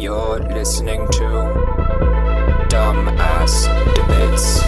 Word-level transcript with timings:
You're 0.00 0.38
listening 0.38 1.06
to 1.08 1.26
Dumbass 2.70 3.66
Debates. 3.94 4.62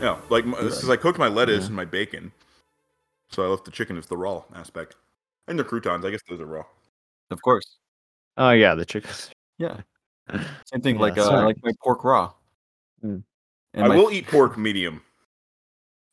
Yeah, 0.00 0.18
like 0.30 0.44
my, 0.44 0.60
this 0.62 0.82
is 0.82 0.90
I 0.90 0.96
cooked 0.96 1.20
my 1.20 1.28
lettuce 1.28 1.68
and 1.68 1.76
my 1.76 1.84
bacon, 1.84 2.32
so 3.28 3.44
I 3.44 3.46
left 3.46 3.66
the 3.66 3.70
chicken 3.70 3.96
as 3.96 4.06
the 4.06 4.16
raw 4.16 4.42
aspect, 4.52 4.96
and 5.46 5.56
the 5.56 5.62
croutons. 5.62 6.04
I 6.04 6.10
guess 6.10 6.22
those 6.28 6.40
are 6.40 6.46
raw. 6.46 6.64
Of 7.30 7.42
course. 7.42 7.78
Oh 8.36 8.50
yeah, 8.50 8.74
the 8.74 8.84
chicken. 8.86 9.10
Yeah. 9.58 9.80
Same 10.66 10.80
thing 10.82 10.96
Yeah, 10.96 11.00
like 11.02 11.18
uh, 11.18 11.44
like 11.44 11.56
my 11.62 11.72
pork 11.82 12.04
raw. 12.04 12.32
Mm. 13.04 13.22
And 13.74 13.84
I 13.84 13.88
my- 13.88 13.96
will 13.96 14.10
eat 14.10 14.26
pork 14.28 14.56
medium. 14.56 15.02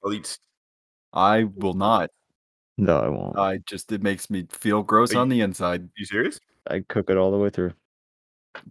I'll 0.04 0.14
eat. 0.14 0.26
s- 0.26 0.40
I 1.14 1.44
will 1.44 1.74
not. 1.74 2.10
No, 2.78 3.00
I 3.00 3.08
won't. 3.10 3.38
I 3.38 3.58
just 3.66 3.92
it 3.92 4.02
makes 4.04 4.30
me 4.30 4.48
feel 4.52 4.84
gross 4.84 5.14
Are 5.14 5.20
on 5.20 5.30
the 5.30 5.42
inside. 5.42 5.88
You 5.96 6.06
serious? 6.06 6.40
I 6.68 6.80
cook 6.88 7.10
it 7.10 7.18
all 7.18 7.32
the 7.32 7.38
way 7.38 7.50
through. 7.50 7.74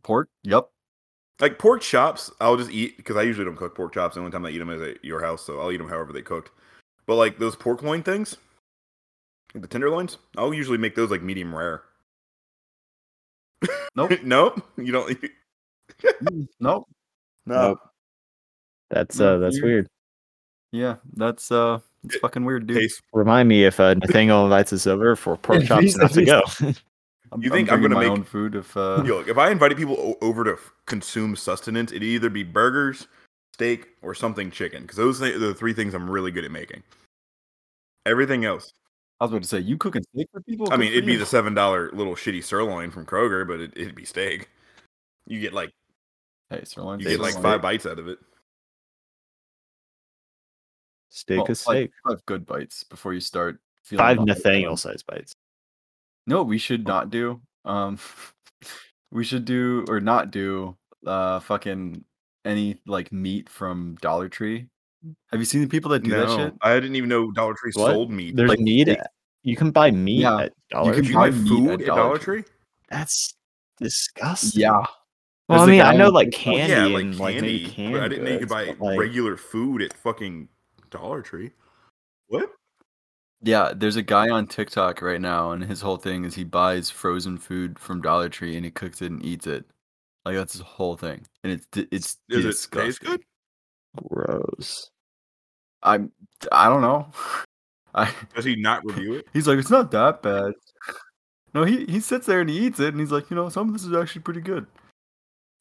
Pork? 0.03 0.29
Yep. 0.43 0.69
Like 1.41 1.59
pork 1.59 1.81
chops, 1.81 2.31
I'll 2.41 2.57
just 2.57 2.71
eat 2.71 2.97
because 2.97 3.17
I 3.17 3.23
usually 3.23 3.45
don't 3.45 3.57
cook 3.57 3.75
pork 3.75 3.95
chops. 3.95 4.15
The 4.15 4.21
only 4.21 4.33
time 4.33 4.45
I 4.47 4.51
eat 4.51 4.59
them 4.59 4.71
is 4.71 4.81
at 4.83 5.05
your 5.05 5.21
house, 5.23 5.43
so 5.45 5.61
I'll 5.61 5.73
eat 5.73 5.79
them 5.79 5.89
however 5.89 6.13
they 6.13 6.23
cooked. 6.23 6.51
But 7.07 7.17
like 7.17 7.39
those 7.39 7.57
pork 7.57 7.83
loin 7.83 8.03
things, 8.03 8.37
the 9.55 9.67
tenderloins, 9.67 10.19
I'll 10.37 10.55
usually 10.55 10.79
make 10.79 10.95
those 10.95 11.11
like 11.11 11.23
medium 11.23 11.55
rare. 11.55 11.83
Nope. 13.97 14.13
nope, 14.25 14.61
you 14.77 14.93
don't. 14.93 15.19
Nope. 16.61 16.87
No, 17.47 17.69
Nope. 17.69 17.79
That's 18.91 19.19
uh, 19.21 19.39
that's 19.39 19.57
weird. 19.61 19.65
weird. 19.65 19.89
Yeah, 20.73 20.97
that's 21.15 21.51
uh 21.53 21.79
it's 22.05 22.17
fucking 22.17 22.45
weird, 22.45 22.67
dude. 22.67 22.77
taste. 22.79 23.01
Remind 23.13 23.49
me 23.49 23.65
if 23.65 23.79
uh, 23.81 23.95
Nathaniel 23.95 24.45
invites 24.45 24.73
us 24.73 24.87
over 24.87 25.15
for 25.17 25.37
pork 25.37 25.65
chops 25.65 25.97
not 25.97 26.13
to 26.13 26.25
go. 26.25 26.43
I'm, 27.33 27.43
You 27.43 27.51
think 27.51 27.73
I'm 27.73 27.81
bringing 27.81 27.83
gonna 27.83 27.89
make 27.89 27.91
my 27.95 28.01
make- 28.03 28.11
own 28.11 28.25
food 28.25 28.55
if 28.55 28.77
uh 28.77 29.03
Yo, 29.05 29.21
if 29.21 29.39
I 29.39 29.51
invited 29.51 29.79
people 29.79 29.97
o- 29.99 30.19
over 30.27 30.45
to 30.45 30.53
f- 30.53 30.73
consume 30.87 31.35
sustenance, 31.37 31.91
it'd 31.93 32.03
either 32.03 32.29
be 32.31 32.43
burgers, 32.43 33.07
steak, 33.55 33.89
or 34.03 34.15
something 34.15 34.51
chicken. 34.51 34.83
Because 34.83 34.97
those 34.97 35.21
th- 35.21 35.35
are 35.35 35.39
the 35.39 35.55
three 35.55 35.73
things 35.73 35.95
I'm 35.95 36.09
really 36.11 36.31
good 36.31 36.45
at 36.45 36.51
making. 36.51 36.83
Everything 38.07 38.45
else, 38.45 38.73
I 39.25 39.27
was 39.27 39.33
about 39.33 39.43
to 39.43 39.49
say 39.49 39.59
you 39.61 39.79
cooking 39.79 40.03
steak 40.15 40.29
for 40.33 40.41
people? 40.43 40.71
I 40.73 40.77
mean, 40.77 40.93
it'd 40.93 41.07
be 41.07 41.17
the 41.17 41.25
seven 41.27 41.55
dollar 41.55 41.91
little 41.93 42.15
shitty 42.15 42.45
sirloin 42.45 42.91
from 42.91 43.07
Kroger, 43.07 43.47
but 43.47 43.59
it, 43.61 43.73
it'd 43.77 43.95
be 43.95 44.05
steak. 44.05 44.49
You 45.27 45.41
get 45.41 45.53
like 45.55 45.71
Hey, 46.51 46.63
sirloin. 46.65 47.01
you 47.01 47.07
get 47.09 47.21
like 47.21 47.33
sirloin. 47.33 47.53
five 47.55 47.63
bites 47.63 47.87
out 47.87 47.99
of 47.99 48.07
it. 48.09 48.19
steak 51.09 51.39
Well, 51.39 51.47
is 51.47 51.67
like, 51.67 51.77
steak. 51.77 51.91
five 52.07 52.27
good 52.27 52.45
bites 52.47 52.85
before 52.85 53.15
you 53.15 53.21
start 53.21 53.59
feeling 53.83 54.05
Five 54.05 54.19
like, 54.19 54.27
Nathaniel 54.27 54.77
size 54.77 55.03
bites. 55.03 55.35
No, 56.27 56.43
we 56.43 56.59
should 56.59 56.87
not 56.87 57.11
do. 57.11 57.41
Um, 57.65 57.99
we 59.11 59.25
should 59.25 59.45
do 59.45 59.85
or 59.89 60.01
not 60.01 60.31
do. 60.31 60.77
Uh, 61.07 61.39
fucking 61.41 62.03
any 62.45 62.79
like 62.87 63.13
meat 63.13 63.49
from 63.49 63.97
Dollar 64.01 64.29
Tree. 64.29 64.67
Have 65.31 65.39
you 65.41 65.45
seen 65.45 65.61
the 65.61 65.67
people 65.69 65.91
that 65.91 66.03
do 66.03 66.11
that 66.13 66.31
shit? 66.31 66.55
I 66.63 66.75
didn't 66.75 66.97
even 66.97 67.11
know 67.11 67.31
Dollar 67.31 67.55
Tree 67.55 67.73
What? 67.75 67.93
sold 67.93 68.11
meat. 68.11 68.37
There's 68.37 68.49
like 68.49 68.59
meat. 68.61 68.89
steak. 68.89 68.99
At- 69.45 69.49
You 69.49 69.57
can 69.57 69.71
buy 69.71 69.91
meat 69.91 70.21
Yeah, 70.23 70.39
at 70.39 70.53
Dollar 70.71 70.95
Tree. 70.95 71.07
you 71.09 71.15
buy 71.15 71.31
buy 71.31 71.37
food 71.37 71.71
at 71.71 71.81
at 71.81 71.87
Dollar 71.87 72.01
Dollar 72.03 72.19
Tree. 72.19 72.43
Tree? 72.43 72.53
That's 72.91 73.35
disgusting. 73.79 74.63
Yeah. 74.63 74.85
Well, 75.49 75.59
There's 75.67 75.69
I 75.69 75.71
mean, 75.73 75.81
I 75.83 75.95
know 75.97 76.09
like 76.09 76.31
candy 76.33 76.73
yeah, 76.73 76.85
like 76.87 77.03
and 77.03 77.19
like 77.19 77.35
maybe 77.37 77.67
candy, 77.69 77.93
but 77.93 78.03
I 78.03 78.09
didn't 78.09 78.25
know 78.25 78.31
you 78.31 78.39
could 78.39 78.49
buy 78.49 78.75
like, 78.81 78.99
regular 78.99 79.37
food 79.37 79.83
at 79.83 79.93
fucking 79.93 80.49
Dollar 80.91 81.21
Tree. 81.21 81.51
What? 82.29 82.51
Yeah, 83.43 83.73
there's 83.77 83.97
a 83.97 84.03
guy 84.03 84.31
on 84.31 84.47
TikTok 84.47 85.03
right 85.03 85.21
now, 85.21 85.51
and 85.51 85.63
his 85.63 85.83
whole 85.83 85.99
thing 85.99 86.25
is 86.25 86.35
he 86.35 86.45
buys 86.45 86.89
frozen 86.89 87.37
food 87.37 87.79
from 87.79 88.01
Dollar 88.01 88.31
Tree 88.31 88.57
and 88.57 88.65
he 88.65 88.71
cooks 88.71 89.03
it 89.03 89.11
and 89.13 89.23
eats 89.23 89.47
it. 89.47 89.67
Like 90.25 90.37
that's 90.37 90.55
his 90.55 90.63
whole 90.63 90.97
thing, 90.97 91.27
and 91.43 91.53
it's 91.53 91.67
it's 91.93 92.17
Does 92.31 92.45
it 92.45 92.49
disgusting. 92.49 92.87
taste 92.87 93.01
good? 93.03 93.23
gross. 94.09 94.91
I'm 95.83 96.11
I 96.51 96.71
don't 96.71 96.81
know. 96.81 97.09
I 97.95 98.13
Does 98.35 98.45
he 98.45 98.57
not 98.57 98.85
review 98.87 99.15
it? 99.15 99.27
he's 99.33 99.47
like 99.47 99.59
it's 99.59 99.71
not 99.71 99.91
that 99.93 100.23
bad. 100.23 100.53
No, 101.55 101.65
he 101.65 101.85
he 101.87 102.01
sits 102.01 102.27
there 102.27 102.41
and 102.41 102.51
he 102.51 102.59
eats 102.67 102.81
it, 102.81 102.89
and 102.89 103.01
he's 103.01 103.13
like, 103.13 103.31
you 103.31 103.37
know, 103.37 103.49
some 103.49 103.69
of 103.69 103.73
this 103.73 103.85
is 103.85 103.93
actually 103.95 104.23
pretty 104.23 104.41
good. 104.41 104.67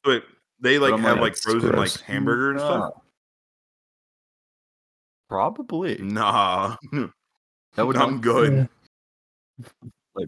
But 0.03 0.23
they 0.59 0.79
like 0.79 0.93
I'm 0.93 1.01
have 1.01 1.17
like, 1.19 1.33
like 1.33 1.37
frozen 1.37 1.69
gross." 1.69 1.97
like 1.97 2.05
hamburger 2.05 2.51
and 2.51 2.59
stuff. 2.59 2.93
Probably. 5.29 5.97
Nah, 5.97 6.75
That 7.75 7.87
would 7.87 7.97
I'm 7.97 8.21
good. 8.21 8.67
Like 10.15 10.27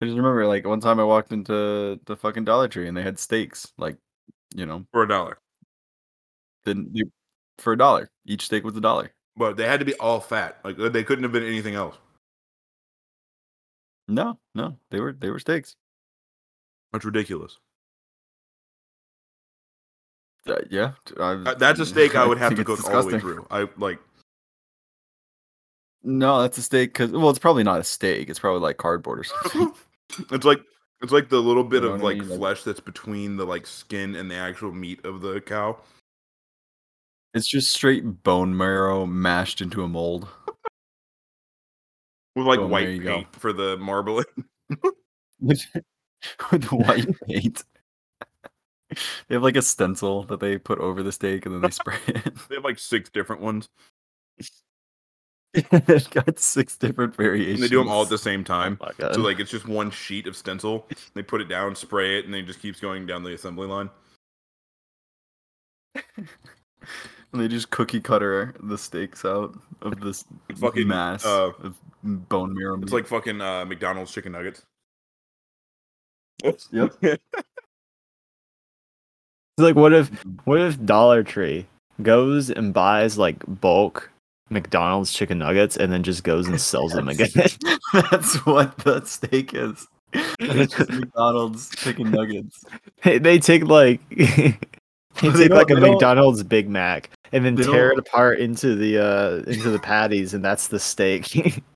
I 0.00 0.06
just 0.06 0.16
remember 0.16 0.46
like 0.46 0.66
one 0.66 0.80
time 0.80 0.98
I 0.98 1.04
walked 1.04 1.30
into 1.32 2.00
the 2.06 2.16
fucking 2.16 2.44
Dollar 2.44 2.68
Tree 2.68 2.88
and 2.88 2.96
they 2.96 3.02
had 3.02 3.18
steaks, 3.18 3.70
like, 3.78 3.96
you 4.54 4.64
know, 4.66 4.86
for 4.92 5.02
a 5.02 5.08
dollar. 5.08 5.38
then 6.64 6.88
you, 6.92 7.10
for 7.58 7.74
a 7.74 7.78
dollar. 7.78 8.10
Each 8.26 8.46
steak 8.46 8.64
was 8.64 8.76
a 8.76 8.80
dollar. 8.80 9.12
But 9.36 9.56
they 9.56 9.66
had 9.66 9.80
to 9.80 9.86
be 9.86 9.94
all 9.94 10.20
fat. 10.20 10.58
Like 10.64 10.76
they 10.76 11.04
couldn't 11.04 11.24
have 11.24 11.32
been 11.32 11.44
anything 11.44 11.74
else. 11.74 11.96
No, 14.08 14.38
no, 14.54 14.76
they 14.90 15.00
were 15.00 15.12
they 15.12 15.30
were 15.30 15.38
steaks. 15.38 15.76
That's 16.92 17.04
ridiculous. 17.04 17.58
Uh, 20.46 20.56
yeah, 20.70 20.92
I- 21.20 21.32
Uh, 21.34 21.54
That's 21.54 21.78
a 21.80 21.86
steak 21.86 22.16
I 22.16 22.26
would 22.26 22.38
have 22.44 22.48
think 22.54 22.66
to 22.66 22.76
cook 22.76 22.84
all 22.90 23.02
the 23.02 23.14
way 23.14 23.20
through. 23.20 23.46
I 23.50 23.68
like 23.76 24.00
No, 26.02 26.42
that's 26.42 26.58
a 26.58 26.62
steak 26.62 26.90
because 26.92 27.12
well, 27.12 27.30
it's 27.30 27.38
probably 27.38 27.62
not 27.62 27.80
a 27.80 27.84
steak. 27.84 28.28
It's 28.28 28.40
probably 28.40 28.60
like 28.60 28.76
cardboard 28.76 29.20
or 29.20 29.24
something. 29.24 29.72
it's 30.32 30.44
like 30.44 30.60
it's 31.00 31.12
like 31.12 31.28
the 31.28 31.40
little 31.40 31.62
bit 31.64 31.82
You 31.84 31.90
know 31.90 31.94
of 31.94 32.00
I 32.00 32.04
like 32.04 32.18
mean? 32.18 32.28
Like- 32.28 32.38
flesh 32.38 32.64
that's 32.64 32.80
between 32.80 33.36
the 33.36 33.44
like 33.46 33.66
skin 33.66 34.16
and 34.16 34.28
the 34.30 34.34
actual 34.34 34.72
meat 34.72 35.04
of 35.06 35.20
the 35.20 35.40
cow. 35.40 35.78
It's 37.34 37.48
just 37.48 37.72
straight 37.72 38.22
bone 38.22 38.56
marrow 38.56 39.06
mashed 39.06 39.60
into 39.60 39.82
a 39.82 39.88
mold. 39.88 40.28
With 42.34 42.46
like 42.46 42.60
Boom, 42.60 42.70
white 42.70 42.88
you 42.88 43.02
go. 43.02 43.24
for 43.32 43.52
the 43.52 43.76
marbling. 43.76 44.24
with 45.40 45.64
with 46.52 46.64
white 46.72 47.08
paint. 47.26 47.64
They 49.28 49.34
have 49.34 49.42
like 49.42 49.56
a 49.56 49.62
stencil 49.62 50.24
that 50.24 50.40
they 50.40 50.58
put 50.58 50.78
over 50.78 51.02
the 51.02 51.12
steak 51.12 51.46
and 51.46 51.54
then 51.54 51.62
they 51.62 51.70
spray 51.70 51.98
it. 52.06 52.34
They 52.48 52.56
have 52.56 52.64
like 52.64 52.78
six 52.78 53.10
different 53.10 53.42
ones. 53.42 53.68
They've 55.54 56.10
got 56.10 56.38
six 56.38 56.78
different 56.78 57.14
variations. 57.14 57.60
And 57.60 57.64
they 57.64 57.68
do 57.68 57.78
them 57.78 57.88
all 57.88 58.02
at 58.02 58.08
the 58.08 58.16
same 58.16 58.40
oh 58.40 58.44
time. 58.44 58.78
Oh. 58.80 59.12
So 59.12 59.20
like 59.20 59.38
it's 59.38 59.50
just 59.50 59.68
one 59.68 59.90
sheet 59.90 60.26
of 60.26 60.36
stencil. 60.36 60.86
They 61.14 61.22
put 61.22 61.42
it 61.42 61.48
down, 61.48 61.74
spray 61.74 62.18
it, 62.18 62.24
and 62.24 62.32
then 62.32 62.44
it 62.44 62.46
just 62.46 62.60
keeps 62.60 62.80
going 62.80 63.06
down 63.06 63.22
the 63.22 63.34
assembly 63.34 63.66
line. 63.66 63.90
And 67.32 67.40
they 67.40 67.48
just 67.48 67.70
cookie 67.70 68.00
cutter 68.00 68.54
the 68.62 68.76
steaks 68.78 69.24
out 69.24 69.54
of 69.82 70.00
this 70.00 70.24
Fucking, 70.56 70.86
mass 70.88 71.24
uh, 71.24 71.50
of 71.62 71.76
bone 72.02 72.54
marrow. 72.54 72.74
It's 72.76 72.86
meat. 72.86 72.92
like 72.92 73.06
fucking 73.06 73.40
uh, 73.40 73.64
McDonald's 73.64 74.12
chicken 74.12 74.32
nuggets. 74.32 74.62
Yep. 76.72 76.92
It's 79.58 79.64
like 79.64 79.76
what 79.76 79.92
if 79.92 80.08
what 80.44 80.60
if 80.62 80.82
Dollar 80.84 81.22
Tree 81.22 81.66
goes 82.02 82.48
and 82.50 82.72
buys 82.72 83.18
like 83.18 83.36
bulk 83.60 84.10
McDonald's 84.48 85.12
chicken 85.12 85.38
nuggets 85.38 85.76
and 85.76 85.92
then 85.92 86.02
just 86.02 86.24
goes 86.24 86.48
and 86.48 86.58
sells 86.60 86.92
them 86.92 87.08
again? 87.08 87.28
That's 88.10 88.44
what 88.46 88.76
the 88.78 89.04
steak 89.04 89.52
is. 89.54 89.86
It's 90.40 90.74
just 90.74 90.90
McDonald's 90.90 91.68
chicken 91.76 92.10
nuggets. 92.10 92.64
they, 93.02 93.18
they 93.18 93.38
take 93.38 93.64
like 93.64 94.00
they 94.10 94.56
They 95.20 95.30
take 95.30 95.48
don't- 95.48 95.50
like 95.50 95.70
a 95.70 95.74
McDonald's 95.76 96.42
Big 96.42 96.68
Mac 96.70 97.10
and 97.32 97.44
then 97.44 97.54
They 97.54 97.62
tear 97.64 97.90
it 97.92 97.98
apart 97.98 98.38
into 98.40 98.74
the 98.74 98.98
uh 98.98 99.50
into 99.50 99.70
the 99.70 99.78
patties 99.78 100.34
and 100.34 100.44
that's 100.44 100.68
the 100.68 100.78
steak. 100.78 101.62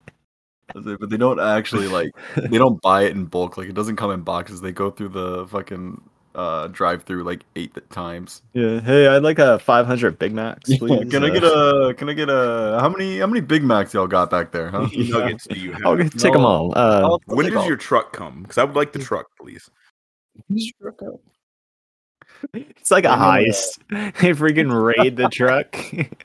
But 0.74 1.10
they 1.10 1.16
don't 1.16 1.38
actually 1.40 1.86
like 1.86 2.10
they 2.36 2.58
don't 2.58 2.82
buy 2.82 3.04
it 3.04 3.12
in 3.12 3.24
bulk. 3.26 3.56
Like 3.56 3.68
it 3.68 3.74
doesn't 3.74 3.96
come 3.96 4.10
in 4.10 4.22
boxes. 4.22 4.60
They 4.60 4.72
go 4.72 4.90
through 4.90 5.10
the 5.10 5.46
fucking 5.46 6.02
uh 6.34 6.66
drive 6.66 7.04
through 7.04 7.22
like 7.22 7.44
eight 7.54 7.72
times. 7.90 8.42
yeah. 8.52 8.80
Hey, 8.80 9.06
I'd 9.06 9.22
like 9.22 9.38
a 9.38 9.58
500 9.60 10.18
Big 10.18 10.34
Macs, 10.34 10.76
please. 10.76 11.08
can 11.10 11.24
I 11.24 11.30
get 11.30 11.44
a 11.44 11.94
can 11.96 12.08
I 12.10 12.12
get 12.14 12.28
a 12.28 12.78
how 12.80 12.88
many 12.88 13.20
how 13.20 13.28
many 13.28 13.40
Big 13.40 13.62
Macs 13.62 13.94
y'all 13.94 14.08
got 14.08 14.28
back 14.28 14.50
there, 14.50 14.68
huh? 14.70 14.88
nuggets 14.92 15.46
do 15.46 15.58
you 15.58 15.72
have? 15.72 15.82
I'll 15.86 15.96
get- 15.96 16.12
take 16.18 16.32
them 16.32 16.44
all. 16.44 16.72
Uh, 16.76 17.00
I'll- 17.04 17.20
I'll 17.28 17.36
when 17.36 17.46
does 17.46 17.56
all. 17.56 17.66
your 17.68 17.76
truck 17.76 18.12
come? 18.12 18.42
Because 18.42 18.58
I 18.58 18.64
would 18.64 18.74
like 18.76 18.92
the 18.92 18.98
truck, 18.98 19.28
please. 19.40 19.70
it's 22.54 22.90
like 22.90 23.04
a 23.04 23.08
know, 23.08 23.14
heist. 23.16 23.78
They 23.90 24.30
freaking 24.32 24.70
raid 24.96 25.16
the 25.16 25.28
truck. 25.28 25.76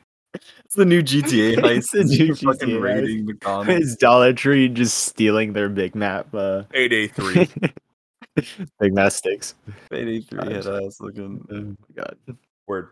It's 0.63 0.75
the 0.78 0.86
new 0.86 1.04
GTA 1.04 1.58
heist. 1.58 1.92
the 1.92 2.06
new 2.06 2.25
You're 2.28 2.36
fucking 2.38 2.69
GTA 2.69 2.80
heist. 2.80 2.81
raiding 2.81 3.25
McDonald's. 3.25 3.86
Is 3.86 3.96
Dollar 3.98 4.31
Tree 4.31 4.69
just 4.69 5.00
stealing 5.00 5.52
their 5.52 5.68
Big 5.68 5.94
Mac? 5.94 6.25
Uh, 6.34 6.63
Payday 6.69 7.08
three. 7.08 7.50
Big 8.80 8.94
Mac 8.94 9.12
sticks. 9.12 9.56
Payday 9.90 10.22
three 10.22 10.40
head 10.54 10.63
Gotcha. 10.63 10.81
ass 10.86 11.02
looking. 11.02 11.46
Oh 11.52 11.56
my 11.62 11.75
god. 12.04 12.16
Word. 12.66 12.90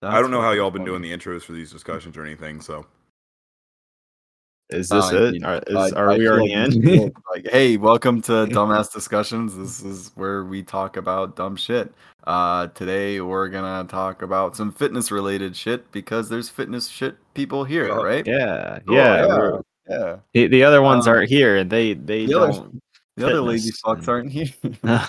I 0.00 0.18
don't 0.22 0.30
know 0.30 0.40
how 0.40 0.52
y'all 0.52 0.70
been 0.70 0.80
funny. 0.86 0.90
doing 0.98 1.02
the 1.02 1.12
intros 1.12 1.42
for 1.42 1.52
these 1.52 1.70
discussions 1.70 2.16
or 2.16 2.24
anything. 2.24 2.62
So 2.62 2.86
Is 4.72 4.88
this 4.88 5.12
Uh, 5.12 5.24
it? 5.24 5.34
you 5.36 5.46
Are, 5.46 5.60
is, 5.66 5.92
I- 5.92 5.98
are 5.98 6.10
I 6.10 6.14
we 6.14 6.20
feel 6.20 6.32
already 6.32 6.52
in? 6.52 7.12
like, 7.34 7.48
hey, 7.50 7.76
welcome 7.76 8.20
to 8.22 8.32
Dumbass 8.46 8.92
Discussions. 8.92 9.56
This 9.56 9.82
is 9.82 10.12
where 10.14 10.44
we 10.44 10.62
talk 10.62 10.96
about 10.96 11.36
dumb 11.36 11.56
shit. 11.56 11.92
Uh, 12.24 12.68
today 12.68 13.20
we're 13.20 13.48
gonna 13.48 13.86
talk 13.88 14.22
about 14.22 14.54
some 14.56 14.70
fitness 14.72 15.10
related 15.10 15.56
shit 15.56 15.90
because 15.90 16.28
there's 16.28 16.48
fitness 16.48 16.88
shit 16.88 17.16
people 17.34 17.64
here, 17.64 17.88
Yeah. 17.88 17.94
right? 17.94 18.26
yeah, 18.26 18.78
Cool, 18.86 18.96
yeah. 18.96 19.26
yeah, 19.26 19.58
yeah. 19.88 20.16
The, 20.34 20.46
the 20.46 20.64
other 20.64 20.82
ones 20.82 21.06
Um, 21.08 21.14
aren't 21.14 21.28
here, 21.30 21.56
and 21.56 21.70
they 21.70 21.94
they 21.94 22.26
the 22.26 22.34
other- 22.38 22.52
don't. 22.52 22.80
The 23.16 23.26
other 23.26 23.40
lazy 23.42 23.72
fucks 23.84 24.08
aren't 24.08 24.30
here. 24.30 24.48
No, 24.84 25.00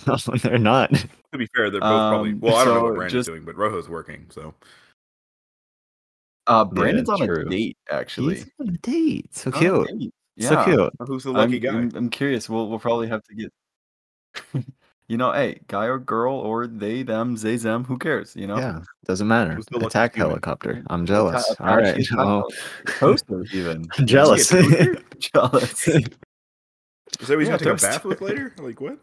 they're 0.41 0.57
not. 0.57 0.89
to 0.93 1.37
be 1.37 1.47
fair, 1.55 1.69
they're 1.69 1.79
both 1.79 2.09
probably 2.11 2.31
Um, 2.31 2.39
well. 2.41 2.55
I 2.55 2.65
don't 2.65 2.75
know 2.75 2.83
what 2.85 2.95
Brandon's 2.95 3.13
just- 3.13 3.27
doing, 3.29 3.43
but 3.45 3.55
Rojo's 3.55 3.87
working. 3.87 4.25
So 4.31 4.53
Uh, 6.47 6.65
Brandon's 6.65 7.09
on 7.09 7.19
true. 7.19 7.45
a 7.45 7.49
date 7.49 7.77
actually. 7.89 8.35
He's 8.35 8.49
on 8.59 8.69
a 8.69 8.77
date. 8.79 9.35
So 9.35 9.51
cute. 9.51 9.87
date. 9.87 10.13
So 10.39 10.63
cute. 10.63 10.93
who's 11.07 11.23
the 11.23 11.31
lucky 11.31 11.55
I'm, 11.55 11.61
guy? 11.61 11.69
I'm, 11.69 11.91
I'm 11.95 12.09
curious. 12.09 12.49
We'll 12.49 12.67
we'll 12.69 12.79
probably 12.79 13.07
have 13.07 13.23
to 13.23 13.35
get. 13.35 13.53
you 15.07 15.17
know, 15.17 15.31
hey, 15.33 15.59
guy 15.67 15.85
or 15.85 15.99
girl 15.99 16.33
or 16.35 16.65
they, 16.67 17.03
them, 17.03 17.35
they, 17.35 17.57
them. 17.57 17.83
Who 17.83 17.97
cares? 17.97 18.35
You 18.35 18.47
know. 18.47 18.57
Yeah, 18.57 18.79
doesn't 19.05 19.27
matter. 19.27 19.53
Who's 19.53 19.65
the 19.67 19.75
lucky 19.77 19.87
Attack 19.87 20.15
human? 20.15 20.29
helicopter. 20.31 20.83
I'm 20.87 21.05
jealous. 21.05 21.45
All 21.59 21.67
attack- 21.67 21.77
right. 21.77 21.97
attack 21.97 22.17
well, 22.17 22.47
Toaster 22.87 23.45
even. 23.53 23.85
I'm 23.97 24.07
jealous. 24.07 24.49
Jealous. 25.19 25.87
Is 25.87 27.27
that 27.27 27.35
what 27.35 27.39
he's 27.39 27.49
Yeah, 27.49 27.57
gonna 27.57 27.57
take 27.57 27.67
a 27.67 27.75
bath 27.75 28.05
with 28.05 28.21
later? 28.21 28.55
Like 28.57 28.81
what? 28.81 28.97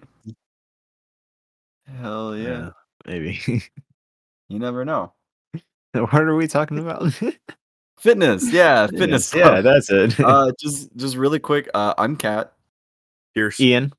Hell 2.00 2.37
yeah. 2.37 2.46
yeah, 2.49 2.70
maybe. 3.06 3.62
You 4.49 4.58
never 4.58 4.85
know. 4.85 5.12
what 5.93 6.14
are 6.14 6.37
we 6.37 6.46
talking 6.46 6.79
about? 6.79 7.12
Fitness. 8.00 8.52
Yeah, 8.52 8.87
fitness. 8.87 9.35
Yeah, 9.35 9.61
stuff. 9.61 9.64
that's 9.64 9.90
it. 9.90 10.20
uh, 10.25 10.52
just 10.61 10.94
just 10.96 11.17
really 11.17 11.40
quick. 11.40 11.69
Uh, 11.75 11.94
I'm 11.99 12.17
Kat. 12.17 12.52
Pierce. 13.35 13.58
Ian. 13.58 13.93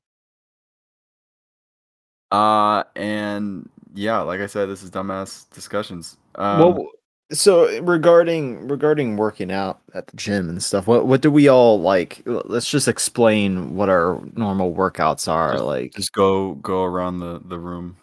Uh, 2.30 2.84
and 2.96 3.68
yeah, 3.92 4.20
like 4.20 4.40
I 4.40 4.46
said, 4.46 4.70
this 4.70 4.82
is 4.82 4.90
dumbass 4.90 5.50
discussions. 5.50 6.16
Um, 6.36 6.58
well, 6.60 6.88
so 7.30 7.78
regarding 7.82 8.68
regarding 8.68 9.18
working 9.18 9.52
out 9.52 9.80
at 9.92 10.06
the 10.06 10.16
gym 10.16 10.48
and 10.48 10.62
stuff, 10.62 10.86
what 10.86 11.06
what 11.06 11.20
do 11.20 11.30
we 11.30 11.48
all 11.48 11.78
like? 11.78 12.22
Let's 12.24 12.70
just 12.70 12.88
explain 12.88 13.74
what 13.74 13.90
our 13.90 14.22
normal 14.34 14.74
workouts 14.74 15.28
are. 15.28 15.52
Just- 15.52 15.64
like, 15.64 15.92
just 15.92 16.12
go 16.12 16.54
go 16.54 16.84
around 16.84 17.20
the 17.20 17.42
the 17.44 17.58
room. 17.58 17.98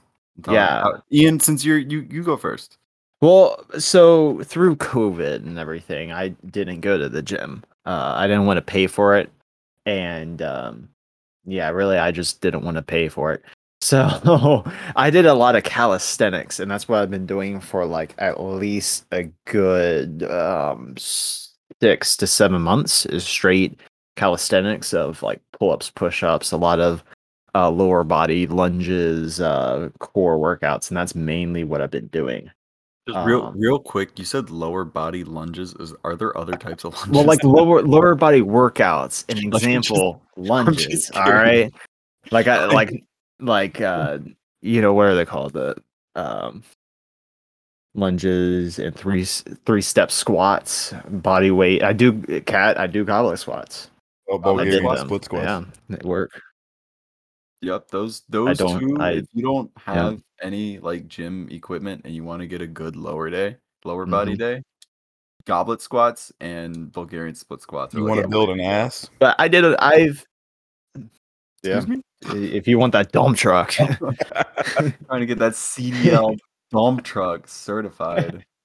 Yeah. 0.47 0.85
Ian, 1.11 1.39
since 1.39 1.65
you're 1.65 1.79
you 1.79 2.07
you 2.11 2.21
go 2.21 2.37
first. 2.37 2.77
Well, 3.21 3.65
so 3.79 4.43
through 4.43 4.75
COVID 4.75 5.37
and 5.37 5.57
everything, 5.57 6.11
I 6.11 6.29
didn't 6.29 6.81
go 6.81 6.97
to 6.97 7.09
the 7.09 7.23
gym. 7.23 7.63
Uh, 7.85 8.13
I 8.15 8.27
didn't 8.27 8.45
want 8.45 8.57
to 8.57 8.61
pay 8.61 8.85
for 8.87 9.17
it, 9.17 9.31
and 9.85 10.41
um, 10.41 10.89
yeah, 11.45 11.69
really, 11.69 11.97
I 11.97 12.11
just 12.11 12.41
didn't 12.41 12.63
want 12.63 12.77
to 12.77 12.83
pay 12.83 13.09
for 13.09 13.33
it. 13.33 13.43
So 13.79 14.63
I 14.95 15.11
did 15.11 15.27
a 15.27 15.35
lot 15.35 15.55
of 15.55 15.63
calisthenics, 15.63 16.59
and 16.59 16.69
that's 16.69 16.89
what 16.89 16.99
I've 16.99 17.11
been 17.11 17.27
doing 17.27 17.59
for 17.61 17.85
like 17.85 18.15
at 18.17 18.41
least 18.41 19.05
a 19.11 19.29
good 19.45 20.23
um, 20.23 20.95
six 20.97 22.17
to 22.17 22.25
seven 22.27 22.63
months. 22.63 23.05
Is 23.05 23.23
straight 23.23 23.79
calisthenics 24.15 24.95
of 24.95 25.21
like 25.21 25.41
pull-ups, 25.53 25.91
push-ups, 25.91 26.51
a 26.51 26.57
lot 26.57 26.79
of 26.79 27.03
uh, 27.53 27.69
lower 27.69 28.03
body 28.03 28.47
lunges, 28.47 29.39
uh, 29.39 29.89
core 29.99 30.39
workouts, 30.39 30.89
and 30.89 30.97
that's 30.97 31.13
mainly 31.15 31.63
what 31.63 31.79
I've 31.79 31.91
been 31.91 32.07
doing. 32.07 32.49
Just 33.07 33.25
real 33.25 33.43
Um, 33.45 33.59
real 33.59 33.79
quick, 33.79 34.19
you 34.19 34.25
said 34.25 34.49
lower 34.49 34.83
body 34.83 35.23
lunges. 35.23 35.73
Is 35.75 35.93
are 36.03 36.15
there 36.15 36.37
other 36.37 36.53
types 36.57 36.83
of 36.83 36.93
lunges? 36.93 37.11
Well, 37.11 37.23
like 37.23 37.43
lower 37.43 37.81
lower 37.81 38.15
body 38.15 38.41
workouts. 38.41 39.23
An 39.29 39.37
I'm 39.45 39.51
just- 39.51 39.63
example, 39.63 40.21
lunges. 40.35 40.85
just 40.85 41.15
All 41.15 41.23
kidding. 41.23 41.37
right, 41.37 41.73
like 42.31 42.47
I 42.47 42.65
like 42.79 43.03
like 43.39 43.79
uh, 43.81 44.19
you 44.61 44.81
know 44.81 44.93
what 44.93 45.05
are 45.07 45.15
they 45.15 45.25
called? 45.25 45.53
The 45.53 45.75
um, 46.15 46.63
lunges 47.95 48.79
and 48.79 48.95
three 48.95 49.23
three 49.23 49.81
step 49.81 50.11
squats, 50.11 50.93
body 51.09 51.51
weight. 51.51 51.83
I 51.83 51.93
do 51.93 52.21
cat. 52.41 52.79
I 52.79 52.87
do 52.87 53.03
goblet 53.05 53.39
squats. 53.39 53.89
Oh, 54.29 54.33
I 54.35 54.37
did 54.37 54.43
Bulgarian 54.43 54.83
them. 54.83 54.97
split 55.07 55.25
squats. 55.25 55.45
Yeah, 55.45 55.63
they 55.89 56.07
work. 56.07 56.31
Yep, 57.61 57.87
those 57.89 58.21
those 58.29 58.57
don't- 58.57 58.79
two. 58.79 58.97
I- 58.99 59.11
if 59.13 59.25
you 59.33 59.43
don't 59.43 59.71
yeah. 59.87 59.93
have 59.93 60.21
any 60.41 60.79
like 60.79 61.07
gym 61.07 61.47
equipment 61.51 62.01
and 62.05 62.13
you 62.15 62.23
want 62.23 62.41
to 62.41 62.47
get 62.47 62.61
a 62.61 62.67
good 62.67 62.95
lower 62.95 63.29
day, 63.29 63.57
lower 63.83 64.05
body 64.05 64.33
Mm-hmm. 64.33 64.39
day, 64.39 64.63
goblet 65.45 65.81
squats 65.81 66.31
and 66.39 66.91
Bulgarian 66.91 67.35
split 67.35 67.61
squats. 67.61 67.95
are 67.95 67.99
You 67.99 68.03
like 68.03 68.09
want 68.09 68.17
the 68.19 68.23
to 68.23 68.27
build 68.29 68.49
an 68.49 68.59
ass? 68.59 69.09
But 69.19 69.35
I 69.39 69.47
did. 69.47 69.63
it. 69.65 69.75
I've 69.79 70.25
yeah. 71.63 71.77
Excuse 71.77 71.87
me. 71.87 72.01
If 72.55 72.67
you 72.67 72.77
want 72.79 72.93
that 72.93 73.11
dump 73.11 73.37
truck, 73.37 73.71
Trying 73.71 74.93
to 75.19 75.25
get 75.25 75.39
that 75.39 75.53
CDL 75.53 76.37
dump 76.71 77.03
truck 77.03 77.47
certified. 77.47 78.45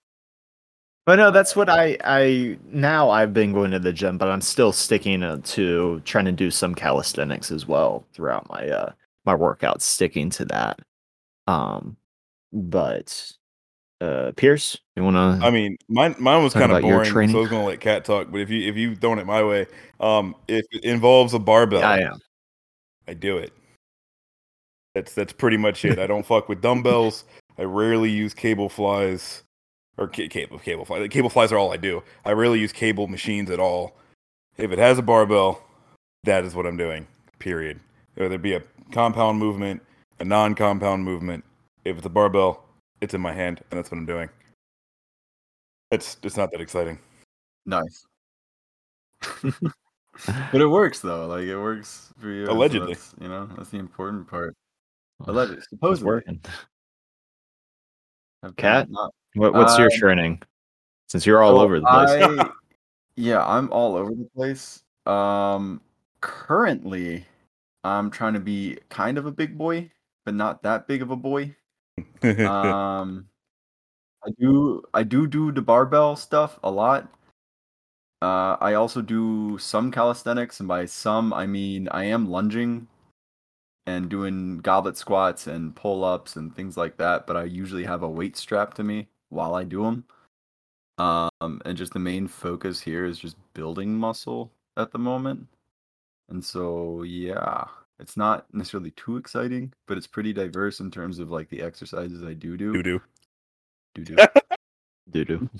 But 1.05 1.17
no, 1.17 1.33
that's 1.33 1.57
what 1.57 1.69
I 1.69 1.97
I 2.05 2.59
now 2.65 3.11
I've 3.11 3.33
been 3.35 3.53
going 3.53 3.73
to 3.73 3.81
the 3.81 3.93
gym, 3.93 4.19
but 4.19 4.29
I'm 4.29 4.41
still 4.41 4.71
sticking 4.73 5.25
uh, 5.25 5.39
to 5.47 6.01
trying 6.05 6.27
to 6.27 6.33
do 6.33 6.49
some 6.49 6.77
calisthenics 6.77 7.51
as 7.51 7.67
well 7.67 8.07
throughout 8.13 8.49
my 8.49 8.69
uh 8.69 8.93
my 9.25 9.35
workouts, 9.35 9.83
sticking 9.83 10.31
to 10.31 10.45
that. 10.45 10.79
Um, 11.47 11.97
but 12.53 13.33
uh, 14.01 14.33
Pierce, 14.37 14.79
you 14.97 15.05
want 15.05 15.17
to? 15.17 15.47
I 15.47 15.51
mean, 15.51 15.77
mine 15.89 16.17
mine 16.19 16.43
was 16.43 16.53
kind 16.53 16.73
of 16.73 16.83
boring, 16.83 17.31
so. 17.31 17.39
I 17.39 17.41
was 17.41 17.51
gonna 17.51 17.65
let 17.65 17.81
Cat 17.81 18.05
talk. 18.05 18.31
But 18.31 18.41
if 18.41 18.51
you 18.51 18.69
if 18.69 18.77
you 18.77 18.97
throwing 18.97 19.19
it 19.19 19.27
my 19.27 19.43
way, 19.43 19.67
um, 20.01 20.35
if 20.49 20.65
it 20.73 20.85
involves 20.85 21.35
a 21.35 21.39
barbell, 21.39 21.85
I 21.85 21.99
am. 22.01 22.19
I 23.07 23.15
do 23.15 23.39
it. 23.39 23.53
That's 24.95 25.15
that's 25.15 25.33
pretty 25.33 25.57
much 25.57 25.85
it. 25.85 25.99
I 25.99 26.07
don't 26.07 26.27
fuck 26.27 26.49
with 26.49 26.61
dumbbells. 26.61 27.25
I 27.59 27.63
rarely 27.63 28.11
use 28.11 28.35
cable 28.35 28.69
flies 28.69 29.43
or 29.99 30.09
ca- 30.09 30.29
cable 30.29 30.59
cable 30.59 30.85
flies. 30.85 31.07
Cable 31.11 31.31
flies 31.31 31.53
are 31.53 31.59
all 31.59 31.73
I 31.73 31.77
do. 31.77 32.03
I 32.25 32.33
rarely 32.33 32.61
use 32.61 32.73
cable 32.73 33.07
machines 33.09 33.51
at 33.51 33.61
all. 33.61 33.97
If 34.57 34.73
it 34.73 34.79
has 34.79 34.99
a 34.99 35.03
barbell, 35.03 35.63
that 36.25 36.45
is 36.45 36.55
what 36.55 36.67
I'm 36.67 36.77
doing. 36.77 37.07
Period. 37.39 37.81
Whether 38.15 38.35
it 38.35 38.43
be 38.43 38.55
a 38.55 38.63
compound 38.93 39.39
movement, 39.39 39.83
a 40.23 40.25
non-compound 40.25 41.05
movement. 41.05 41.45
If 41.85 41.97
it's 41.97 42.07
a 42.07 42.09
barbell, 42.09 42.65
it's 43.01 43.13
in 43.13 43.21
my 43.21 43.33
hand, 43.33 43.61
and 43.71 43.79
that's 43.79 43.91
what 43.91 43.99
I'm 43.99 44.07
doing. 44.07 44.29
It's 45.91 46.17
it's 46.23 46.37
not 46.37 46.51
that 46.53 46.61
exciting. 46.61 46.99
Nice. 47.67 48.07
But 50.53 50.61
it 50.61 50.67
works 50.67 51.01
though. 51.01 51.27
Like 51.27 51.45
it 51.45 51.57
works 51.57 52.13
for 52.19 52.29
you. 52.31 52.45
Allegedly. 52.45 52.93
that's, 52.93 53.15
you 53.19 53.29
know, 53.29 53.49
that's 53.57 53.71
the 53.71 53.79
important 53.79 54.29
part. 54.29 54.55
Allegedly, 55.27 55.63
supposedly. 55.71 56.07
working. 56.07 56.41
I've 58.43 58.55
Cat? 58.57 58.89
What, 59.35 59.55
what's 59.55 59.79
your 59.79 59.91
Um, 59.91 59.99
training? 59.99 60.43
Since 61.09 61.25
you're 61.25 61.43
all 61.43 61.57
So 61.57 61.63
over 61.63 61.81
the 61.81 61.87
place. 61.87 62.39
I, 62.41 62.51
yeah, 63.17 63.43
I'm 63.43 63.73
all 63.73 63.97
over 63.97 64.11
the 64.11 64.29
place. 64.37 64.83
Um, 65.07 65.81
currently, 66.21 67.25
I'm 67.83 68.11
trying 68.11 68.35
to 68.35 68.41
be 68.41 68.79
kind 68.91 69.17
of 69.17 69.25
a 69.25 69.33
big 69.33 69.57
boy, 69.57 69.91
but 70.25 70.35
not 70.35 70.63
that 70.63 70.87
big 70.87 71.03
of 71.03 71.11
a 71.11 71.17
boy. 71.17 71.57
Um, 72.23 73.29
I 74.25 74.31
do 74.39 74.83
I 74.95 75.03
do 75.03 75.27
do 75.27 75.53
the 75.53 75.63
barbell 75.63 76.17
stuff 76.17 76.59
a 76.63 76.71
lot. 76.71 77.13
Uh, 78.23 78.57
I 78.61 78.75
also 78.75 79.03
do 79.03 79.59
some 79.59 79.91
calisthenics, 79.91 80.61
and 80.61 80.69
by 80.69 80.87
some 80.87 81.33
I 81.33 81.47
mean 81.47 81.89
I 81.89 82.05
am 82.05 82.31
lunging 82.31 82.87
and 83.87 84.09
doing 84.09 84.59
goblet 84.59 84.97
squats 84.97 85.49
and 85.49 85.75
pull 85.75 86.05
ups 86.05 86.37
and 86.37 86.55
things 86.55 86.77
like 86.77 86.97
that. 86.99 87.27
But 87.27 87.37
I 87.37 87.45
usually 87.45 87.85
have 87.85 88.03
a 88.03 88.09
weight 88.09 88.37
strap 88.37 88.75
to 88.75 88.85
me 88.85 89.09
while 89.31 89.55
I 89.55 89.65
do 89.65 89.83
them. 89.83 90.05
Um, 90.99 91.63
and 91.65 91.77
just 91.77 91.93
the 91.93 91.99
main 91.99 92.29
focus 92.29 92.81
here 92.81 93.05
is 93.05 93.19
just 93.19 93.37
building 93.55 93.99
muscle 93.99 94.53
at 94.77 94.93
the 94.93 94.99
moment. 94.99 95.49
And 96.29 96.45
so 96.45 97.03
yeah, 97.03 97.65
it's 98.03 98.17
not 98.17 98.47
necessarily 98.53 98.91
too 98.93 99.17
exciting, 99.17 99.73
but 99.87 99.97
it's 99.97 100.07
pretty 100.07 100.33
diverse 100.33 100.81
in 100.81 100.91
terms 100.91 101.19
of 101.19 101.31
like 101.31 101.49
the 101.49 101.63
exercises 101.63 102.23
I 102.25 102.35
do 102.35 102.57
do. 102.57 102.73
Do 102.73 102.83
do. 102.83 103.01
do 103.95 104.05
do. 104.05 104.17
Doo 105.11 105.25
doo. 105.25 105.51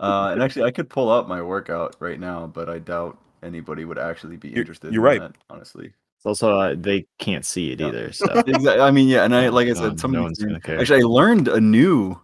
Uh, 0.00 0.30
and 0.32 0.42
actually, 0.42 0.64
I 0.64 0.70
could 0.70 0.88
pull 0.88 1.10
up 1.10 1.28
my 1.28 1.42
workout 1.42 1.96
right 2.00 2.18
now, 2.18 2.46
but 2.46 2.68
I 2.70 2.78
doubt 2.78 3.18
anybody 3.42 3.84
would 3.84 3.98
actually 3.98 4.36
be 4.36 4.48
You're- 4.48 4.60
interested. 4.60 4.92
you're 4.92 5.06
in 5.12 5.20
right. 5.20 5.32
that, 5.32 5.36
honestly. 5.50 5.92
It's 6.18 6.26
also 6.26 6.56
uh, 6.58 6.74
they 6.78 7.04
can't 7.18 7.44
see 7.44 7.72
it 7.72 7.80
Yeah. 7.80 7.88
either. 7.88 8.12
So 8.12 8.26
Exactly. 8.46 8.80
I 8.80 8.90
mean, 8.90 9.08
yeah, 9.08 9.24
and 9.24 9.34
I 9.34 9.48
like 9.48 9.66
I 9.66 9.72
No- 9.72 9.88
said, 9.88 10.00
some 10.00 10.12
no 10.12 10.22
one's 10.22 10.38
gonna 10.38 10.60
care. 10.60 10.80
actually 10.80 11.00
I 11.02 11.04
learned 11.06 11.48
a 11.48 11.60
new 11.60 12.18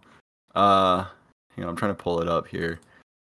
uh 0.55 1.05
Hang 1.55 1.65
on, 1.65 1.69
I'm 1.71 1.75
trying 1.75 1.91
to 1.91 2.01
pull 2.01 2.21
it 2.21 2.27
up 2.29 2.47
here. 2.47 2.79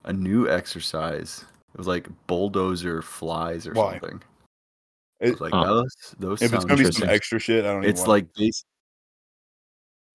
A 0.05 0.11
new 0.13 0.49
exercise. 0.49 1.45
It 1.73 1.77
was 1.77 1.87
like 1.87 2.07
bulldozer 2.27 3.01
flies 3.01 3.65
or 3.65 3.73
Why? 3.73 3.93
something. 3.99 4.21
It- 5.19 5.27
I 5.27 5.31
was 5.31 5.41
like, 5.41 5.53
Huh. 5.53 5.63
those 5.65 6.15
those 6.19 6.41
if 6.41 6.53
it's 6.53 6.65
gonna 6.65 6.83
be 6.83 6.91
some 6.91 7.09
extra 7.09 7.39
shit, 7.39 7.65
I 7.65 7.69
don't. 7.73 7.83
even 7.83 7.89
it's 7.89 8.01
wanna- 8.01 8.11
like 8.11 8.33
bas- 8.33 8.65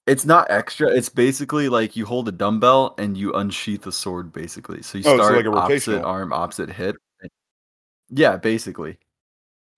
it's 0.07 0.25
not 0.27 0.51
extra. 0.51 0.89
It's 0.91 1.09
basically 1.09 1.69
like 1.69 1.97
you 1.97 2.05
hold 2.07 2.29
a 2.29 2.33
dumbbell 2.33 2.95
and 2.99 3.17
you 3.17 3.33
unsheath 3.33 3.87
a 3.87 3.93
sword, 3.93 4.33
basically. 4.33 4.83
So 4.83 4.99
you 4.99 5.05
Oh, 5.07 5.17
so 5.17 5.23
start 5.25 5.37
like 5.37 5.47
a 5.47 5.51
opposite 5.59 6.03
arm, 6.03 6.33
opposite 6.33 6.71
hip. 6.71 6.97
Yeah, 8.11 8.37
basically. 8.37 8.99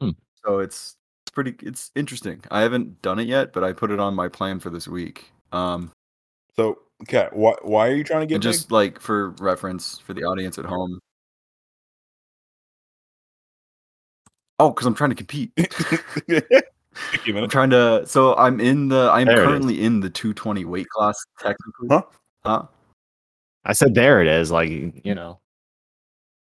Hmm. 0.01 0.11
So 0.45 0.59
it's 0.59 0.97
it's 1.25 1.31
pretty. 1.33 1.55
It's 1.63 1.91
interesting. 1.95 2.43
I 2.51 2.61
haven't 2.63 3.03
done 3.03 3.19
it 3.21 3.29
yet, 3.29 3.53
but 3.53 3.63
I 3.65 3.73
put 3.73 3.91
it 3.91 4.01
on 4.01 4.15
my 4.15 4.29
plan 4.29 4.59
for 4.61 4.71
this 4.71 4.87
week. 4.89 5.31
Um, 5.53 5.93
so. 6.57 6.79
Cat, 7.09 7.37
why 7.37 7.53
why 7.61 7.89
are 7.89 7.95
you 7.95 8.03
trying 8.03 8.21
to 8.23 8.27
get 8.27 8.37
and 8.37 8.43
just 8.43 8.73
like 8.73 8.99
for 8.99 9.31
reference 9.33 9.99
for 9.99 10.15
the 10.15 10.25
audience 10.25 10.59
at 10.59 10.65
home. 10.65 10.99
Oh, 14.59 14.71
because 14.71 14.87
I'm 14.87 14.95
trying 14.95 15.11
to 15.11 15.17
compete. 15.17 15.55
big? 15.55 15.71
Give 16.27 17.27
you 17.27 17.37
a 17.37 17.43
I'm 17.43 17.49
trying 17.49 17.71
to. 17.71 18.05
So 18.07 18.35
I'm 18.37 18.59
in 18.61 18.89
the. 18.89 19.11
I'm 19.13 19.27
There 19.27 19.45
currently 19.45 19.83
in 19.83 20.01
the 20.01 20.09
220 20.11 20.65
weight 20.65 20.89
class 20.89 21.17
technically. 21.39 21.89
Huh? 21.91 22.03
Huh? 22.45 22.63
I 23.65 23.73
said 23.73 23.95
there 23.95 24.23
it 24.23 24.29
is. 24.29 24.51
Like 24.51 24.71
you 24.71 25.15
know, 25.15 25.41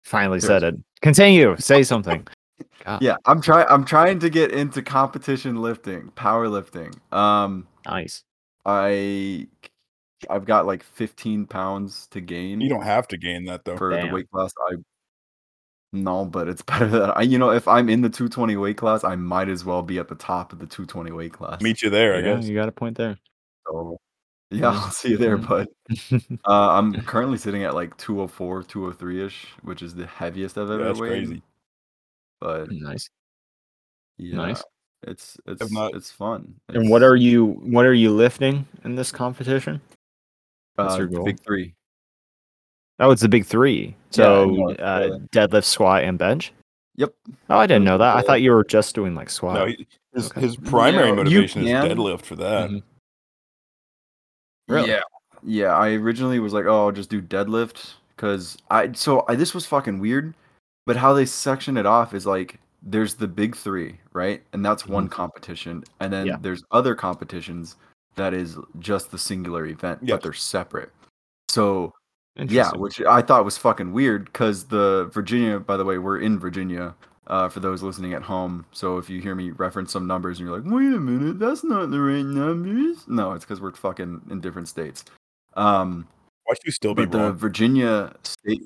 finally 0.03 0.39
There 0.39 0.47
said 0.49 0.63
it. 0.63 0.75
Continue. 1.01 1.55
Say 1.57 1.83
something. 1.83 2.27
God, 2.85 3.01
Yeah, 3.01 3.15
I'm 3.25 3.41
trying. 3.41 3.67
I'm 3.69 3.85
trying 3.85 4.19
to 4.19 4.29
get 4.29 4.51
into 4.51 4.81
competition 4.81 5.61
lifting, 5.61 6.11
powerlifting. 6.15 6.93
Um, 7.13 7.67
nice. 7.85 8.23
I, 8.65 9.47
I've 10.29 10.45
got 10.45 10.65
like 10.67 10.83
15 10.83 11.45
pounds 11.47 12.07
to 12.11 12.21
gain 12.21 12.61
You 12.61 12.69
don't 12.69 12.83
have 12.83 13.07
to 13.09 13.17
gain 13.17 13.45
that 13.45 13.65
though. 13.65 13.77
for 13.77 13.91
Damn. 13.91 14.07
the 14.09 14.13
weight 14.13 14.29
class. 14.31 14.51
I 14.69 14.75
no, 15.93 16.25
but 16.25 16.47
it's 16.47 16.61
better 16.71 16.87
that 16.87 17.17
I. 17.17 17.21
You 17.23 17.37
know, 17.37 17.51
if 17.51 17.67
I'm 17.67 17.89
in 17.89 18.01
the 18.01 18.09
220 18.09 18.55
weight 18.57 18.77
class, 18.77 19.03
I 19.03 19.15
might 19.15 19.49
as 19.49 19.63
well 19.65 19.81
be 19.83 19.99
at 19.99 20.07
the 20.07 20.15
top 20.15 20.53
of 20.53 20.59
the 20.59 20.65
220 20.65 21.11
weight 21.11 21.33
class. 21.33 21.61
Meet 21.61 21.81
you 21.81 21.89
there, 21.89 22.15
I 22.15 22.19
yeah, 22.19 22.35
guess. 22.35 22.45
you 22.45 22.55
got 22.55 22.69
a 22.69 22.71
point 22.71 22.97
there. 22.97 23.17
So, 23.67 23.97
yeah. 24.49 24.69
I'll 24.69 24.89
see 24.91 25.09
you 25.11 25.17
there, 25.17 25.37
bud. 25.37 25.67
Uh, 26.45 26.69
I'm 26.71 26.93
currently 27.03 27.37
sitting 27.37 27.63
at 27.63 27.73
like 27.75 27.95
204, 27.97 28.63
203 28.63 29.25
ish, 29.25 29.47
which 29.63 29.81
is 29.81 29.93
the 29.95 30.05
heaviest 30.07 30.57
I've 30.57 30.69
ever 30.71 30.83
That's 30.85 30.99
weighed. 30.99 31.25
crazy. 31.27 31.41
But 32.39 32.71
nice. 32.71 33.09
yeah, 34.17 34.35
Nice. 34.37 34.63
it's 35.03 35.37
it's 35.45 35.71
not- 35.71 35.93
it's 35.95 36.11
fun. 36.11 36.55
And 36.69 36.89
what 36.89 37.01
It's- 37.01 37.11
are 37.11 37.15
you? 37.15 37.45
What 37.45 37.85
are 37.85 37.93
you 37.93 38.11
lifting 38.11 38.67
in 38.83 38.95
this 38.95 39.11
competition? 39.11 39.79
what's 40.75 40.95
uh, 40.95 40.97
your 40.99 41.07
goal? 41.07 41.25
big 41.25 41.39
three? 41.43 41.75
Oh, 42.99 43.11
it's 43.11 43.21
the 43.21 43.29
big 43.29 43.45
three. 43.45 43.87
Yeah, 43.87 43.93
So 44.11 44.45
no, 44.45 44.69
uh, 44.75 45.17
deadlift, 45.31 45.63
squat, 45.65 46.03
and 46.03 46.17
bench. 46.17 46.53
Yep. 46.97 47.13
Oh, 47.49 47.57
I 47.57 47.65
didn't 47.67 47.85
know 47.85 47.97
that. 47.97 48.15
I 48.17 48.21
thought 48.21 48.41
you 48.41 48.51
were 48.51 48.63
just 48.63 48.93
doing 48.93 49.15
like 49.15 49.29
squat. 49.29 49.55
No, 49.55 49.65
he, 49.67 49.87
his 50.13 50.29
Okay. 50.31 50.41
his 50.41 50.57
primary 50.57 51.09
You 51.09 51.15
know, 51.15 51.21
you 51.23 51.25
motivation 51.39 51.61
is 51.63 51.69
can- 51.69 51.87
deadlift 51.97 52.21
for 52.23 52.35
that. 52.35 52.69
Mhm. 52.69 52.83
Really? 54.67 54.89
Yeah. 54.89 55.01
Yeah, 55.43 55.75
I 55.75 55.93
originally 55.93 56.39
was 56.39 56.53
like, 56.53 56.65
oh, 56.65 56.85
I'll 56.85 56.91
just 56.91 57.09
do 57.09 57.21
deadlift 57.21 57.93
because 58.15 58.57
I 58.69 58.91
so 58.91 59.25
I 59.27 59.35
this 59.35 59.53
was 59.55 59.65
fucking 59.65 59.99
weird, 59.99 60.35
but 60.85 60.95
how 60.95 61.13
they 61.13 61.25
section 61.25 61.77
it 61.77 61.85
off 61.87 62.13
is 62.13 62.25
like 62.27 62.59
there's 62.83 63.15
the 63.15 63.27
big 63.27 63.55
three, 63.55 63.97
right? 64.13 64.43
And 64.53 64.63
that's 64.63 64.85
one 64.85 65.07
competition, 65.07 65.83
and 65.99 66.11
then 66.13 66.27
Yeah. 66.27 66.35
there's 66.41 66.63
other 66.71 66.93
competitions 66.93 67.75
that 68.15 68.33
is 68.35 68.57
just 68.79 69.09
the 69.11 69.17
singular 69.17 69.65
event, 69.65 69.99
Yes. 70.03 70.15
but 70.15 70.23
they're 70.23 70.33
separate. 70.33 70.91
So 71.49 71.93
yeah, 72.37 72.71
which 72.71 73.01
I 73.01 73.21
thought 73.21 73.45
was 73.45 73.57
fucking 73.57 73.93
weird 73.93 74.25
because 74.25 74.65
the 74.65 75.09
Virginia, 75.13 75.59
by 75.59 75.77
the 75.77 75.85
way, 75.85 75.97
we're 75.97 76.19
in 76.19 76.39
Virginia. 76.39 76.95
Uh, 77.27 77.47
for 77.47 77.61
those 77.61 77.81
listening 77.81 78.13
at 78.13 78.23
home, 78.23 78.65
so 78.73 78.97
if 78.97 79.09
you 79.09 79.21
hear 79.21 79.35
me 79.35 79.51
reference 79.51 79.93
some 79.93 80.05
numbers 80.05 80.39
and 80.39 80.47
you're 80.47 80.57
like, 80.57 80.69
"Wait 80.69 80.91
a 80.91 80.99
minute, 80.99 81.39
that's 81.39 81.63
not 81.63 81.89
the 81.89 81.99
right 82.01 82.25
numbers," 82.25 83.07
no, 83.07 83.31
it's 83.31 83.45
because 83.45 83.61
we're 83.61 83.71
fucking 83.71 84.21
in 84.29 84.41
different 84.41 84.67
states. 84.67 85.05
Um, 85.53 86.07
Why 86.43 86.55
should 86.55 86.65
you 86.65 86.71
still 86.71 86.93
be 86.93 87.05
but 87.05 87.17
the? 87.17 87.31
Virginia 87.31 88.13
state, 88.23 88.61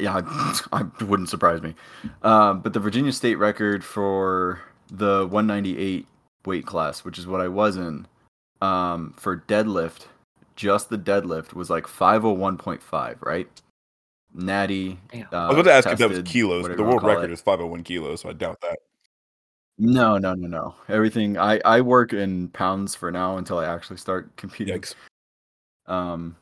yeah, 0.00 0.20
I, 0.72 0.82
I 1.00 1.04
wouldn't 1.04 1.28
surprise 1.28 1.62
me. 1.62 1.74
Um, 2.22 2.60
but 2.60 2.72
the 2.72 2.80
Virginia 2.80 3.12
state 3.12 3.36
record 3.36 3.84
for 3.84 4.60
the 4.90 5.28
198 5.28 6.06
weight 6.46 6.66
class, 6.66 7.04
which 7.04 7.18
is 7.18 7.26
what 7.26 7.40
I 7.40 7.48
was 7.48 7.76
in, 7.76 8.06
um, 8.60 9.14
for 9.16 9.36
deadlift, 9.36 10.06
just 10.60 10.90
the 10.90 10.98
deadlift 10.98 11.54
was 11.54 11.70
like 11.70 11.86
501.5, 11.86 13.16
right? 13.22 13.48
Natty. 14.34 14.98
Uh, 15.14 15.24
I 15.32 15.46
was 15.48 15.54
about 15.56 15.62
to 15.62 15.72
ask 15.72 15.88
if 15.88 15.98
that 15.98 16.10
was 16.10 16.22
kilos. 16.22 16.62
whatever 16.62 16.76
The 16.76 16.88
world 16.88 17.02
record 17.02 17.30
it. 17.30 17.32
is 17.32 17.40
501 17.40 17.82
kilos, 17.82 18.20
so 18.20 18.28
I 18.28 18.34
doubt 18.34 18.60
that. 18.60 18.78
No, 19.78 20.18
no, 20.18 20.34
no, 20.34 20.46
no. 20.46 20.74
Everything. 20.88 21.38
I 21.38 21.60
I 21.64 21.80
work 21.80 22.12
in 22.12 22.48
pounds 22.48 22.94
for 22.94 23.10
now 23.10 23.38
until 23.38 23.58
I 23.58 23.64
actually 23.64 23.96
start 23.96 24.36
competing. 24.36 24.78
Yikes. 24.78 24.94
Um, 25.86 26.36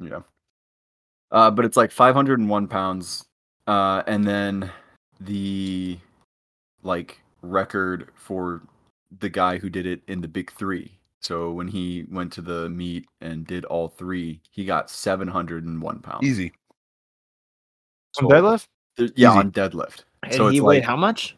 yeah. 0.00 0.20
Uh, 1.32 1.50
but 1.50 1.64
it's 1.64 1.76
like 1.76 1.90
501 1.90 2.68
pounds. 2.68 3.24
Uh, 3.66 4.04
and 4.06 4.24
then 4.24 4.70
the 5.20 5.98
like 6.84 7.20
record 7.42 8.10
for 8.14 8.62
the 9.18 9.28
guy 9.28 9.58
who 9.58 9.68
did 9.68 9.86
it 9.86 10.02
in 10.06 10.20
the 10.20 10.28
big 10.28 10.52
three. 10.52 10.98
So 11.24 11.52
when 11.52 11.68
he 11.68 12.04
went 12.10 12.34
to 12.34 12.42
the 12.42 12.68
meet 12.68 13.06
and 13.22 13.46
did 13.46 13.64
all 13.64 13.88
three, 13.88 14.42
he 14.50 14.66
got 14.66 14.90
701 14.90 16.00
pounds. 16.00 16.22
Easy. 16.22 16.52
On 18.20 18.28
deadlift. 18.28 18.66
There- 18.98 19.08
yeah, 19.16 19.30
Easy. 19.30 19.38
on 19.38 19.50
deadlift. 19.50 20.04
And 20.22 20.34
so 20.34 20.48
he 20.48 20.60
weighed 20.60 20.80
like 20.80 20.84
how 20.84 20.96
much? 20.96 21.34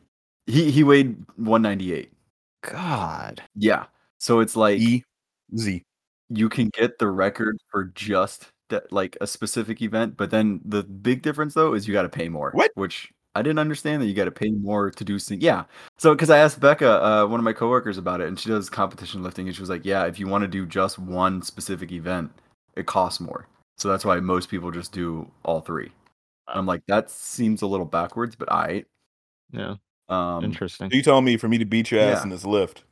he 0.47 0.71
he 0.73 0.83
weighed 0.83 1.17
198. 1.37 2.13
God. 2.63 3.43
Yeah. 3.55 3.85
So 4.19 4.41
it's 4.41 4.57
like 4.57 4.81
Easy. 4.81 5.85
you 6.31 6.49
can 6.49 6.71
get 6.71 6.99
the 6.99 7.09
record 7.09 7.57
for 7.71 7.85
just 7.95 8.51
that 8.69 8.91
like 8.93 9.17
a 9.21 9.27
specific 9.27 9.83
event, 9.83 10.17
but 10.17 10.31
then 10.31 10.61
the 10.65 10.83
big 10.83 11.23
difference 11.23 11.55
though 11.55 11.75
is 11.75 11.87
you 11.87 11.95
got 11.95 12.03
to 12.03 12.09
pay 12.09 12.29
more. 12.29 12.51
What? 12.55 12.73
Which 12.75 13.13
I 13.37 13.43
didn't 13.43 13.59
understand 13.59 14.01
that 14.03 14.07
you 14.07 14.15
got 14.15 14.25
to 14.25 14.31
pay 14.31 14.51
more 14.51 14.91
to 14.91 15.05
do 15.05 15.19
things. 15.19 15.43
Yeah. 15.43 15.65
So 15.99 16.15
because 16.15 16.31
I 16.31 16.39
asked 16.39 16.59
Becca, 16.59 17.05
uh, 17.05 17.27
one 17.27 17.39
of 17.39 17.45
my 17.45 17.53
coworkers, 17.53 17.99
about 17.99 18.21
it, 18.21 18.29
and 18.29 18.39
she 18.39 18.49
does 18.49 18.71
competition 18.71 19.23
lifting, 19.23 19.47
and 19.47 19.55
she 19.55 19.63
was 19.63 19.71
like, 19.71 19.85
"Yeah, 19.85 20.05
if 20.07 20.19
you 20.19 20.27
want 20.27 20.43
to 20.43 20.49
do 20.49 20.65
just 20.67 20.99
one 20.99 21.43
specific 21.43 21.93
event, 21.93 22.31
it 22.77 22.87
costs 22.87 23.21
more. 23.21 23.47
So 23.79 23.89
that's 23.89 24.05
why 24.05 24.19
most 24.21 24.49
people 24.49 24.71
just 24.71 24.93
do 24.93 25.31
all 25.45 25.61
three. 25.61 25.93
I'm 26.49 26.67
like, 26.67 26.83
that 26.87 27.11
seems 27.11 27.63
a 27.63 27.67
little 27.67 27.87
backwards, 27.87 28.37
but 28.37 28.51
I. 28.51 28.85
Yeah. 29.53 29.75
Um, 30.09 30.45
Interesting. 30.45 30.91
So 30.91 30.97
you 30.97 31.03
telling 31.03 31.25
me 31.25 31.37
for 31.37 31.49
me 31.49 31.59
to 31.59 31.65
beat 31.65 31.91
your 31.91 32.01
ass 32.01 32.19
Yeah. 32.19 32.23
in 32.23 32.29
this 32.31 32.45
lift, 32.45 32.85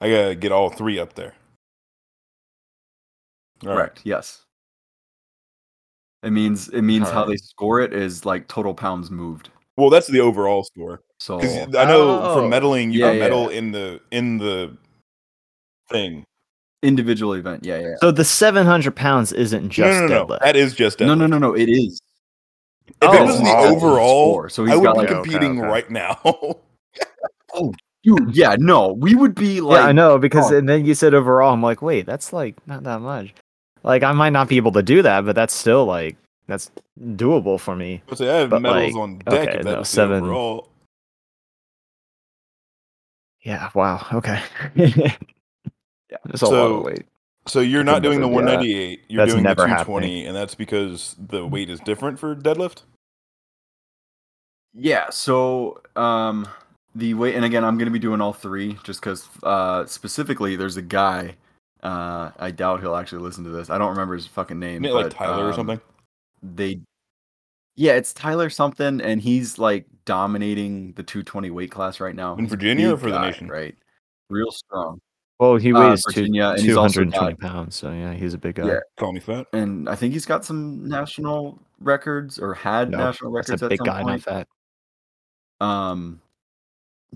I 0.00 0.10
gotta 0.10 0.34
get 0.34 0.52
all 0.52 0.70
three 0.70 0.98
up 0.98 1.14
there. 1.14 1.34
All 3.64 3.70
right. 3.70 3.76
Correct. 3.76 4.00
Yes. 4.04 4.44
It 6.22 6.30
means 6.30 6.68
it 6.68 6.82
means 6.82 7.08
how 7.08 7.24
they 7.24 7.36
score 7.36 7.80
it 7.80 7.92
is 7.92 8.24
like 8.24 8.48
total 8.48 8.74
pounds 8.74 9.10
moved. 9.10 9.50
Well, 9.78 9.90
that's 9.90 10.08
the 10.08 10.18
overall 10.20 10.64
score. 10.64 11.02
So 11.20 11.40
I 11.40 11.66
know 11.84 12.20
Oh. 12.20 12.34
for 12.34 12.42
medaling, 12.42 12.92
you 12.92 12.98
Yeah, 13.00 13.10
can 13.10 13.16
yeah, 13.18 13.22
medal 13.22 13.48
in 13.48 13.70
the 13.70 14.00
in 14.10 14.38
the 14.38 14.76
thing. 15.88 16.24
individual 16.82 17.34
event. 17.34 17.64
Yeah, 17.64 17.78
yeah. 17.78 17.94
So 18.00 18.10
the 18.10 18.24
700 18.24 18.94
pounds 18.96 19.32
isn't 19.32 19.70
just 19.70 20.00
no, 20.00 20.06
no, 20.06 20.06
no. 20.08 20.26
deadlift. 20.26 20.40
That 20.40 20.56
is 20.56 20.74
just 20.74 20.98
deadlift. 20.98 21.06
No, 21.06 21.14
no, 21.14 21.26
no, 21.28 21.38
no. 21.38 21.54
It 21.54 21.68
is. 21.68 22.00
If 22.88 22.94
it 22.94 22.96
Oh, 23.02 23.24
was 23.24 23.38
the 23.40 23.46
oh, 23.48 23.76
overall, 23.76 24.32
score. 24.32 24.48
So 24.48 24.64
I 24.64 24.70
he's 24.70 24.76
would 24.78 24.84
got 24.84 24.94
be 24.94 24.98
like, 25.00 25.08
competing 25.08 25.60
okay. 25.60 25.68
right 25.68 25.90
now. 25.90 26.18
Oh, 27.54 27.72
dude. 28.02 28.34
Yeah, 28.36 28.56
no, 28.58 28.92
we 28.92 29.14
would 29.14 29.34
be 29.34 29.60
like. 29.60 29.80
yeah, 29.80 29.86
I 29.86 29.92
know 29.92 30.18
because 30.18 30.52
oh. 30.52 30.56
and 30.58 30.68
then 30.68 30.84
you 30.84 30.94
said 30.94 31.14
overall, 31.14 31.52
I'm 31.54 31.62
like, 31.62 31.80
wait, 31.80 32.04
that's 32.04 32.32
like 32.32 32.54
not 32.66 32.82
that 32.82 33.00
much. 33.00 33.32
Like 33.84 34.02
I 34.02 34.12
might 34.12 34.30
not 34.34 34.48
be 34.48 34.56
able 34.58 34.72
to 34.72 34.82
do 34.82 35.00
that, 35.02 35.24
but 35.24 35.34
that's 35.34 35.54
still 35.54 35.86
like 35.86 36.16
that's 36.48 36.70
doable 37.00 37.60
for 37.60 37.76
me. 37.76 38.02
But 38.08 38.20
I 38.20 38.38
have 38.38 38.50
But, 38.50 38.62
medals 38.62 38.94
like, 38.94 39.00
on 39.00 39.18
deck 39.18 39.48
okay, 39.48 39.62
no, 39.62 39.82
seven- 39.84 40.24
overall. 40.24 40.68
Yeah. 43.42 43.70
Wow. 43.74 44.04
Okay. 44.12 44.42
Yeah. 46.10 46.16
That's 46.24 46.40
a 46.40 46.46
lot 46.46 46.50
So- 46.50 46.74
of 46.78 46.84
weight. 46.84 47.06
So 47.46 47.60
you're 47.60 47.84
not 47.84 48.02
doing 48.02 48.20
the 48.20 48.26
never 48.26 48.40
do 48.40 48.46
198. 48.46 49.00
You're 49.08 49.26
doing 49.26 49.42
the 49.42 49.48
never 49.48 49.62
220, 49.64 50.26
and 50.26 50.36
that's 50.36 50.54
because 50.54 51.16
the 51.18 51.46
weight 51.46 51.70
is 51.70 51.80
different 51.80 52.18
for 52.18 52.34
deadlift. 52.34 52.82
Yeah. 54.74 55.08
So, 55.10 55.80
um, 55.96 56.46
the 56.94 57.14
weight, 57.14 57.34
and 57.34 57.44
again, 57.44 57.64
I'm 57.64 57.78
gonna 57.78 57.90
be 57.90 57.98
doing 57.98 58.20
all 58.20 58.34
three, 58.34 58.78
just 58.84 59.00
because, 59.00 59.28
uh, 59.42 59.86
specifically, 59.86 60.56
there's 60.56 60.76
a 60.76 60.82
guy. 60.82 61.36
Uh, 61.82 62.32
I 62.38 62.50
doubt 62.50 62.80
he'll 62.80 62.96
actually 62.96 63.22
listen 63.22 63.44
to 63.44 63.50
this. 63.50 63.70
I 63.70 63.78
don't 63.78 63.90
remember 63.90 64.14
his 64.14 64.26
fucking 64.26 64.58
name. 64.58 64.84
Isn't 64.84 64.94
like 64.94 65.06
but, 65.06 65.12
Tyler 65.12 65.44
or 65.46 65.48
um, 65.48 65.54
something? 65.54 65.80
They. 66.42 66.80
Yeah, 67.76 67.92
it's 67.92 68.12
Tyler 68.12 68.50
something, 68.50 69.00
and 69.00 69.20
he's 69.20 69.58
like 69.58 69.86
dominating 70.04 70.92
the 70.94 71.02
220 71.02 71.50
weight 71.50 71.70
class 71.70 72.00
right 72.00 72.14
now. 72.14 72.32
In 72.34 72.40
He's 72.40 72.50
Virginia 72.50 72.88
or 72.88 72.96
big 72.96 73.00
for 73.04 73.10
the 73.10 73.20
nation? 73.20 73.48
Right. 73.48 73.76
Real 74.30 74.50
strong. 74.50 75.00
Well, 75.38 75.56
he 75.56 75.72
Uh, 75.72 75.90
weighs 75.90 76.02
two, 76.06 76.12
Virginia, 76.22 76.48
and 76.48 76.60
he's 76.60 76.74
220 76.74 77.34
got- 77.34 77.38
pounds, 77.40 77.76
so 77.76 77.92
yeah, 77.92 78.12
he's 78.14 78.34
a 78.34 78.38
big 78.38 78.56
guy. 78.56 78.66
Yeah. 78.66 78.80
Call 78.96 79.12
me 79.12 79.20
fat. 79.20 79.46
and 79.52 79.88
I 79.88 79.94
think 79.94 80.12
he's 80.12 80.26
got 80.26 80.44
some 80.44 80.88
national 80.88 81.60
records 81.78 82.40
or 82.40 82.54
had 82.54 82.90
No, 82.90 82.98
national 82.98 83.32
That's 83.32 83.48
records 83.48 83.62
a 83.62 83.66
at 83.66 83.68
big 83.68 83.78
some 83.78 83.86
guy, 83.86 83.98
not 84.02 84.08
point. 84.08 84.22
fat. 84.24 84.48
Um, 85.60 86.20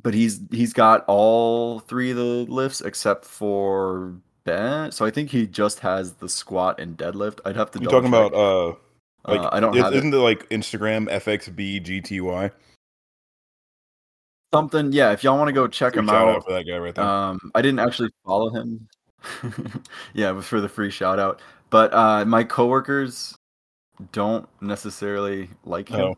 but 0.00 0.14
he's 0.14 0.41
he's 0.52 0.73
got 0.73 1.05
all 1.09 1.81
three 1.81 2.12
of 2.12 2.17
the 2.17 2.23
lifts 2.49 2.81
except 2.81 3.25
for 3.25 4.14
bench. 4.45 4.95
So 4.95 5.05
I 5.05 5.11
think 5.11 5.31
he 5.31 5.47
just 5.47 5.81
has 5.81 6.14
the 6.14 6.29
squat 6.29 6.81
and 6.81 6.97
deadlift. 6.97 7.41
I'd 7.45 7.57
have 7.57 7.71
to. 7.73 7.81
You 7.81 7.88
talking 7.88 8.11
check. 8.12 8.33
about 8.33 8.35
uh 8.35 8.75
like 9.26 9.41
Uh, 9.41 9.50
I 9.52 9.61
don't 9.61 9.76
is, 9.76 9.83
have 9.83 9.93
it. 9.93 9.97
isn't 9.99 10.14
it 10.14 10.19
like 10.19 10.49
Instagram 10.50 11.09
FXBGTY? 11.11 12.50
something. 14.52 14.93
Yeah, 14.93 15.12
if 15.12 15.25
y'all 15.25 15.38
want 15.38 15.49
to 15.49 15.52
go 15.52 15.67
check 15.67 15.97
him 15.97 16.07
Shout 16.07 16.29
out, 16.29 16.37
out 16.37 16.45
for 16.45 16.52
that 16.52 16.64
guy 16.64 16.79
right 16.79 16.95
there. 16.95 17.05
Um, 17.05 17.50
I 17.55 17.62
didn't 17.62 17.79
actually 17.81 18.11
follow 18.25 18.50
him. 18.50 18.87
yeah, 20.14 20.31
it 20.31 20.35
was 20.35 20.47
for 20.47 20.61
the 20.61 20.69
free 20.69 20.91
shout 20.91 21.19
out. 21.19 21.41
But 21.71 21.93
uh, 21.95 22.25
my 22.26 22.45
coworkers 22.45 23.35
don't 24.12 24.47
necessarily 24.61 25.49
like 25.64 25.88
him. 25.88 26.00
Oh. 26.00 26.14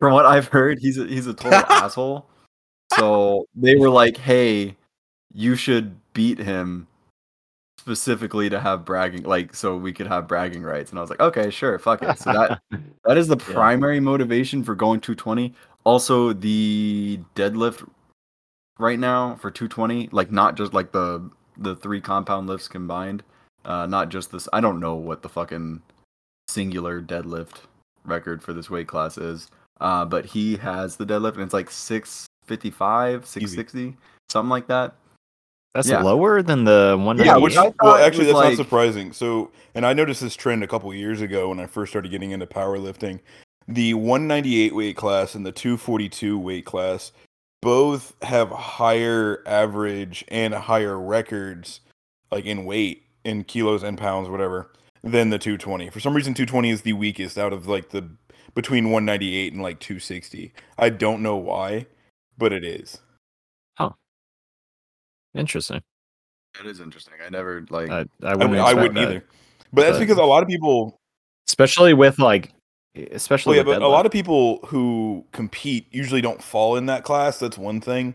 From 0.00 0.12
what 0.12 0.26
I've 0.26 0.48
heard, 0.48 0.78
he's 0.80 0.98
a, 0.98 1.06
he's 1.06 1.26
a 1.26 1.34
total 1.34 1.60
asshole. 1.70 2.26
So 2.96 3.46
they 3.54 3.76
were 3.76 3.90
like, 3.90 4.16
"Hey, 4.16 4.76
you 5.32 5.54
should 5.56 5.94
beat 6.12 6.38
him 6.38 6.86
specifically 7.86 8.50
to 8.50 8.58
have 8.58 8.84
bragging, 8.84 9.22
like, 9.22 9.54
so 9.54 9.76
we 9.76 9.92
could 9.92 10.08
have 10.08 10.26
bragging 10.26 10.64
rights." 10.64 10.90
And 10.90 10.98
I 10.98 11.02
was 11.02 11.08
like, 11.10 11.20
"Okay, 11.20 11.50
sure, 11.50 11.78
fuck 11.78 12.02
it." 12.02 12.18
So 12.18 12.32
that 12.32 12.60
that 13.04 13.16
is 13.16 13.28
the 13.28 13.36
Yeah. 13.36 13.52
primary 13.54 14.00
motivation 14.00 14.64
for 14.64 14.74
going 14.74 14.98
220. 15.00 15.54
Also, 15.84 16.32
the 16.32 17.20
deadlift 17.36 17.88
right 18.80 18.98
now 18.98 19.36
for 19.36 19.52
220, 19.52 20.08
like 20.10 20.32
not 20.32 20.56
just 20.56 20.74
like 20.74 20.90
the 20.90 21.30
the 21.58 21.76
three 21.76 22.00
compound 22.00 22.48
lifts 22.48 22.66
combined, 22.66 23.22
uh, 23.64 23.86
not 23.86 24.08
just 24.08 24.32
this. 24.32 24.48
I 24.52 24.60
don't 24.60 24.80
know 24.80 24.96
what 24.96 25.22
the 25.22 25.28
fucking 25.28 25.80
singular 26.48 27.00
deadlift 27.00 27.62
record 28.04 28.42
for 28.42 28.52
this 28.52 28.68
weight 28.68 28.88
class 28.88 29.16
is, 29.16 29.48
uh, 29.80 30.04
but 30.04 30.24
he 30.26 30.56
has 30.56 30.96
the 30.96 31.06
deadlift 31.06 31.34
and 31.34 31.42
it's 31.42 31.54
like 31.54 31.70
655, 31.70 33.26
660, 33.26 33.96
something 34.28 34.50
like 34.50 34.66
that. 34.66 34.94
That's 35.76 35.88
Yeah. 35.90 36.02
lower 36.02 36.42
than 36.42 36.64
the 36.64 36.96
one. 36.98 37.18
Yeah, 37.18 37.24
Yeah, 37.24 37.36
which 37.36 37.56
I 37.56 37.70
well, 37.82 37.96
actually 37.96 38.24
that's 38.26 38.34
like- 38.34 38.48
not 38.50 38.56
surprising. 38.56 39.12
So, 39.12 39.50
and 39.74 39.84
I 39.84 39.92
noticed 39.92 40.22
this 40.22 40.34
trend 40.34 40.64
a 40.64 40.66
couple 40.66 40.92
years 40.94 41.20
ago 41.20 41.50
when 41.50 41.60
I 41.60 41.66
first 41.66 41.92
started 41.92 42.10
getting 42.10 42.30
into 42.30 42.46
powerlifting. 42.46 43.20
The 43.68 43.92
198 43.94 44.74
weight 44.74 44.96
class 44.96 45.34
and 45.34 45.44
the 45.44 45.52
242 45.52 46.38
weight 46.38 46.64
class 46.64 47.12
both 47.60 48.14
have 48.22 48.48
higher 48.50 49.42
average 49.46 50.24
and 50.28 50.54
higher 50.54 50.98
records, 50.98 51.80
like 52.30 52.46
in 52.46 52.64
weight, 52.64 53.02
in 53.24 53.44
kilos 53.44 53.82
and 53.82 53.98
pounds, 53.98 54.28
whatever, 54.30 54.70
than 55.04 55.28
the 55.30 55.38
220. 55.38 55.90
For 55.90 56.00
some 56.00 56.14
reason, 56.14 56.32
220 56.32 56.70
is 56.70 56.82
the 56.82 56.92
weakest 56.94 57.36
out 57.36 57.52
of 57.52 57.66
like 57.68 57.90
the 57.90 58.08
between 58.54 58.84
198 58.90 59.52
and 59.52 59.62
like 59.62 59.78
260. 59.80 60.54
I 60.78 60.88
don't 60.88 61.22
know 61.22 61.36
why, 61.36 61.86
but 62.38 62.52
it 62.54 62.64
is. 62.64 62.98
Interesting. 65.36 65.82
That 66.56 66.66
is 66.66 66.80
interesting. 66.80 67.14
I 67.24 67.28
never 67.28 67.64
like. 67.70 67.90
I, 67.90 68.00
I 68.22 68.30
I, 68.30 68.34
wouldn't, 68.34 68.54
I 68.56 68.70
expect 68.70 68.76
wouldn't 68.76 68.94
that. 68.94 69.02
either. 69.02 69.24
But 69.72 69.82
that's 69.82 69.94
But- 69.96 70.00
because 70.00 70.18
a 70.18 70.24
lot 70.24 70.42
of 70.42 70.48
people 70.48 70.98
especially 71.48 71.94
with 71.94 72.18
like, 72.18 72.52
especially 73.12 73.50
Well, 73.58 73.66
yeah, 73.66 73.72
with 73.72 73.80
but 73.80 73.86
a 73.86 73.88
lot 73.88 74.06
of 74.06 74.12
people 74.12 74.60
who 74.66 75.24
compete 75.32 75.86
usually 75.92 76.20
don't 76.20 76.42
fall 76.42 76.76
in 76.76 76.86
that 76.86 77.04
class. 77.04 77.38
That's 77.38 77.56
one 77.58 77.80
thing. 77.80 78.14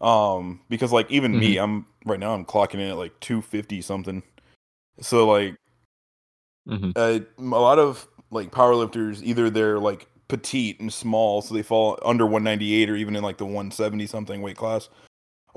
Um, 0.00 0.60
because 0.68 0.92
like 0.92 1.10
even 1.10 1.38
me, 1.38 1.56
I'm 1.58 1.86
right 2.04 2.18
now 2.20 2.34
I'm 2.34 2.44
clocking 2.44 2.74
in 2.74 2.88
at 2.90 2.96
like 2.96 3.18
250 3.20 3.80
something. 3.82 4.22
So 5.00 5.28
like 5.28 5.56
Mhm. 6.68 6.92
uh, 6.96 7.24
a 7.38 7.42
lot 7.60 7.78
of 7.78 8.06
like 8.30 8.50
powerlifters 8.50 9.22
either 9.22 9.48
they're 9.50 9.78
like 9.78 10.06
petite 10.28 10.78
and 10.80 10.92
small, 10.92 11.40
so 11.40 11.54
they 11.54 11.62
fall 11.62 11.98
under 12.04 12.26
198 12.26 12.90
or 12.90 12.96
even 12.96 13.16
in 13.16 13.22
like 13.22 13.38
the 13.38 13.46
170 13.46 14.06
something 14.06 14.42
weight 14.42 14.56
class, 14.58 14.88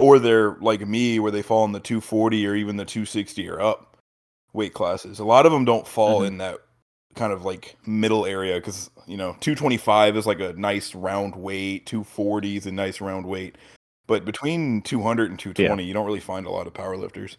or 0.01 0.19
they're 0.19 0.55
like 0.61 0.85
me 0.87 1.19
where 1.19 1.31
they 1.31 1.41
fall 1.41 1.63
in 1.65 1.71
the 1.71 1.79
240 1.79 2.45
or 2.47 2.55
even 2.55 2.75
the 2.77 2.85
260 2.85 3.47
or 3.49 3.61
up 3.61 3.97
weight 4.53 4.73
classes. 4.73 5.19
A 5.19 5.23
lot 5.23 5.45
of 5.45 5.51
them 5.51 5.63
don't 5.65 5.87
fall 5.87 6.21
Mhm. 6.21 6.27
in 6.27 6.37
that 6.39 6.59
kind 7.15 7.33
of 7.33 7.43
like 7.45 7.77
middle 7.85 8.25
area 8.25 8.55
because 8.55 8.89
you 9.05 9.17
know 9.17 9.35
225 9.41 10.15
is 10.17 10.25
like 10.25 10.39
a 10.39 10.53
nice 10.53 10.95
round 10.95 11.35
weight, 11.35 11.85
240 11.85 12.57
is 12.57 12.65
a 12.65 12.71
nice 12.71 13.01
round 13.01 13.25
weight, 13.25 13.57
but 14.07 14.25
between 14.25 14.81
200 14.81 15.29
and 15.29 15.39
220, 15.39 15.83
you 15.83 15.93
don't 15.93 16.05
really 16.05 16.19
find 16.19 16.45
a 16.45 16.49
lot 16.51 16.67
of 16.67 16.73
powerlifters. 16.73 17.37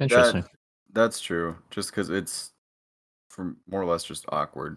Interesting. 0.00 0.42
That, 0.42 0.50
that's 0.92 1.20
true. 1.20 1.56
Just 1.70 1.90
because 1.90 2.10
it's 2.10 2.52
for 3.30 3.56
more 3.68 3.82
or 3.82 3.86
less 3.86 4.04
just 4.04 4.24
awkward. 4.30 4.76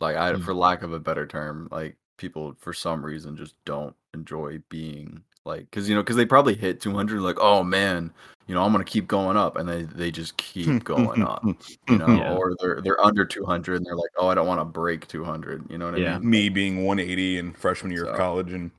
Like 0.00 0.16
I, 0.16 0.32
Mm. 0.32 0.42
for 0.44 0.54
lack 0.54 0.82
of 0.82 0.92
a 0.92 1.00
better 1.00 1.26
term, 1.26 1.68
like 1.70 1.96
people 2.16 2.54
for 2.58 2.72
some 2.72 3.04
reason 3.04 3.36
just 3.36 3.54
don't 3.64 3.94
enjoy 4.14 4.58
being 4.68 5.22
like 5.44 5.60
because 5.70 5.88
you 5.88 5.94
know 5.94 6.02
because 6.02 6.16
they 6.16 6.26
probably 6.26 6.54
hit 6.54 6.80
200 6.80 7.20
like 7.20 7.36
oh 7.40 7.62
man 7.64 8.12
you 8.46 8.54
know 8.54 8.62
i'm 8.62 8.70
gonna 8.72 8.84
keep 8.84 9.08
going 9.08 9.36
up 9.36 9.56
and 9.56 9.68
they 9.68 9.82
they 9.82 10.10
just 10.10 10.36
keep 10.36 10.84
going 10.84 11.22
up 11.22 11.42
you 11.44 11.98
know 11.98 12.06
Yeah. 12.16 12.34
or 12.36 12.54
they're 12.60 12.80
they're 12.82 13.04
under 13.04 13.24
200 13.24 13.76
and 13.76 13.84
they're 13.86 13.96
like 13.96 14.10
oh 14.18 14.28
i 14.28 14.34
don't 14.34 14.46
want 14.46 14.60
to 14.60 14.64
break 14.64 15.06
200 15.08 15.64
you 15.70 15.78
know 15.78 15.90
what 15.90 15.98
Yeah. 15.98 16.16
i 16.16 16.18
mean 16.18 16.30
me 16.30 16.48
being 16.48 16.84
180 16.84 17.38
in 17.38 17.52
freshman 17.54 17.90
year 17.92 18.04
So- 18.04 18.10
of 18.12 18.16
college 18.16 18.52
and 18.52 18.70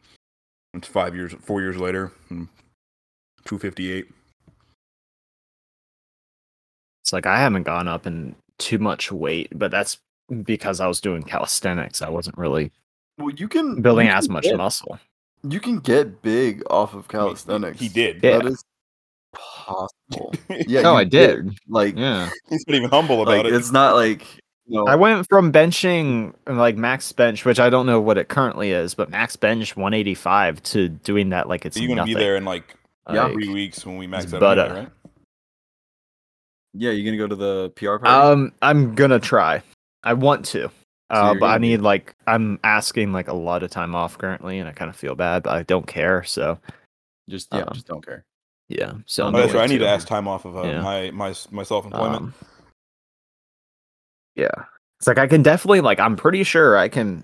it's 0.74 0.88
five 0.88 1.16
years 1.16 1.34
four 1.42 1.62
years 1.62 1.78
later 1.78 2.12
mm, 2.32 2.48
258 3.46 4.08
It's 7.04 7.12
like 7.12 7.26
I 7.26 7.38
haven't 7.40 7.64
gone 7.64 7.88
up 7.90 8.08
in 8.08 8.34
too 8.60 8.78
much 8.80 9.12
weight, 9.12 9.50
but 9.54 9.72
that's 9.72 9.98
because 10.44 10.80
I 10.80 10.88
was 10.88 11.02
doing 11.02 11.22
calisthenics. 11.22 12.02
I 12.02 12.08
wasn't 12.10 12.38
really 12.38 12.72
well 13.18 13.30
you 13.32 13.50
can 13.50 13.82
building 13.82 14.08
you 14.08 14.14
as 14.14 14.30
much 14.30 14.44
get- 14.46 14.56
muscle. 14.56 14.98
You 15.50 15.60
can 15.60 15.80
get 15.80 16.22
big 16.22 16.64
off 16.70 16.94
of 16.94 17.08
calisthenics 17.08 17.80
he 17.80 17.90
did 17.90 18.24
Yeah. 18.24 18.38
that 18.40 18.46
is 18.48 18.64
possible 19.34 20.34
yeah 20.68 20.82
No, 20.82 20.96
I 20.96 21.04
did. 21.04 21.58
like 21.68 21.98
Yeah. 21.98 22.30
he's 22.50 22.64
not 22.68 22.76
even 22.76 22.90
humble 22.90 23.22
about 23.24 23.38
like 23.38 23.46
it 23.48 23.54
it's 23.54 23.72
not 23.72 23.96
like 23.96 24.22
you 24.68 24.78
know 24.80 24.86
I 24.88 24.96
went 24.96 25.28
from 25.28 25.52
benching 25.52 26.34
like 26.48 26.78
max 26.78 27.12
bench, 27.12 27.44
which 27.44 27.60
I 27.60 27.70
don't 27.70 27.86
know 27.86 28.00
what 28.00 28.18
it 28.18 28.30
currently 28.30 28.72
is, 28.72 28.94
but 28.96 29.10
max 29.10 29.36
bench 29.36 29.76
185 29.76 30.64
to 30.64 30.88
doing 30.90 31.30
that 31.32 31.50
like 31.50 31.66
it's 31.66 31.78
you're 31.78 31.90
gonna 31.90 32.02
nothing. 32.02 32.14
be 32.16 32.20
there 32.20 32.36
in 32.38 32.46
like 32.46 32.76
Yeah. 33.12 33.24
Like, 33.26 33.34
three 33.34 33.50
weeks 33.50 33.86
when 33.86 33.98
we 33.98 34.08
max 34.08 34.26
it's 34.26 34.34
out 34.36 34.40
butter. 34.40 34.74
right 34.74 34.90
yeah 36.74 36.92
you're 36.92 37.06
gonna 37.06 37.18
go 37.18 37.28
to 37.28 37.36
the 37.36 37.72
pr 37.76 37.98
party 37.98 38.08
Um, 38.08 38.54
I'm 38.62 38.96
gonna 38.96 39.20
try. 39.20 39.62
I 40.04 40.14
want 40.14 40.46
to. 40.48 40.70
Uh, 41.14 41.32
you're 41.32 41.40
but 41.40 41.46
I 41.46 41.50
gonna 41.52 41.60
be- 41.62 41.68
need 41.70 41.82
like 41.82 42.16
I'm 42.28 42.60
asking 42.64 43.14
like 43.14 43.28
a 43.28 43.34
lot 43.34 43.64
of 43.64 43.70
time 43.72 43.94
off 43.96 44.18
currently, 44.18 44.60
and 44.60 44.68
I 44.68 44.72
kind 44.72 44.90
of 44.90 44.96
feel 44.96 45.16
bad, 45.16 45.44
but 45.44 45.54
I 45.54 45.64
don't 45.64 45.88
care. 45.88 46.24
So 46.24 46.58
just 47.30 47.54
yeah 47.54 47.62
um, 47.62 47.70
just 47.74 47.88
don't 47.88 48.06
care 48.06 48.26
yeah. 48.70 48.94
So 49.06 49.24
Oh, 49.24 49.28
I'm 49.28 49.34
that's 49.34 49.54
right 49.54 49.64
i 49.64 49.68
need 49.68 49.78
to 49.80 49.86
to. 49.86 49.90
ask 49.90 50.08
time 50.08 50.28
off 50.28 50.46
of 50.46 50.58
uh, 50.58 50.64
Yeah. 50.68 50.82
my 50.82 51.12
my 51.12 51.34
my 51.52 51.64
self-employment 51.64 52.16
Um, 52.24 52.34
yeah, 54.36 54.50
it's 55.00 55.08
like 55.08 55.20
I 55.20 55.28
can 55.28 55.44
definitely 55.44 55.82
like 55.82 56.00
I'm 56.00 56.16
pretty 56.16 56.44
sure 56.44 56.78
I 56.78 56.90
can 56.90 57.24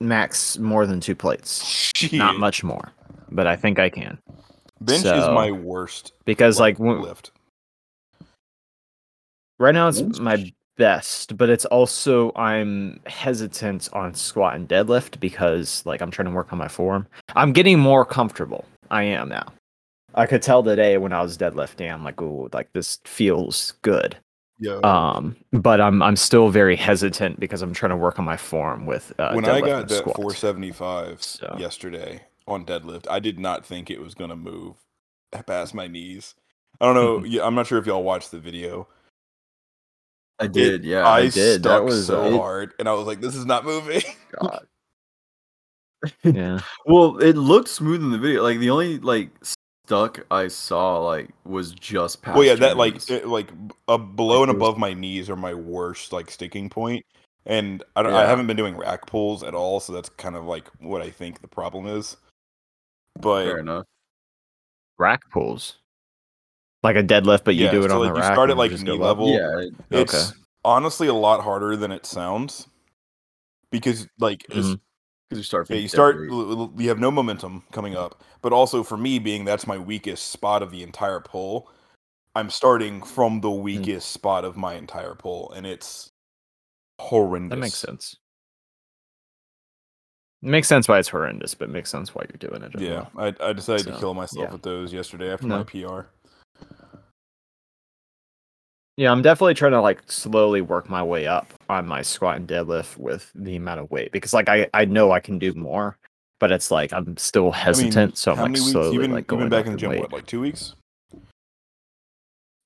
max 0.00 0.58
more 0.58 0.86
than 0.86 1.00
two 1.00 1.14
plates, 1.14 1.92
not 2.12 2.38
much 2.38 2.64
more, 2.64 2.92
but 3.30 3.46
I 3.46 3.56
think 3.56 3.78
I 3.78 3.90
can 3.90 4.18
bench 4.80 5.04
is 5.04 5.28
my 5.28 5.50
worst 5.52 6.12
because 6.24 6.58
like 6.58 6.78
when, 6.78 7.02
lift 7.02 7.32
right 9.58 9.74
now 9.74 9.88
it's 9.88 10.00
Bench? 10.00 10.20
my 10.20 10.52
best, 10.78 11.36
but 11.36 11.50
it's 11.50 11.66
also 11.66 12.32
I'm 12.34 13.00
hesitant 13.06 13.90
on 13.92 14.14
squat 14.14 14.54
and 14.56 14.66
deadlift 14.66 15.20
because 15.20 15.82
like 15.84 16.00
I'm 16.00 16.10
trying 16.10 16.26
to 16.28 16.32
work 16.34 16.50
on 16.52 16.58
my 16.58 16.68
form. 16.68 17.06
I'm 17.36 17.52
getting 17.52 17.78
more 17.78 18.06
comfortable. 18.06 18.64
I 18.90 19.02
am 19.02 19.28
now. 19.28 19.52
I 20.14 20.24
could 20.24 20.40
tell 20.40 20.62
today 20.62 20.96
when 20.96 21.12
I 21.12 21.20
was 21.20 21.36
deadlifting, 21.36 21.92
I'm 21.92 22.02
like, 22.02 22.20
ooh, 22.22 22.48
like 22.54 22.72
this 22.72 22.98
feels 23.04 23.74
good. 23.82 24.16
yeah 24.58 24.80
Um, 24.82 25.36
but 25.52 25.80
I'm 25.82 26.02
I'm 26.02 26.16
still 26.16 26.48
very 26.48 26.74
hesitant 26.76 27.38
because 27.38 27.60
I'm 27.60 27.74
trying 27.74 27.90
to 27.90 27.96
work 27.96 28.18
on 28.18 28.24
my 28.24 28.38
form 28.38 28.86
with 28.86 29.12
uh, 29.18 29.32
when 29.34 29.44
i 29.44 29.60
got 29.60 29.88
that 29.88 30.04
475 30.04 31.22
So- 31.22 31.56
yesterday 31.58 32.22
on 32.46 32.64
deadlift 32.64 33.06
i 33.10 33.18
did 33.20 33.38
not 33.38 33.64
think 33.66 33.90
it 33.90 34.00
was 34.00 34.14
gonna 34.14 34.34
move 34.36 34.76
past 35.46 35.74
my 35.74 35.86
knees 35.86 36.34
i 36.80 36.86
don't 36.86 36.94
know 36.94 37.22
yeah, 37.24 37.44
i'm 37.44 37.54
not 37.54 37.66
sure 37.66 37.76
if 37.78 37.86
y'all 37.86 38.02
watched 38.02 38.30
the 38.30 38.38
video 38.38 38.88
i 40.40 40.44
It- 40.44 40.52
did 40.52 40.84
yeah 40.84 41.06
I, 41.06 41.18
i, 41.18 41.22
did. 41.28 41.60
Stuck 41.60 41.62
that 41.62 41.84
was 41.84 42.06
so 42.06 42.22
uh, 42.22 42.36
hard, 42.38 42.74
and 42.78 42.88
I 42.88 42.92
was 42.92 43.06
like, 43.06 43.20
"This 43.20 43.34
is 43.34 43.44
not 43.46 43.64
moving." 43.64 44.02
God. 44.40 44.66
Yeah, 46.22 46.60
well 46.86 47.18
it 47.18 47.36
looked 47.36 47.68
smooth 47.68 48.00
in 48.02 48.10
the 48.12 48.18
video. 48.18 48.42
Like 48.44 48.60
the 48.60 48.70
only 48.70 48.98
like 49.00 49.30
stuck 49.42 50.24
i 50.30 50.46
saw 50.46 50.98
like 50.98 51.30
was 51.44 51.72
just 51.72 52.22
past 52.22 52.36
well, 52.36 52.44
yeah, 52.44 52.52
your 52.52 52.60
that 52.60 52.76
like 52.76 53.10
it, 53.10 53.26
like 53.26 53.50
uh, 53.88 53.98
below 53.98 54.42
and 54.44 54.52
was- 54.52 54.56
above 54.56 54.78
my 54.78 54.92
knees 54.94 55.28
are 55.28 55.34
my 55.34 55.54
worst 55.54 56.12
like 56.12 56.30
sticking 56.30 56.68
point, 56.70 57.04
and 57.46 57.82
I 57.96 58.02
don't, 58.04 58.12
I 58.14 58.26
haven't 58.26 58.46
been 58.46 58.56
doing 58.56 58.76
rack 58.76 59.06
pulls 59.06 59.42
at 59.42 59.54
all, 59.56 59.80
so 59.80 59.92
that's 59.92 60.08
kind 60.10 60.36
of 60.36 60.44
like 60.44 60.68
what 60.78 61.02
I 61.02 61.10
think 61.10 61.40
the 61.40 61.48
problem 61.48 61.86
is. 61.88 62.16
But 63.18 63.46
fair 63.46 63.58
enough. 63.58 63.86
Rack 64.98 65.22
pulls, 65.32 65.78
like 66.82 66.96
a 66.96 67.02
deadlift, 67.02 67.44
but 67.44 67.54
you 67.54 67.64
Yeah, 67.64 67.70
do 67.72 67.84
it 67.84 67.88
so, 67.90 67.96
on 67.96 68.00
like, 68.00 68.08
the 68.10 68.14
you 68.16 68.22
rack. 68.22 68.34
start 68.34 68.50
at, 68.50 68.56
like, 68.56 68.70
just 68.70 68.84
knee 68.84 68.96
go 68.96 69.02
up? 69.04 69.18
level. 69.18 69.28
yeah, 69.30 69.64
It's 69.90 70.32
honestly 70.64 71.08
a 71.08 71.14
lot 71.14 71.42
harder 71.42 71.76
than 71.76 71.90
it 71.92 72.06
sounds 72.06 72.68
because 73.70 74.06
like 74.18 74.44
as- 74.50 74.66
Mhm. 74.74 74.80
because 75.28 75.38
you 75.38 75.44
start. 75.44 75.70
yeah, 75.70 75.76
you 75.76 75.88
start 75.88 76.16
l- 76.30 76.60
l- 76.60 76.72
you 76.76 76.88
have 76.88 76.98
no 76.98 77.10
momentum 77.10 77.64
coming 77.72 77.96
up, 77.96 78.22
but 78.42 78.52
also 78.52 78.82
for 78.82 78.96
me 78.96 79.18
being 79.18 79.44
that's 79.44 79.66
my 79.66 79.76
weakest 79.78 80.30
spot 80.30 80.62
of 80.62 80.70
the 80.70 80.82
entire 80.82 81.20
pull, 81.20 81.70
I'm 82.34 82.50
starting 82.50 83.02
from 83.02 83.40
the 83.40 83.50
weakest 83.50 84.10
spot 84.12 84.44
of 84.44 84.56
my 84.56 84.74
entire 84.74 85.14
pull 85.14 85.50
and 85.52 85.66
it's 85.66 86.10
horrendous. 87.00 87.50
That 87.56 87.60
makes 87.60 87.76
sense. 87.76 88.16
Makes 90.40 90.68
sense 90.68 90.86
why 90.86 90.98
it's 91.00 91.08
horrendous, 91.08 91.54
but 91.54 91.68
makes 91.68 91.90
sense 91.90 92.14
why 92.14 92.24
you're 92.28 92.50
doing 92.50 92.62
it. 92.62 92.78
Yeah. 92.80 93.06
I 93.16 93.34
I 93.40 93.52
decided 93.52 93.86
to 93.86 93.98
kill 93.98 94.14
myself 94.14 94.46
yeah. 94.46 94.52
with 94.52 94.62
those 94.62 94.92
yesterday 94.92 95.32
after 95.32 95.46
No. 95.48 95.58
my 95.58 95.64
PR. 95.64 96.06
Yeah, 98.98 99.12
I'm 99.12 99.22
definitely 99.22 99.54
trying 99.54 99.70
to 99.72 99.80
like 99.80 100.02
slowly 100.10 100.60
work 100.60 100.90
my 100.90 101.04
way 101.04 101.28
up 101.28 101.54
on 101.68 101.86
my 101.86 102.02
squat 102.02 102.36
and 102.36 102.48
deadlift 102.48 102.96
with 102.96 103.30
the 103.32 103.54
amount 103.54 103.78
of 103.78 103.88
weight 103.92 104.10
because 104.10 104.34
like 104.34 104.48
I 104.48 104.68
I 104.74 104.86
know 104.86 105.12
I 105.12 105.20
can 105.20 105.38
do 105.38 105.54
more, 105.54 105.96
but 106.40 106.50
it's 106.50 106.72
like 106.72 106.92
I'm 106.92 107.16
still 107.16 107.44
I 107.44 107.46
mean, 107.46 107.52
hesitant, 107.54 108.18
so 108.18 108.32
I'm 108.32 108.52
like 108.52 108.56
slowly 108.56 108.94
you've 108.94 109.02
been, 109.02 109.12
like 109.12 109.28
going 109.28 109.42
been 109.42 109.50
back 109.50 109.66
in 109.66 109.72
the 109.72 109.78
gym 109.78 109.90
weight. 109.90 110.00
what 110.00 110.12
like 110.12 110.26
2 110.26 110.40
weeks? 110.40 110.74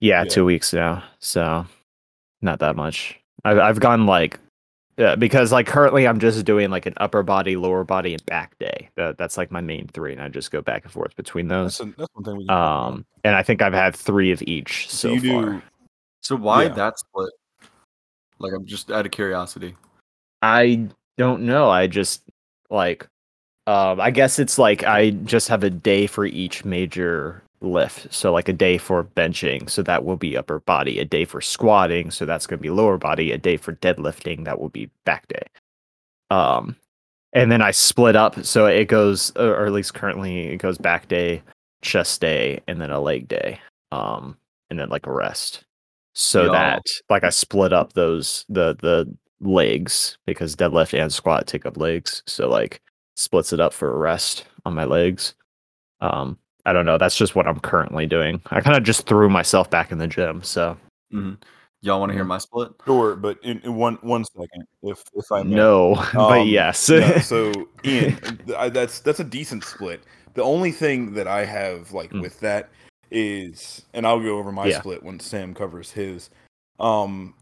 Yeah, 0.01 0.23
Yeah. 0.23 0.25
two 0.25 0.47
weeks 0.47 0.73
now, 0.73 1.05
so 1.19 1.67
not 2.41 2.61
that 2.61 2.77
much. 2.77 3.21
I've 3.45 3.59
I've 3.59 3.81
gone 3.81 4.07
like 4.07 4.41
yeah, 4.97 5.17
because 5.17 5.53
like 5.53 5.67
currently 5.67 6.09
I'm 6.09 6.19
just 6.19 6.43
doing 6.47 6.71
like 6.71 6.87
an 6.87 6.95
upper 6.97 7.23
body, 7.23 7.57
lower 7.57 7.85
body, 7.85 8.15
and 8.15 8.25
back 8.25 8.59
day. 8.59 8.89
That, 8.97 9.19
that's 9.19 9.37
like 9.37 9.51
my 9.51 9.61
main 9.61 9.87
three, 9.89 10.13
and 10.13 10.23
I 10.23 10.29
just 10.29 10.51
go 10.51 10.63
back 10.63 10.85
and 10.85 10.93
forth 10.93 11.15
between 11.17 11.49
That's, 11.49 11.77
those. 11.77 11.89
a, 11.89 11.95
that's 11.99 12.09
one 12.15 12.25
thing 12.25 12.37
we 12.39 12.45
can 12.45 12.49
talk 12.49 12.57
about. 12.57 12.89
Um, 12.95 13.07
and 13.25 13.35
I 13.37 13.43
think 13.43 13.61
I've 13.61 13.73
had 13.75 13.95
three 13.95 14.33
of 14.33 14.43
each 14.47 14.89
so, 14.89 15.09
so, 15.09 15.13
you 15.15 15.31
far. 15.33 15.45
do 15.53 15.63
So 16.23 16.37
why 16.37 16.65
Yeah. 16.65 16.69
that 16.71 16.99
split? 16.99 17.33
Like 18.39 18.53
I'm 18.55 18.65
just 18.65 18.91
out 18.91 19.05
of 19.07 19.13
curiosity. 19.13 19.77
I 20.41 20.89
don't 21.19 21.43
know. 21.43 21.69
I 21.69 21.87
just 21.87 22.23
like 22.71 23.07
um 23.67 24.01
I 24.01 24.11
guess 24.11 24.39
it's 24.39 24.59
like 24.59 24.85
I 24.85 25.11
just 25.11 25.49
have 25.49 25.63
a 25.63 25.71
day 25.71 26.07
for 26.07 26.25
each 26.25 26.65
major 26.65 27.43
lift. 27.61 28.13
So 28.13 28.33
like 28.33 28.49
a 28.49 28.53
day 28.53 28.79
for 28.79 29.05
benching, 29.05 29.71
so 29.71 29.83
that 29.83 30.05
will 30.05 30.17
be 30.17 30.37
upper 30.37 30.61
body, 30.61 30.99
a 30.99 31.05
day 31.05 31.25
for 31.25 31.41
squatting, 31.41 32.11
so 32.11 32.25
that's 32.27 32.47
going 32.47 32.59
to 32.59 32.63
be 32.63 32.71
lower 32.71 32.99
body, 32.99 33.31
a 33.31 33.39
day 33.39 33.57
for 33.57 33.75
deadlifting, 33.75 34.45
that 34.45 34.61
will 34.61 34.69
be 34.71 34.91
back 35.05 35.29
day. 35.29 35.47
Um 36.31 36.77
and 37.35 37.51
then 37.51 37.63
I 37.63 37.71
split 37.71 38.17
up 38.17 38.45
so 38.45 38.67
it 38.67 38.87
goes 38.87 39.33
or 39.37 39.57
or 39.57 39.67
at 39.67 39.73
least 39.73 39.95
currently 39.95 40.49
it 40.49 40.59
goes 40.59 40.79
back 40.79 41.09
day, 41.09 41.43
chest 41.83 42.21
day, 42.21 42.61
and 42.69 42.81
then 42.81 42.91
a 42.91 43.01
leg 43.01 43.29
day. 43.29 43.61
Um 43.93 44.37
and 44.71 44.79
then 44.79 44.89
like 44.89 45.07
a 45.07 45.13
rest. 45.13 45.65
So 46.15 46.45
Y'all- 46.45 46.53
that 46.53 46.83
like 47.11 47.25
I 47.25 47.31
split 47.31 47.73
up 47.73 47.93
those 47.95 48.45
the 48.49 48.77
the 48.81 49.13
legs 49.41 50.19
because 50.27 50.55
deadlift 50.55 50.99
and 50.99 51.13
squat 51.13 51.47
take 51.47 51.67
up 51.67 51.77
legs. 51.77 52.23
So 52.27 52.49
like 52.49 52.81
splits 53.17 53.53
it 53.53 53.61
up 53.61 53.73
for 53.73 53.93
a 53.93 53.97
rest 53.99 54.45
on 54.65 54.75
my 54.75 54.85
legs. 54.85 55.35
Um, 56.01 56.39
I 56.65 56.73
don't 56.73 56.87
know. 56.87 56.99
That's 56.99 57.17
just 57.17 57.35
what 57.35 57.47
I'm 57.49 57.59
currently 57.61 58.07
doing. 58.07 58.41
I 58.51 58.61
kind 58.61 58.77
of 58.77 58.85
just 58.85 59.07
threw 59.07 59.29
myself 59.29 59.69
back 59.71 59.91
in 59.93 59.99
the 59.99 60.07
gym. 60.07 60.43
So 60.43 60.77
Y'all 61.85 61.99
want 61.99 62.11
to 62.11 62.15
hear 62.15 62.25
my 62.25 62.39
split? 62.39 62.71
Sure, 62.87 63.17
but 63.17 63.39
in, 63.43 63.59
in 63.65 63.75
one 63.75 63.99
one 64.03 64.25
second, 64.25 64.65
if 64.85 65.03
if 65.15 65.33
I 65.33 65.43
may. 65.43 65.57
no, 65.57 65.95
but 66.15 66.41
Um, 66.43 66.47
yes. 66.49 66.89
no, 66.89 67.19
so 67.19 67.53
Ian, 67.85 68.19
I, 68.57 68.69
that's 68.69 69.01
that's 69.01 69.19
a 69.21 69.25
decent 69.25 69.65
split. 69.65 70.03
The 70.35 70.43
only 70.45 70.71
thing 70.73 71.15
that 71.15 71.27
I 71.27 71.45
have 71.45 71.93
like 71.93 72.11
Mm. 72.13 72.21
with 72.23 72.39
that 72.41 72.71
is, 73.13 73.85
and 73.95 74.07
I'll 74.07 74.21
go 74.21 74.39
over 74.39 74.51
my 74.53 74.67
Yeah. 74.67 74.81
split 74.81 75.03
when 75.03 75.21
Sam 75.21 75.55
covers 75.55 75.93
his. 75.93 76.31
Um, 76.81 77.35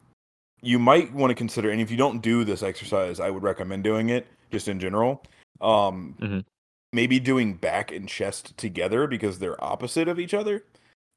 you 0.63 0.79
might 0.79 1.13
want 1.13 1.31
to 1.31 1.35
consider, 1.35 1.71
and 1.71 1.81
if 1.81 1.91
you 1.91 1.97
don't 1.97 2.21
do 2.21 2.45
this 2.45 2.63
exercise, 2.63 3.21
I 3.21 3.31
would 3.31 3.43
recommend 3.43 3.85
doing 3.85 4.11
it 4.11 4.27
just 4.51 4.69
in 4.69 4.79
general. 4.81 5.23
Um, 5.61 6.17
Mhm. 6.21 6.45
maybe 6.93 7.21
doing 7.21 7.55
back 7.55 7.93
and 7.93 8.09
chest 8.09 8.57
together 8.57 9.07
because 9.07 9.39
they're 9.39 9.63
opposite 9.63 10.09
of 10.09 10.19
each 10.19 10.35
other. 10.35 10.65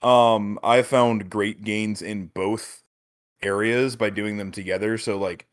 Um, 0.02 0.60
I 0.64 0.82
found 0.82 1.30
great 1.30 1.64
gains 1.64 2.02
in 2.02 2.28
both 2.28 2.82
areas 3.42 3.96
by 3.96 4.10
doing 4.10 4.38
them 4.38 4.52
together. 4.52 4.98
So 4.98 5.18
like 5.18 5.46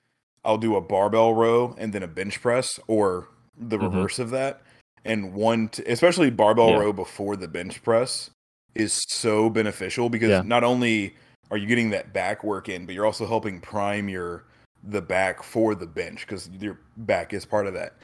I'll 0.44 0.58
do 0.58 0.76
a 0.76 0.80
barbell 0.80 1.34
row 1.34 1.74
and 1.78 1.92
then 1.92 2.02
a 2.02 2.08
bench 2.08 2.40
press 2.40 2.78
or 2.86 3.28
the 3.56 3.78
Mhm. 3.78 3.82
reverse 3.82 4.18
of 4.18 4.30
that. 4.30 4.62
And 5.04 5.34
one 5.34 5.68
t- 5.68 5.82
especially 5.86 6.30
barbell 6.30 6.70
Yeah. 6.70 6.78
row 6.78 6.92
before 6.92 7.36
the 7.36 7.48
bench 7.48 7.82
press 7.82 8.30
is 8.74 9.04
so 9.08 9.50
beneficial 9.50 10.08
because 10.08 10.30
Yeah. 10.30 10.42
not 10.42 10.64
only 10.64 11.14
are 11.50 11.56
you 11.56 11.66
getting 11.66 11.90
that 11.90 12.12
back 12.12 12.44
work 12.44 12.68
in, 12.68 12.86
but 12.86 12.94
you're 12.94 13.06
also 13.06 13.26
helping 13.26 13.60
prime 13.60 14.08
your 14.08 14.44
the 14.84 15.02
back 15.02 15.42
for 15.42 15.74
the 15.74 15.86
bench 15.86 16.26
because 16.26 16.48
your 16.58 16.78
back 16.98 17.34
is 17.34 17.44
part 17.44 17.66
of 17.66 17.74
that. 17.74 17.94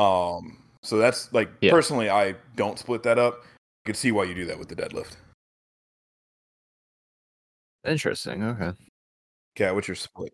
Um 0.00 0.62
so 0.82 0.96
that's 0.96 1.32
like 1.32 1.50
Yeah. 1.60 1.70
personally 1.72 2.08
I 2.10 2.34
don't 2.56 2.78
split 2.78 3.02
that 3.02 3.18
up. 3.18 3.42
I 3.44 3.86
could 3.86 3.96
see 3.96 4.12
why 4.12 4.24
you 4.24 4.34
do 4.34 4.46
that 4.46 4.58
with 4.58 4.68
the 4.68 4.76
deadlift. 4.76 5.16
Interesting. 7.84 8.42
Okay. 8.44 8.72
Okay, 9.56 9.72
what's 9.72 9.88
your 9.88 9.96
split? 9.96 10.32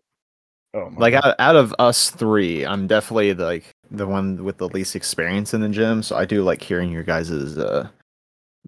Oh 0.73 0.89
my 0.89 1.01
Like 1.01 1.13
God. 1.13 1.25
out, 1.25 1.35
out 1.39 1.55
of 1.55 1.73
us 1.79 2.11
three, 2.11 2.65
I'm 2.65 2.85
definitely 2.87 3.33
like 3.33 3.65
the 3.89 4.07
one 4.07 4.43
with 4.43 4.57
the 4.59 4.69
least 4.69 4.95
experience 4.95 5.53
in 5.53 5.61
the 5.61 5.69
gym. 5.69 6.03
So 6.03 6.15
I 6.15 6.25
do 6.25 6.43
like 6.43 6.61
hearing 6.61 6.91
your 6.91 7.03
guys's 7.03 7.57
uh 7.57 7.89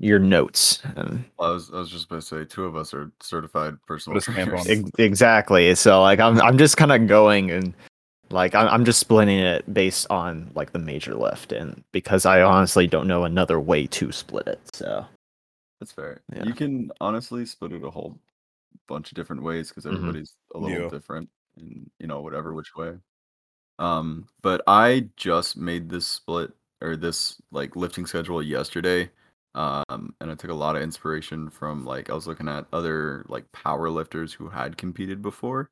your 0.03 0.17
notes 0.17 0.81
and 0.95 1.23
I 1.39 1.49
was 1.49 1.69
I 1.71 1.77
was 1.77 1.89
just 1.91 2.05
about 2.07 2.21
to 2.21 2.27
say 2.27 2.43
two 2.43 2.65
of 2.65 2.75
us 2.75 2.91
are 2.91 3.11
certified 3.21 3.75
personal 3.85 4.15
Put 4.19 4.27
a 4.29 4.31
stamp 4.31 4.53
on 4.53 4.65
trainers. 4.65 4.91
exactly. 4.97 5.75
So 5.75 6.01
like 6.01 6.19
I'm 6.19 6.41
I'm 6.41 6.57
just 6.57 6.75
kind 6.75 6.91
of 6.91 7.05
going 7.07 7.51
and 7.51 7.73
like 8.31 8.55
I'm 8.55 8.67
I'm 8.67 8.83
just 8.83 8.99
splitting 8.99 9.37
it 9.37 9.71
based 9.71 10.07
on 10.09 10.49
like 10.55 10.71
the 10.71 10.79
major 10.79 11.13
lift 11.13 11.51
and 11.51 11.83
because 11.91 12.25
I 12.25 12.41
honestly 12.41 12.87
don't 12.87 13.07
know 13.07 13.25
another 13.25 13.59
way 13.59 13.85
to 13.87 14.11
split 14.11 14.47
it. 14.47 14.59
So 14.73 15.05
That's 15.79 15.91
fair. 15.91 16.21
Yeah. 16.35 16.45
You 16.45 16.53
can 16.53 16.91
honestly 16.99 17.45
split 17.45 17.71
it 17.73 17.83
a 17.83 17.89
whole 17.91 18.17
bunch 18.87 19.11
of 19.11 19.15
different 19.15 19.43
ways 19.43 19.69
because 19.69 19.85
Mhm. 19.85 19.93
everybody's 19.97 20.33
a 20.55 20.57
little 20.57 20.77
Yeah. 20.83 20.89
different 20.89 21.29
in 21.57 21.89
you 21.99 22.07
know 22.07 22.21
whatever 22.21 22.53
which 22.55 22.75
way. 22.75 22.97
Um, 23.77 24.27
but 24.41 24.61
I 24.65 25.09
just 25.15 25.57
made 25.57 25.89
this 25.89 26.07
split 26.07 26.51
or 26.81 26.95
this 26.95 27.39
like 27.51 27.75
lifting 27.75 28.07
schedule 28.07 28.41
yesterday. 28.41 29.11
Um, 29.53 30.15
and 30.21 30.31
I 30.31 30.35
took 30.35 30.49
a 30.49 30.55
lot 30.55 30.75
of 30.75 30.81
inspiration 30.81 31.49
from 31.49 31.85
like 31.85 32.09
I 32.09 32.13
was 32.13 32.27
looking 32.27 32.47
at 32.47 32.67
other 32.71 33.25
like 33.27 33.51
power 33.51 33.89
lifters 33.89 34.33
who 34.33 34.49
had 34.49 34.77
competed 34.77 35.21
before. 35.21 35.69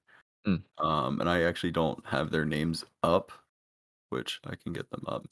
Mm. 0.48 0.62
Um, 0.78 1.22
and 1.22 1.30
I 1.30 1.44
actually 1.44 1.72
don't 1.72 2.06
have 2.06 2.32
their 2.32 2.46
names 2.46 2.84
up, 3.04 3.32
which 4.10 4.39
I 4.46 4.56
can 4.56 4.74
get 4.74 4.89
them 4.89 5.04
up. 5.08 5.28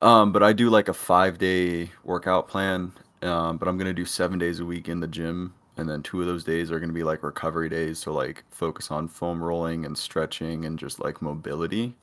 Um, 0.00 0.32
but 0.32 0.42
I 0.42 0.52
do 0.52 0.70
like 0.70 0.88
a 0.88 0.94
five 0.94 1.38
day 1.38 1.90
workout 2.04 2.48
plan. 2.48 2.92
Um, 3.22 3.56
but 3.56 3.68
I'm 3.68 3.78
gonna 3.78 3.92
do 3.92 4.04
seven 4.04 4.38
days 4.38 4.60
a 4.60 4.64
week 4.64 4.88
in 4.88 4.98
the 4.98 5.06
gym, 5.06 5.54
and 5.76 5.88
then 5.88 6.02
two 6.02 6.20
of 6.20 6.26
those 6.26 6.42
days 6.42 6.72
are 6.72 6.80
gonna 6.80 6.92
be 6.92 7.04
like 7.04 7.22
recovery 7.22 7.68
days. 7.68 7.98
So 7.98 8.12
like 8.12 8.44
focus 8.50 8.90
on 8.90 9.08
foam 9.08 9.42
rolling 9.42 9.84
and 9.84 9.96
stretching 9.96 10.64
and 10.64 10.78
just 10.78 10.98
like 11.00 11.22
mobility. 11.22 11.94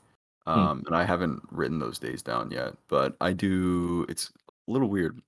Um, 0.45 0.83
and 0.88 0.95
I 0.95 1.03
haven't 1.03 1.43
written 1.51 1.77
those 1.77 1.99
days 1.99 2.23
down 2.23 2.49
yet, 2.49 2.73
but 2.88 3.15
I 3.21 3.33
do. 3.33 4.05
It's 4.09 4.31
a 4.67 4.71
little 4.71 4.89
weird. 4.89 5.21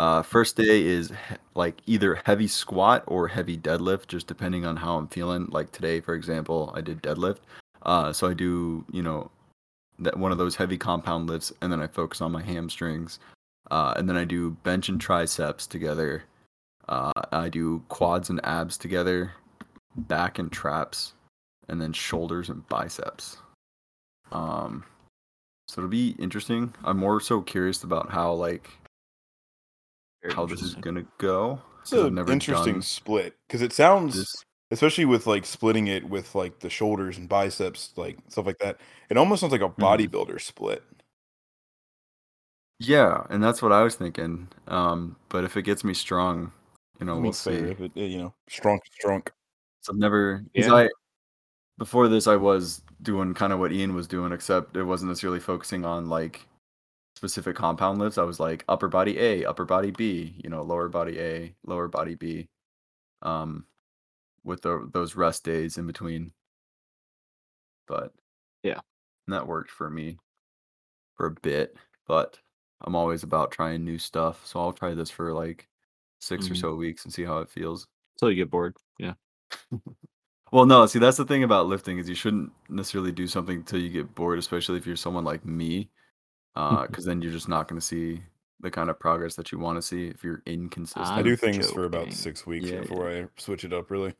Uh, 0.00 0.22
first 0.22 0.56
day 0.56 0.82
is 0.82 1.12
like 1.54 1.76
either 1.84 2.14
heavy 2.24 2.46
squat 2.46 3.04
or 3.06 3.28
heavy 3.28 3.58
deadlift, 3.58 4.06
just 4.06 4.26
depending 4.26 4.64
on 4.64 4.74
how 4.74 4.96
I'm 4.96 5.08
feeling. 5.08 5.46
Like 5.50 5.72
today, 5.72 6.00
for 6.00 6.14
example, 6.14 6.72
I 6.74 6.80
did 6.80 7.02
deadlift. 7.02 7.40
Uh, 7.82 8.10
so 8.10 8.26
I 8.26 8.32
do, 8.32 8.82
you 8.90 9.02
know, 9.02 9.30
that 9.98 10.18
one 10.18 10.32
of 10.32 10.38
those 10.38 10.56
heavy 10.56 10.78
compound 10.78 11.28
lifts, 11.28 11.52
and 11.60 11.70
then 11.70 11.82
I 11.82 11.86
focus 11.86 12.22
on 12.22 12.32
my 12.32 12.40
hamstrings. 12.42 13.18
Uh, 13.70 13.92
and 13.94 14.08
then 14.08 14.16
I 14.16 14.24
do 14.24 14.52
bench 14.62 14.88
and 14.88 14.98
triceps 14.98 15.66
together. 15.66 16.24
Uh, 16.88 17.12
I 17.30 17.50
do 17.50 17.82
quads 17.90 18.30
and 18.30 18.40
abs 18.42 18.78
together, 18.78 19.32
back 19.94 20.38
and 20.38 20.50
traps, 20.50 21.12
and 21.68 21.78
then 21.78 21.92
shoulders 21.92 22.48
and 22.48 22.66
biceps. 22.70 23.36
Um, 24.32 24.82
so 25.68 25.82
it'll 25.82 25.90
be 25.90 26.16
interesting. 26.18 26.72
I'm 26.84 26.96
more 26.96 27.20
so 27.20 27.42
curious 27.42 27.84
about 27.84 28.08
how 28.08 28.32
like 28.32 28.70
how 30.34 30.46
this 30.46 30.62
is 30.62 30.74
gonna 30.76 31.04
go. 31.18 31.60
It's 31.82 31.92
I've 31.92 32.06
an 32.06 32.14
never 32.14 32.30
interesting 32.32 32.74
done 32.74 32.82
split 32.82 33.36
because 33.48 33.62
it 33.62 33.72
sounds, 33.72 34.16
This. 34.16 34.44
especially 34.70 35.06
with 35.06 35.26
like 35.26 35.46
splitting 35.46 35.88
it 35.88 36.04
with 36.08 36.34
like 36.34 36.58
the 36.60 36.70
shoulders 36.70 37.16
and 37.18 37.28
biceps, 37.28 37.92
like 37.96 38.18
stuff 38.28 38.46
like 38.46 38.58
that. 38.58 38.78
It 39.08 39.16
almost 39.16 39.40
sounds 39.40 39.52
like 39.52 39.62
a 39.62 39.68
Mm-hmm. 39.68 39.82
bodybuilder 39.82 40.40
split. 40.40 40.82
Yeah, 42.78 43.24
and 43.28 43.42
that's 43.42 43.60
what 43.62 43.72
I 43.72 43.82
was 43.82 43.94
thinking. 43.94 44.48
Um, 44.68 45.16
but 45.28 45.44
if 45.44 45.56
it 45.56 45.62
gets 45.62 45.84
me 45.84 45.92
strong, 45.94 46.52
you 46.98 47.06
know, 47.06 47.12
I 47.12 47.14
mean, 47.16 47.22
we'll 47.24 47.32
see. 47.32 47.52
if 47.52 47.80
it- 47.80 47.96
you 47.96 48.18
know, 48.18 48.34
strong, 48.48 48.80
strong. 48.98 49.22
So 49.82 49.92
I've 49.92 49.98
never 49.98 50.44
Yeah. 50.54 50.72
I 50.74 50.88
before 51.78 52.08
this 52.08 52.26
I 52.26 52.36
was 52.36 52.82
doing 53.02 53.32
kind 53.34 53.52
of 53.52 53.58
what 53.58 53.72
Ian 53.72 53.94
was 53.94 54.06
doing, 54.06 54.32
except 54.32 54.76
it 54.76 54.84
wasn't 54.84 55.08
necessarily 55.10 55.40
focusing 55.40 55.84
on 55.84 56.08
like 56.10 56.46
specific 57.16 57.56
compound 57.56 57.98
lifts, 57.98 58.18
I 58.18 58.24
was 58.24 58.40
like 58.40 58.64
upper 58.68 58.88
body 58.88 59.18
A, 59.18 59.44
upper 59.44 59.64
body 59.64 59.90
B, 59.90 60.40
you 60.42 60.50
know, 60.50 60.62
lower 60.62 60.88
body 60.88 61.18
A, 61.20 61.54
lower 61.64 61.88
body 61.88 62.14
B. 62.14 62.48
Um 63.22 63.66
with 64.44 64.62
the, 64.62 64.88
those 64.92 65.16
rest 65.16 65.44
days 65.44 65.78
in 65.78 65.86
between. 65.86 66.32
But 67.86 68.14
Yeah. 68.62 68.80
that 69.28 69.46
worked 69.46 69.70
for 69.70 69.88
me 69.90 70.18
for 71.16 71.26
a 71.26 71.30
bit, 71.30 71.76
but 72.06 72.40
I'm 72.82 72.96
always 72.96 73.22
about 73.22 73.52
trying 73.52 73.84
new 73.84 73.98
stuff. 73.98 74.46
So 74.46 74.60
I'll 74.60 74.72
try 74.72 74.94
this 74.94 75.10
for 75.10 75.32
like 75.32 75.68
6 76.20 76.50
or 76.50 76.54
Mhm. 76.54 76.56
so 76.56 76.74
weeks 76.74 77.04
and 77.04 77.12
see 77.14 77.24
how 77.24 77.38
it 77.40 77.50
feels. 77.50 77.88
Until 78.16 78.30
you 78.30 78.36
get 78.36 78.50
bored. 78.50 78.76
Yeah. 78.98 79.14
Well, 80.52 80.66
no, 80.66 80.84
see, 80.86 80.98
that's 80.98 81.16
the 81.16 81.24
thing 81.24 81.44
about 81.44 81.66
lifting 81.66 81.98
is 81.98 82.08
you 82.08 82.14
shouldn't 82.14 82.52
necessarily 82.68 83.12
do 83.12 83.26
something 83.28 83.58
until 83.58 83.80
you 83.80 83.88
get 83.90 84.14
bored, 84.14 84.38
especially 84.38 84.78
if 84.78 84.86
you're 84.86 84.96
someone 84.96 85.24
like 85.24 85.44
me, 85.44 85.90
because 86.86 87.04
then 87.04 87.22
you're 87.22 87.32
just 87.32 87.48
not 87.48 87.68
going 87.68 87.80
to 87.80 87.86
see 87.86 88.20
the 88.60 88.70
kind 88.70 88.90
of 88.90 88.98
progress 89.00 89.34
that 89.36 89.50
you 89.52 89.58
want 89.58 89.76
to 89.78 89.82
see 89.82 90.08
if 90.08 90.22
you're 90.22 90.42
inconsistent. 90.46 91.06
I 91.08 91.22
do 91.22 91.34
things 91.36 91.70
for 91.70 91.84
about 91.84 92.12
six 92.12 92.46
weeks 92.46 92.68
Yeah, 92.68 92.80
before 92.80 93.10
I 93.10 93.26
switch 93.38 93.64
it 93.64 93.72
up. 93.72 93.90
Really, 93.90 94.12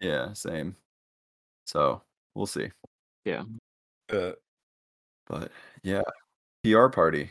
Yeah, 0.00 0.32
same. 0.32 0.74
So 1.66 2.02
we'll 2.34 2.46
see. 2.46 2.70
Yeah. 3.24 3.44
Uh, 4.12 4.32
But 5.26 5.52
yeah, 5.82 6.02
PR 6.64 6.88
party. 6.88 7.30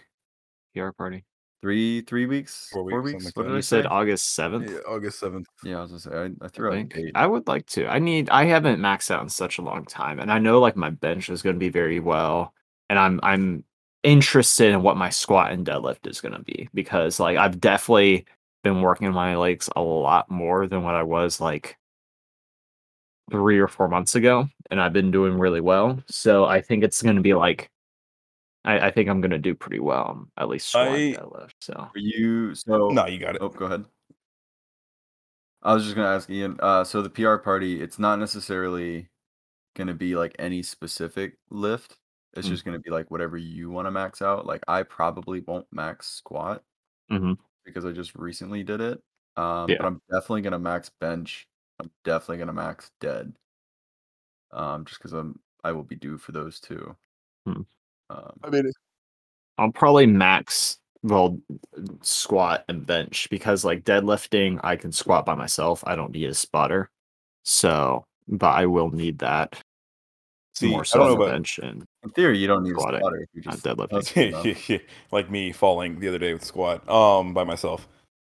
PR 0.75 0.91
party. 0.91 1.23
Three 1.60 2.01
three 2.01 2.27
weeks, 2.27 2.69
Four 2.71 2.88
four 2.88 3.01
weeks, 3.01 3.13
weeks. 3.15 3.25
like 3.25 3.36
What 3.36 3.47
did 3.47 3.56
I 3.58 3.62
say? 3.62 3.82
said 3.82 3.88
August 3.88 4.36
seventh. 4.36 4.69
yeah, 4.69 4.77
August 4.88 5.19
seventh. 5.19 5.47
Yeah, 5.63 5.80
I 5.80 5.82
was 5.82 5.89
gonna 5.91 5.99
say 5.99 6.12
I, 6.12 6.45
I 6.45 6.49
I 6.69 6.80
out 6.82 6.89
date. 6.89 7.12
I 7.15 7.25
would 7.25 7.47
like 7.47 7.65
to. 7.67 7.88
I 7.88 7.97
need. 7.97 8.30
I 8.30 8.45
haven't 8.45 8.80
maxed 8.80 9.10
out 9.10 9.23
in 9.23 9.30
such 9.30 9.58
a 9.58 9.63
long 9.63 9.84
time, 9.86 10.19
and 10.19 10.32
I 10.32 10.38
know 10.38 10.60
like 10.60 10.75
my 10.75 10.91
bench 10.91 11.30
is 11.32 11.41
going 11.41 11.56
to 11.56 11.60
be 11.60 11.69
very 11.69 11.99
well, 11.99 12.53
and 12.89 13.00
I'm 13.00 13.19
I'm 13.23 13.63
interested 14.04 14.71
in 14.71 14.82
what 14.84 14.97
my 14.97 15.10
squat 15.10 15.52
and 15.52 15.65
deadlift 15.65 16.08
is 16.08 16.21
going 16.21 16.34
to 16.34 16.41
be 16.43 16.69
because 16.73 17.19
like 17.19 17.38
I've 17.38 17.60
definitely 17.60 18.26
been 18.63 18.82
working 18.82 19.08
on 19.08 19.13
my 19.13 19.36
legs 19.36 19.69
a 19.76 19.82
lot 19.82 20.30
more 20.30 20.67
than 20.67 20.84
what 20.84 20.95
I 20.95 21.04
was 21.04 21.41
like 21.41 21.78
three 23.30 23.60
or 23.60 23.67
four 23.67 23.88
months 23.88 24.15
ago, 24.15 24.47
and 24.71 24.82
I've 24.82 24.93
been 24.93 25.12
doing 25.12 25.38
really 25.38 25.62
well. 25.62 26.02
So 26.08 26.45
I 26.45 26.62
think 26.62 26.84
it's 26.84 27.02
going 27.02 27.15
to 27.17 27.21
be 27.21 27.34
like. 27.34 27.69
I, 28.65 28.88
I 28.88 28.91
think 28.91 29.08
I'm 29.08 29.21
gonna 29.21 29.38
do 29.38 29.56
pretty 29.56 29.80
well, 29.80 30.10
um, 30.10 30.32
at 30.36 30.50
least 30.50 30.67
squat 30.67 30.88
and 30.88 31.15
I- 31.15 31.19
deadlift. 31.21 31.52
So 31.62 31.88
For 31.93 32.00
you, 32.00 32.54
so 32.54 32.89
No, 32.89 33.06
you 33.08 33.17
got 33.17 33.36
it. 33.36 33.41
Oh, 33.41 33.47
go 33.47 33.65
ahead. 33.65 33.86
I 35.63 35.73
was 35.73 35.84
just 35.84 35.95
gonna 35.95 36.10
ask 36.13 36.30
Ian. 36.30 36.58
Uh, 36.60 36.84
so 36.84 37.02
the 37.02 37.10
PR 37.10 37.36
party, 37.38 37.82
it's 37.82 37.97
not 37.97 38.19
necessarily 38.19 39.08
gonna 39.76 39.93
be 39.93 40.15
like 40.15 40.36
any 40.38 40.63
specific 40.63 41.38
lift. 41.50 41.97
It's 42.38 42.47
Mm. 42.47 42.52
just 42.52 42.65
gonna 42.65 42.80
be 42.80 42.89
like 42.91 43.10
whatever 43.12 43.38
you 43.38 43.69
want 43.69 43.88
to 43.88 43.91
max 43.91 44.21
out. 44.21 44.45
Like 44.45 44.63
I 44.67 44.84
probably 44.84 45.41
won't 45.41 45.67
max 45.71 46.08
squat 46.08 46.63
Mhm. 47.12 47.38
because 47.65 47.84
I 47.86 47.91
just 47.91 48.15
recently 48.15 48.63
did 48.63 48.80
it. 48.82 49.04
Um, 49.36 49.69
Yeah. 49.69 49.78
but 49.80 49.86
I'm 49.88 50.02
definitely 50.12 50.41
gonna 50.43 50.60
max 50.60 50.89
bench. 51.02 51.47
I'm 51.80 51.91
definitely 52.04 52.38
gonna 52.38 52.54
max 52.54 52.91
dead. 53.00 53.36
Um, 54.52 54.86
just 54.86 55.00
because 55.00 55.13
I'm 55.13 55.39
I 55.63 55.71
will 55.73 55.84
be 55.84 55.95
due 55.95 56.17
for 56.17 56.32
those 56.32 56.60
two. 56.60 56.95
Hmm. 57.45 57.62
Um, 58.10 58.39
I 58.43 58.50
mean, 58.50 58.71
I'll 59.58 59.71
probably 59.71 60.06
max 60.06 60.80
well 61.04 61.39
squat 62.02 62.65
and 62.69 62.86
bench 62.86 63.30
because 63.30 63.65
like 63.65 63.84
deadlifting 63.84 64.60
I 64.63 64.76
can 64.76 64.91
squat 64.91 65.26
by 65.26 65.36
myself. 65.36 65.84
I 65.88 65.95
don't 65.95 66.12
need 66.12 66.30
a 66.30 66.34
spotter. 66.34 66.89
So 67.43 68.06
but 68.28 68.52
I 68.56 68.65
will 68.65 68.91
need 68.91 69.19
that 69.19 69.62
see, 70.60 70.70
more 70.72 70.82
I 70.82 70.84
so 70.84 71.00
don't 71.00 71.08
on 71.08 71.13
know 71.13 71.17
the 71.20 71.24
about 71.26 71.34
bench 71.36 71.60
and 71.60 71.86
in 72.04 72.10
theory, 72.12 72.38
you 72.38 72.48
don't 72.48 72.63
need 72.63 72.72
a 72.76 72.80
Squatting, 72.80 73.00
spotter 73.02 73.17
if 73.22 73.30
you 73.34 73.41
not 73.46 73.54
just 73.54 73.65
deadlifting. 74.15 74.70
enough. 74.70 74.82
like 75.12 75.30
me 75.32 75.52
falling 75.52 76.00
the 76.00 76.08
other 76.08 76.20
day 76.20 76.34
with 76.34 76.43
squat 76.43 76.88
um 76.89 77.34
by 77.34 77.43
myself 77.43 77.88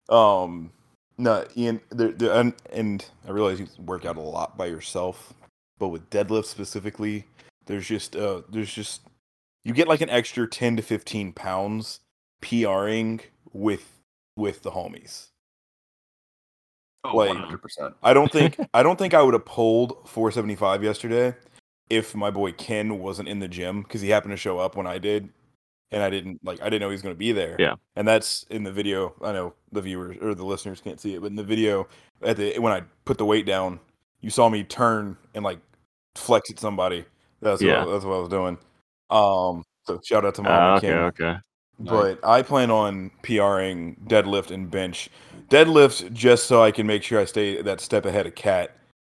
um 0.09 0.70
no 1.18 1.44
ian 1.56 1.80
the, 1.90 2.09
the, 2.09 2.37
and, 2.38 2.54
and 2.72 3.04
i 3.28 3.30
realize 3.30 3.61
you 3.61 3.66
work 3.85 4.04
out 4.04 4.16
a 4.16 4.20
lot 4.20 4.56
by 4.56 4.66
yourself 4.66 5.35
but 5.78 5.88
with 5.88 6.09
deadlift 6.11 6.46
specifically 6.46 7.24
there's 7.66 7.87
just 7.87 8.16
uh 8.16 8.42
there's 8.50 8.72
just 8.72 9.02
you 9.64 9.72
get 9.74 9.87
like 9.88 10.00
an 10.00 10.11
extra 10.11 10.46
10 10.48 10.76
to 10.76 10.83
15 10.83 11.33
pounds 11.33 12.00
PRing 12.42 13.20
with 13.52 14.00
with 14.37 14.62
the 14.62 14.70
homies 14.72 15.26
Oh, 17.04 17.16
Like- 17.16 17.30
100%. 17.30 17.94
i 18.02 18.12
don't 18.12 18.30
think 18.33 18.56
i 18.74 18.83
don't 18.83 18.98
think 18.98 19.14
i 19.14 19.22
would 19.22 19.35
have 19.35 19.44
pulled 19.46 19.92
475 20.09 20.83
yesterday 20.85 21.35
if 21.90 22.14
my 22.14 22.31
boy 22.31 22.53
ken 22.53 22.98
wasn't 22.98 23.29
in 23.29 23.38
the 23.40 23.48
gym 23.48 23.83
because 23.83 24.00
he 24.00 24.09
happened 24.09 24.33
to 24.33 24.37
show 24.37 24.59
up 24.59 24.76
when 24.76 24.87
i 24.87 24.96
did 24.98 25.29
and 25.90 26.03
i 26.03 26.09
didn't 26.09 26.38
like 26.44 26.61
i 26.62 26.64
didn't 26.64 26.81
know 26.81 26.88
he 26.88 26.92
was 26.94 27.03
going 27.03 27.14
to 27.14 27.18
be 27.18 27.33
there 27.33 27.57
Yeah. 27.59 27.74
and 27.96 28.07
that's 28.09 28.44
in 28.50 28.62
the 28.62 28.72
video 28.72 29.12
i 29.22 29.33
know 29.33 29.55
the 29.72 29.83
viewers 29.83 30.16
or 30.22 30.35
the 30.35 30.44
listeners 30.44 30.81
can't 30.81 31.00
see 31.00 31.14
it 31.14 31.20
but 31.20 31.26
in 31.26 31.37
the 31.37 31.44
video 31.44 31.87
at 32.22 32.37
the 32.37 32.59
when 32.59 32.72
i 32.72 32.83
put 33.05 33.18
the 33.18 33.24
weight 33.26 33.44
down 33.46 33.81
you 34.20 34.31
saw 34.31 34.48
me 34.48 34.62
turn 34.64 35.16
and 35.35 35.44
like 35.44 35.59
flex 36.14 36.50
at 36.50 36.59
somebody 36.61 37.05
that's 37.42 37.61
Yeah. 37.61 37.85
what, 37.85 37.92
that's 37.92 38.05
what 38.05 38.14
i 38.14 38.18
was 38.20 38.29
doing 38.29 38.57
um 39.11 39.64
so 39.87 40.00
shout 40.05 40.24
out 40.24 40.35
to 40.37 40.42
my 40.42 40.50
homie 40.50 40.76
okay, 40.79 40.87
Ken. 40.88 40.98
okay. 40.98 41.37
but 41.81 42.20
I 42.22 42.42
plan 42.42 42.70
on 42.70 43.11
PRing 43.22 43.96
deadlift 44.07 44.50
and 44.50 44.70
bench. 44.70 45.09
Deadlift 45.48 46.12
just 46.12 46.44
so 46.46 46.62
I 46.62 46.70
can 46.70 46.87
make 46.87 47.03
sure 47.03 47.18
I 47.18 47.24
stay 47.24 47.61
that 47.62 47.81
step 47.81 48.05
ahead 48.05 48.26
of 48.26 48.35
Cat, 48.35 48.76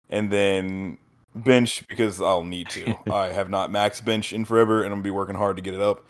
and 0.10 0.32
then 0.32 0.98
bench 1.36 1.86
because 1.88 2.22
I'll 2.22 2.44
need 2.44 2.70
to. 2.70 2.96
I 3.12 3.28
have 3.28 3.50
not 3.50 3.72
max 3.72 4.02
bench 4.02 4.34
in 4.34 4.46
forever, 4.46 4.84
and 4.84 4.88
I'm 4.94 5.00
gonna 5.00 5.04
be 5.04 5.12
working 5.12 5.36
hard 5.36 5.56
to 5.58 5.62
get 5.62 5.74
it 5.74 5.82
up. 5.82 6.06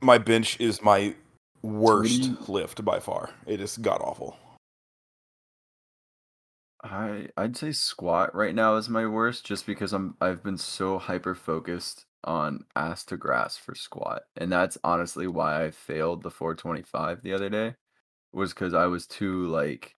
My 0.00 0.18
bench 0.18 0.58
is 0.60 0.82
my 0.82 1.14
worst 1.62 2.22
you- 2.22 2.36
lift 2.48 2.84
by 2.84 2.98
far. 3.00 3.30
It 3.46 3.60
is 3.60 3.76
god 3.78 4.00
awful. 4.00 4.36
I 6.84 7.28
I'd 7.36 7.56
say 7.56 7.72
squat 7.72 8.34
right 8.34 8.54
now 8.54 8.76
is 8.76 8.88
my 8.88 9.06
worst 9.06 9.46
just 9.46 9.66
because 9.66 9.92
I'm 9.92 10.16
I've 10.20 10.42
been 10.42 10.58
so 10.58 10.98
hyper 10.98 11.34
focused 11.34 12.06
on 12.24 12.64
ass 12.76 13.04
to 13.06 13.16
grass 13.16 13.56
for 13.56 13.74
squat. 13.74 14.22
And 14.36 14.50
that's 14.50 14.78
honestly 14.84 15.26
why 15.28 15.64
I 15.64 15.70
failed 15.70 16.22
the 16.22 16.30
425 16.30 17.22
the 17.22 17.32
other 17.34 17.48
day 17.48 17.74
was 18.32 18.52
cuz 18.52 18.74
I 18.74 18.86
was 18.86 19.06
too 19.06 19.46
like 19.46 19.96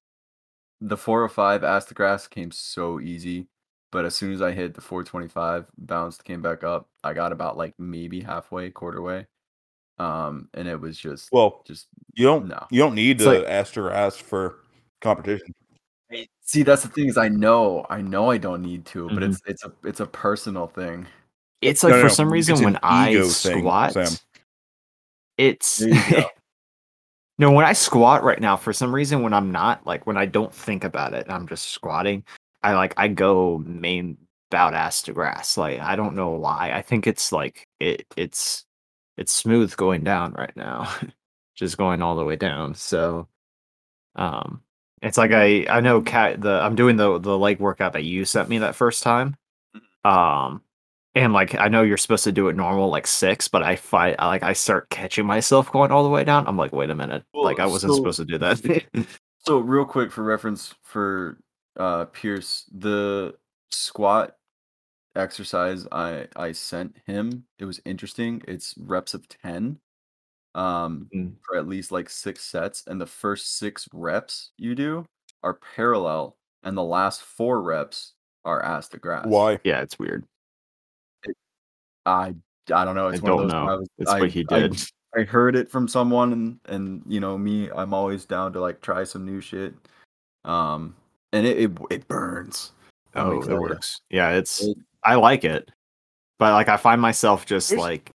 the 0.81 0.97
405 0.97 1.65
ass 1.65 1.87
to 1.87 1.95
grass 1.95 2.27
came 2.29 2.51
so 2.51 3.01
easy, 3.01 3.49
but 3.95 4.05
as 4.05 4.17
soon 4.17 4.33
as 4.33 4.43
I 4.43 4.51
hit 4.51 4.75
the 4.75 4.81
425 4.81 5.67
bounced 5.79 6.25
came 6.25 6.43
back 6.43 6.65
up, 6.65 6.89
I 7.05 7.15
got 7.15 7.31
about 7.31 7.57
like 7.57 7.75
maybe 7.79 8.21
halfway, 8.21 8.69
quarter 8.71 9.01
way. 9.01 9.27
Um 10.01 10.49
and 10.55 10.67
it 10.67 10.81
was 10.81 10.99
just 10.99 11.31
Well, 11.33 11.63
just 11.65 11.87
you 12.15 12.27
don't 12.27 12.49
no. 12.49 12.67
you 12.71 12.81
don't 12.81 12.97
need 12.97 13.21
It's 13.21 13.25
the 13.25 13.39
like- 13.39 13.49
ass 13.49 13.71
to 13.73 13.83
grass 13.83 14.17
for 14.17 14.57
competition. 15.01 15.55
Hey, 16.09 16.29
See, 16.43 16.65
that's 16.65 16.83
the 16.83 16.89
thing 16.89 17.09
is 17.09 17.17
I 17.17 17.29
know, 17.29 17.87
I 17.89 18.01
know 18.03 18.31
I 18.33 18.37
don't 18.39 18.61
need 18.63 18.85
to, 18.87 19.09
but 19.09 19.19
Mhm. 19.19 19.31
it's 19.31 19.41
it's 19.47 19.65
a 19.65 19.73
it's 19.85 20.01
a 20.01 20.07
personal 20.07 20.67
thing. 20.67 21.07
It's 21.63 21.85
like 21.85 21.93
No, 21.93 21.97
no, 21.99 22.03
for 22.03 22.09
no, 22.09 22.15
some 22.15 22.27
it's 22.29 22.33
reason 22.33 22.57
an 22.57 22.65
when 22.65 22.79
I 22.83 23.11
ego 23.13 23.29
thing, 23.29 23.59
squat, 23.61 23.97
it's 25.39 25.79
There 25.79 25.89
you 25.89 26.11
go. 26.11 26.27
no 27.39 27.53
when 27.53 27.65
I 27.65 27.73
squat 27.73 28.25
right 28.25 28.41
now. 28.41 28.57
For 28.57 28.73
some 28.73 28.93
reason, 28.95 29.23
when 29.23 29.33
I'm 29.33 29.53
not 29.53 29.87
like 29.87 30.07
when 30.09 30.17
I 30.17 30.27
don't 30.27 30.53
think 30.53 30.83
about 30.85 31.15
it, 31.15 31.27
I'm 31.29 31.47
just 31.47 31.71
squatting. 31.71 32.25
I 32.65 32.75
like 32.75 32.95
I 32.97 33.09
go 33.09 33.59
main 33.59 34.17
bout 34.51 34.75
ass 34.75 35.03
to 35.03 35.13
grass. 35.13 35.57
Like 35.57 35.81
I 35.81 35.97
don't 35.97 36.17
know 36.17 36.31
why. 36.31 36.73
I 36.75 36.83
think 36.83 37.07
it's 37.07 37.31
like 37.33 37.69
it 37.81 38.07
it's 38.17 38.65
it's 39.17 39.33
smooth 39.33 39.77
going 39.77 40.03
down 40.05 40.33
right 40.33 40.57
now, 40.57 40.93
just 41.55 41.77
going 41.79 42.03
all 42.03 42.17
the 42.17 42.25
way 42.25 42.37
down. 42.37 42.75
So, 42.75 43.29
um, 44.17 44.63
it's 45.03 45.19
like 45.19 45.33
I 45.33 45.67
I 45.69 45.81
know 45.81 46.01
cat 46.03 46.41
the 46.41 46.61
I'm 46.63 46.75
doing 46.75 46.97
the 46.97 47.19
the 47.19 47.39
leg 47.39 47.61
workout 47.61 47.93
that 47.93 48.05
you 48.05 48.25
sent 48.25 48.49
me 48.49 48.59
that 48.59 48.75
first 48.75 49.03
time. 49.03 49.37
Um, 50.05 50.63
and 51.15 51.33
like 51.33 51.55
I 51.55 51.69
know 51.69 51.83
you're 51.83 51.97
supposed 51.97 52.25
to 52.25 52.33
do 52.33 52.49
it 52.49 52.57
normal 52.57 52.89
like 52.89 53.07
six, 53.07 53.49
but 53.49 53.63
I 53.63 53.77
fight 53.77 54.17
I, 54.19 54.27
like 54.27 54.43
I 54.43 54.53
start 54.55 54.91
catching 54.91 55.27
myself 55.27 55.71
going 55.71 55.91
all 55.93 56.03
the 56.03 56.09
way 56.11 56.25
down. 56.25 56.47
I'm 56.47 56.57
like, 56.57 56.73
wait 56.73 56.91
a 56.91 56.95
minute, 56.95 57.25
Well, 57.33 57.45
like 57.45 57.61
I 57.61 57.67
wasn't 57.67 57.93
so- 57.93 57.97
supposed 57.97 58.19
to 58.19 58.25
do 58.25 58.39
that. 58.39 58.85
So 59.47 59.59
real 59.59 59.85
quick 59.85 60.11
for 60.11 60.25
reference 60.25 60.75
for 60.85 61.37
uh 61.77 62.05
Pierce, 62.07 62.65
the 62.73 63.35
squat 63.71 64.37
exercise 65.17 65.87
I 65.93 66.27
I 66.37 66.53
sent 66.53 66.97
him, 67.07 67.45
it 67.59 67.65
was 67.65 67.81
interesting. 67.85 68.43
It's 68.49 68.75
reps 68.79 69.15
of 69.15 69.27
10 69.29 69.79
um 70.55 71.09
Mm. 71.15 71.35
for 71.43 71.57
at 71.57 71.67
least 71.69 71.91
like 71.93 72.09
6 72.09 72.41
sets 72.43 72.85
and 72.87 73.01
the 73.01 73.07
first 73.07 73.59
6 73.59 73.89
reps 73.93 74.51
you 74.57 74.75
do 74.77 75.05
are 75.43 75.59
parallel 75.77 76.37
and 76.63 76.77
the 76.77 76.83
last 76.83 77.23
4 77.23 77.61
reps 77.63 78.13
are 78.45 78.63
ass 78.63 78.89
to 78.91 78.99
grass. 78.99 79.27
Why? 79.27 79.59
yeah, 79.65 79.81
it's 79.81 79.99
weird. 79.99 80.25
I 82.07 82.35
I 82.73 82.85
don't 82.85 82.95
know. 82.95 83.09
It's 83.09 83.21
I 83.21 83.23
one 83.25 83.33
of 83.33 83.39
don't 83.39 83.49
those 83.49 83.53
know. 83.53 83.69
I 83.69 83.75
was- 83.77 83.89
It's 83.99 84.11
I- 84.11 84.21
what 84.21 84.31
he 84.31 84.47
I- 84.51 84.61
did. 84.61 84.83
I 85.17 85.23
heard 85.23 85.55
it 85.55 85.71
from 85.71 85.87
someone 85.87 86.33
and 86.33 86.61
and 86.67 87.03
you 87.07 87.21
know 87.21 87.39
me 87.39 87.71
I'm 87.71 87.95
always 87.95 88.25
down 88.25 88.53
to 88.55 88.61
like 88.61 88.81
try 88.81 89.05
some 89.05 89.25
new 89.25 89.41
shit. 89.41 89.75
Um 90.45 90.97
and 91.35 91.47
it 91.47 91.59
it, 91.59 91.79
it 91.91 92.09
burns. 92.09 92.73
let 93.15 93.27
oh, 93.27 93.41
tell 93.43 93.51
it 93.51 93.55
ya. 93.55 93.61
works. 93.61 94.01
Yeah, 94.11 94.31
it's 94.31 94.63
It- 94.63 94.79
I 95.03 95.17
like 95.17 95.45
it, 95.45 95.71
but 96.39 96.53
like 96.55 96.69
I 96.69 96.79
find 96.79 97.01
myself 97.01 97.45
just 97.45 97.73
like 97.73 98.11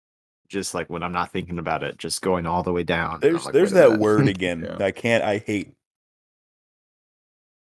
just 0.47 0.73
like 0.73 0.89
when 0.89 1.03
I'm 1.03 1.11
not 1.11 1.31
thinking 1.31 1.59
about 1.59 1.83
it, 1.83 1.97
just 1.97 2.21
going 2.21 2.47
all 2.47 2.63
the 2.63 2.71
way 2.73 2.83
down. 2.83 3.19
There's 3.19 3.45
like, 3.45 3.53
there's 3.53 3.71
"Wait 3.73 3.85
a 3.85 3.89
that 3.89 3.99
word 3.99 4.27
again. 4.35 4.65
Yeah. 4.67 4.83
I 4.85 4.91
can't. 4.91 5.23
I 5.23 5.37
hate. 5.37 5.73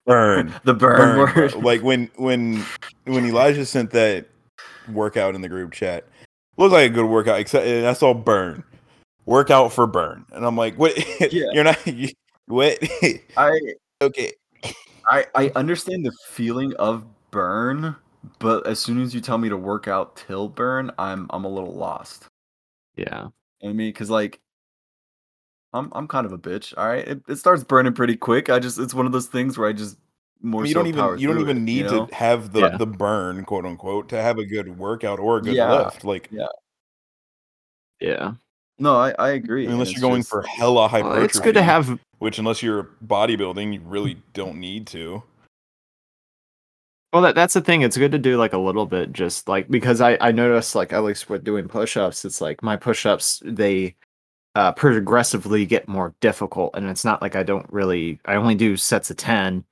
Burn. 0.06 0.52
the 0.64 0.74
burn, 0.74 0.98
burn, 0.98 1.34
word. 1.36 1.54
Like 1.62 1.82
when 1.82 2.10
when 2.16 2.64
when 3.04 3.24
Elijah 3.24 3.64
sent 3.64 3.90
that 3.92 4.26
workout 4.92 5.34
in 5.34 5.40
the 5.40 5.48
group 5.48 5.72
chat, 5.72 6.04
looked 6.58 6.72
like 6.72 6.90
a 6.90 6.94
good 6.94 7.06
workout. 7.06 7.38
Except 7.38 7.66
and 7.66 7.84
that's 7.84 8.02
all 8.02 8.14
burn. 8.14 8.64
Workout 9.26 9.72
for 9.72 9.86
burn, 9.86 10.26
and 10.32 10.44
I'm 10.44 10.56
like, 10.56 10.76
what? 10.78 10.92
Yeah. 11.32 11.46
You're 11.52 11.64
not. 11.64 11.86
You, 11.86 12.08
what? 12.46 12.78
I 13.38 13.58
okay. 14.02 14.32
I 15.06 15.26
I 15.34 15.52
understand 15.56 16.04
the 16.04 16.12
feeling 16.28 16.74
of 16.74 17.04
burn, 17.30 17.96
but 18.38 18.66
as 18.66 18.78
soon 18.78 19.00
as 19.00 19.14
you 19.14 19.20
tell 19.20 19.38
me 19.38 19.48
to 19.48 19.56
work 19.56 19.88
out 19.88 20.16
till 20.16 20.48
burn, 20.48 20.90
I'm 20.98 21.26
I'm 21.30 21.44
a 21.44 21.48
little 21.48 21.74
lost. 21.74 22.28
Yeah. 22.96 23.04
You 23.04 23.14
know 23.14 23.32
I 23.70 23.72
mean, 23.72 23.88
because 23.88 24.10
like 24.10 24.40
I'm 25.72 25.90
I'm 25.92 26.06
kind 26.06 26.26
of 26.26 26.32
a 26.32 26.38
bitch. 26.38 26.72
All 26.76 26.86
right, 26.86 27.06
it, 27.06 27.22
it 27.28 27.36
starts 27.36 27.64
burning 27.64 27.92
pretty 27.94 28.16
quick. 28.16 28.48
I 28.50 28.58
just 28.58 28.78
it's 28.78 28.94
one 28.94 29.06
of 29.06 29.12
those 29.12 29.26
things 29.26 29.58
where 29.58 29.68
I 29.68 29.72
just 29.72 29.98
more. 30.40 30.64
you 30.64 30.72
so 30.72 30.78
don't 30.80 30.86
even 30.86 31.18
you 31.18 31.26
don't 31.26 31.40
even 31.40 31.56
it, 31.58 31.60
need 31.60 31.76
you 31.76 31.90
know? 31.90 32.06
to 32.06 32.14
have 32.14 32.52
the 32.52 32.60
Yeah. 32.60 32.76
the 32.76 32.86
burn 32.86 33.44
quote 33.44 33.66
unquote 33.66 34.08
to 34.10 34.20
have 34.22 34.38
a 34.38 34.44
good 34.44 34.78
workout 34.78 35.18
or 35.18 35.38
a 35.38 35.42
good 35.42 35.54
Yeah. 35.54 35.72
lift. 35.84 36.04
Like 36.04 36.28
Yeah. 36.30 36.46
yeah. 38.00 38.32
No, 38.78 38.96
I 38.96 39.14
I 39.18 39.30
agree. 39.30 39.66
unless 39.66 39.88
it's 39.88 39.98
you're 40.00 40.08
going 40.08 40.20
just- 40.20 40.30
for 40.30 40.42
hella 40.42 40.88
hypertrophy. 40.88 41.16
Well, 41.16 41.24
it's 41.24 41.40
good 41.40 41.54
to 41.54 41.62
have 41.62 41.98
Which 42.24 42.38
unless 42.38 42.62
you're 42.62 42.88
bodybuilding, 43.06 43.74
you 43.74 43.80
really 43.84 44.16
don't 44.32 44.56
need 44.56 44.86
to. 44.86 45.22
Well, 47.12 47.20
that, 47.20 47.34
that's 47.34 47.52
the 47.52 47.60
thing. 47.60 47.82
It's 47.82 47.98
good 47.98 48.12
to 48.12 48.18
do 48.18 48.38
like 48.38 48.54
a 48.54 48.58
little 48.58 48.86
bit, 48.86 49.12
just 49.12 49.46
like 49.46 49.68
because 49.70 50.00
I 50.00 50.16
I 50.22 50.32
noticed 50.32 50.74
like 50.74 50.94
at 50.94 51.04
least 51.04 51.28
with 51.28 51.44
doing 51.44 51.68
push-ups, 51.68 52.24
it's 52.24 52.40
like 52.40 52.62
my 52.62 52.76
push-ups 52.76 53.42
they 53.44 53.94
uh 54.54 54.72
progressively 54.72 55.66
get 55.66 55.86
more 55.86 56.14
difficult, 56.20 56.70
and 56.74 56.88
it's 56.88 57.04
not 57.04 57.20
like 57.20 57.36
I 57.36 57.42
don't 57.42 57.70
really 57.70 58.18
I 58.24 58.36
only 58.36 58.54
do 58.54 58.78
sets 58.78 59.10
of 59.10 59.18
ten, 59.18 59.62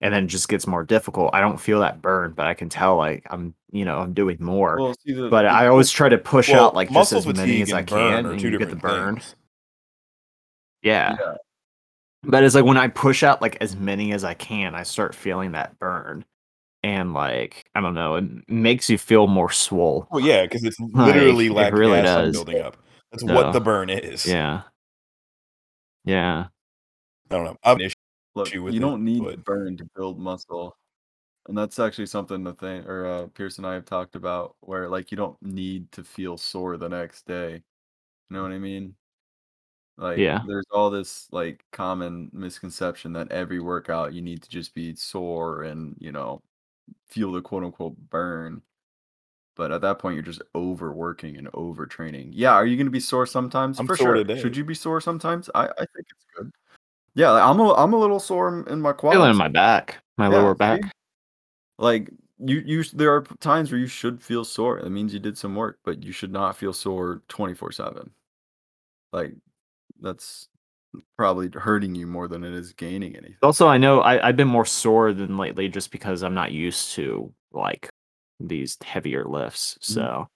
and 0.00 0.12
then 0.12 0.24
it 0.24 0.26
just 0.26 0.48
gets 0.48 0.66
more 0.66 0.82
difficult. 0.82 1.30
I 1.32 1.40
don't 1.40 1.60
feel 1.60 1.78
that 1.78 2.02
burn, 2.02 2.32
but 2.32 2.48
I 2.48 2.54
can 2.54 2.68
tell 2.68 2.96
like 2.96 3.24
I'm 3.30 3.54
you 3.70 3.84
know 3.84 4.00
I'm 4.00 4.14
doing 4.14 4.36
more. 4.40 4.80
Well, 4.80 4.94
see, 5.06 5.12
the, 5.12 5.28
but 5.28 5.42
the- 5.42 5.48
I 5.48 5.68
always 5.68 5.92
try 5.92 6.08
to 6.08 6.18
push 6.18 6.48
Well, 6.50 6.66
out 6.66 6.74
like 6.74 6.90
just 6.90 7.12
as 7.12 7.24
many 7.24 7.62
as 7.62 7.72
I 7.72 7.84
can, 7.84 8.26
are 8.26 8.32
and 8.32 8.40
two 8.40 8.50
you 8.50 8.58
get 8.58 8.68
the 8.68 8.74
different 8.74 8.82
burn. 8.82 9.14
things. 9.14 9.36
Yeah. 10.82 11.16
yeah. 11.20 11.34
But 12.22 12.44
it's 12.44 12.54
like 12.54 12.64
when 12.64 12.76
I 12.76 12.88
push 12.88 13.22
out 13.22 13.40
like 13.40 13.56
as 13.60 13.76
many 13.76 14.12
as 14.12 14.24
I 14.24 14.34
can, 14.34 14.74
I 14.74 14.82
start 14.82 15.14
feeling 15.14 15.52
that 15.52 15.78
burn. 15.78 16.24
And 16.82 17.12
like, 17.12 17.64
I 17.74 17.80
don't 17.80 17.94
know, 17.94 18.16
it 18.16 18.24
makes 18.48 18.88
you 18.88 18.98
feel 18.98 19.26
more 19.26 19.50
swole. 19.50 20.06
Well, 20.10 20.20
yeah, 20.24 20.42
because 20.42 20.64
it's 20.64 20.78
Like, 20.92 21.14
literally 21.14 21.46
it 21.46 21.52
lactic 21.52 21.78
really 21.78 21.98
acid 21.98 22.26
does. 22.26 22.32
building 22.36 22.62
up. 22.62 22.76
That's 23.12 23.24
So, 23.26 23.34
what 23.34 23.52
the 23.52 23.60
burn 23.60 23.90
is. 23.90 24.26
Yeah. 24.26 24.62
Yeah. 26.04 26.46
I 27.30 27.34
don't 27.34 27.44
know. 27.44 27.56
I 27.64 27.68
have 27.70 27.78
an 27.78 27.84
issue. 27.86 27.94
Look, 28.34 28.46
with 28.46 28.54
you 28.74 28.78
it, 28.78 28.80
don't 28.80 29.04
need 29.04 29.22
but- 29.22 29.44
burn 29.44 29.76
to 29.78 29.84
build 29.96 30.18
muscle. 30.18 30.76
And 31.48 31.56
that's 31.56 31.78
actually 31.78 32.06
something 32.06 32.44
the 32.44 32.52
thing 32.54 32.84
or 32.86 33.06
uh 33.06 33.26
Pierce 33.28 33.56
and 33.58 33.66
I 33.66 33.72
have 33.74 33.86
talked 33.86 34.14
about 34.14 34.54
where 34.60 34.88
like 34.88 35.10
you 35.10 35.16
don't 35.16 35.40
need 35.42 35.90
to 35.92 36.04
feel 36.04 36.36
sore 36.36 36.76
the 36.76 36.88
next 36.88 37.26
day. 37.26 37.52
You 37.54 38.36
know 38.36 38.42
what 38.42 38.52
I 38.52 38.58
mean? 38.58 38.94
Like 40.00 40.18
Yeah. 40.18 40.40
there's 40.46 40.66
all 40.72 40.88
this 40.88 41.28
like 41.30 41.62
common 41.72 42.30
misconception 42.32 43.12
that 43.12 43.30
every 43.30 43.60
workout 43.60 44.14
you 44.14 44.22
need 44.22 44.42
to 44.42 44.48
just 44.48 44.74
be 44.74 44.94
sore 44.96 45.64
and, 45.64 45.94
you 45.98 46.10
know, 46.10 46.42
feel 47.06 47.30
the 47.32 47.42
quote 47.42 47.64
unquote 47.64 47.96
burn. 48.08 48.62
But 49.56 49.72
at 49.72 49.82
that 49.82 49.98
point 49.98 50.14
you're 50.14 50.22
just 50.22 50.40
overworking 50.54 51.36
and 51.36 51.52
overtraining. 51.52 52.30
Yeah, 52.32 52.52
are 52.52 52.64
you 52.64 52.78
gonna 52.78 52.88
be 52.88 52.98
sore 52.98 53.26
sometimes? 53.26 53.78
I'm 53.78 53.86
For 53.86 53.94
sore 53.94 54.14
sure. 54.14 54.24
today. 54.24 54.40
Should 54.40 54.56
you 54.56 54.64
be 54.64 54.74
sore 54.74 55.02
sometimes? 55.02 55.50
I, 55.54 55.66
I 55.66 55.76
think 55.76 56.06
it's 56.08 56.24
good. 56.34 56.50
Yeah, 57.14 57.32
like, 57.32 57.42
I'm 57.42 57.60
a 57.60 57.74
I'm 57.74 57.92
a 57.92 57.98
little 57.98 58.20
sore 58.20 58.66
in 58.68 58.80
my 58.80 58.94
quads. 58.94 59.16
Feeling 59.16 59.30
in 59.32 59.36
my 59.36 59.48
back, 59.48 59.98
my 60.16 60.28
Yeah, 60.28 60.38
lower 60.38 60.54
see? 60.54 60.58
back. 60.58 60.80
Like 61.78 62.08
you, 62.38 62.62
you, 62.64 62.84
there 62.84 63.14
are 63.14 63.22
times 63.40 63.70
where 63.70 63.80
you 63.80 63.86
should 63.86 64.22
feel 64.22 64.44
sore. 64.44 64.78
It 64.78 64.88
means 64.88 65.12
you 65.12 65.20
did 65.20 65.36
some 65.36 65.54
work, 65.54 65.78
but 65.84 66.02
you 66.02 66.12
should 66.12 66.32
not 66.32 66.56
feel 66.56 66.72
sore 66.72 67.20
twenty 67.28 67.52
four 67.52 67.70
seven. 67.70 68.10
Like 69.12 69.34
that's 70.00 70.48
probably 71.16 71.50
hurting 71.52 71.94
you 71.94 72.06
more 72.06 72.28
than 72.28 72.44
it 72.44 72.52
is 72.52 72.72
gaining 72.72 73.16
anything. 73.16 73.36
Also, 73.42 73.68
I 73.68 73.78
know 73.78 74.00
I, 74.00 74.28
I've 74.28 74.36
been 74.36 74.48
more 74.48 74.64
sore 74.64 75.12
than 75.12 75.36
lately 75.36 75.68
just 75.68 75.90
because 75.90 76.22
I'm 76.22 76.34
not 76.34 76.52
used 76.52 76.92
to 76.94 77.32
like 77.52 77.90
these 78.38 78.76
heavier 78.82 79.24
lifts. 79.24 79.78
Mm-hmm. 79.80 79.94
So, 79.94 80.28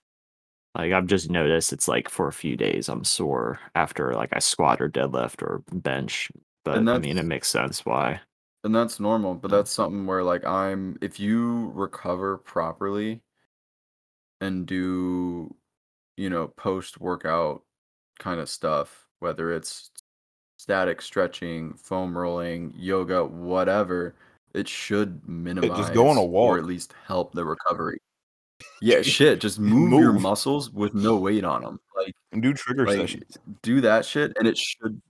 like, 0.75 0.91
I've 0.93 1.07
just 1.07 1.29
noticed 1.29 1.73
it's 1.73 1.87
like 1.87 2.09
for 2.09 2.27
a 2.27 2.33
few 2.33 2.55
days 2.55 2.89
I'm 2.89 3.03
sore 3.03 3.59
after 3.75 4.13
like 4.13 4.29
I 4.33 4.39
squat 4.39 4.81
or 4.81 4.89
deadlift 4.89 5.41
or 5.41 5.63
bench. 5.71 6.31
But 6.63 6.87
I 6.87 6.97
mean, 6.97 7.17
it 7.17 7.25
makes 7.25 7.47
sense 7.47 7.85
why. 7.85 8.21
And 8.63 8.73
that's 8.73 8.99
normal, 8.99 9.35
but 9.35 9.51
that's 9.51 9.69
something 9.69 10.07
where 10.07 10.23
like 10.23 10.43
I'm 10.43 10.97
if 10.99 11.19
you 11.19 11.71
recover 11.75 12.37
properly 12.39 13.21
and 14.41 14.65
do 14.65 15.55
you 16.17 16.31
know 16.31 16.47
post 16.47 16.99
workout 16.99 17.61
kind 18.17 18.39
of 18.39 18.49
stuff, 18.49 19.04
whether 19.25 19.51
it's 19.51 19.89
static 20.57 21.01
stretching, 21.01 21.73
foam 21.73 22.15
rolling, 22.15 22.71
yoga, 22.77 23.25
whatever, 23.25 24.13
it 24.53 24.67
should 24.67 25.27
minimize 25.27 25.75
Just 25.79 25.93
go 25.95 26.07
on 26.07 26.17
a 26.17 26.23
walk 26.23 26.51
or 26.51 26.57
at 26.59 26.65
least 26.65 26.93
help 27.07 27.33
the 27.33 27.43
recovery. 27.55 27.97
Yeah, 28.81 29.01
shit, 29.01 29.41
just 29.41 29.57
move, 29.59 29.99
your 29.99 30.13
muscles 30.13 30.69
with 30.71 30.93
no 30.93 31.15
weight 31.17 31.43
on 31.43 31.63
them. 31.63 31.79
Like 31.97 32.13
do 32.39 32.53
trigger 32.53 32.85
like 32.85 32.97
sessions. 32.99 33.35
do 33.63 33.81
that 33.81 34.05
shit 34.05 34.33
and 34.37 34.47
it 34.47 34.57
should 34.57 35.01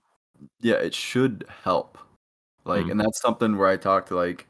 yeah 0.60 0.76
it 0.76 0.94
should 0.94 1.44
help 1.64 1.98
like 2.64 2.86
Mm. 2.86 2.92
and 2.92 3.00
that's 3.00 3.20
something 3.20 3.56
where 3.58 3.68
i 3.68 3.76
talk 3.76 4.06
to 4.06 4.14
like 4.16 4.46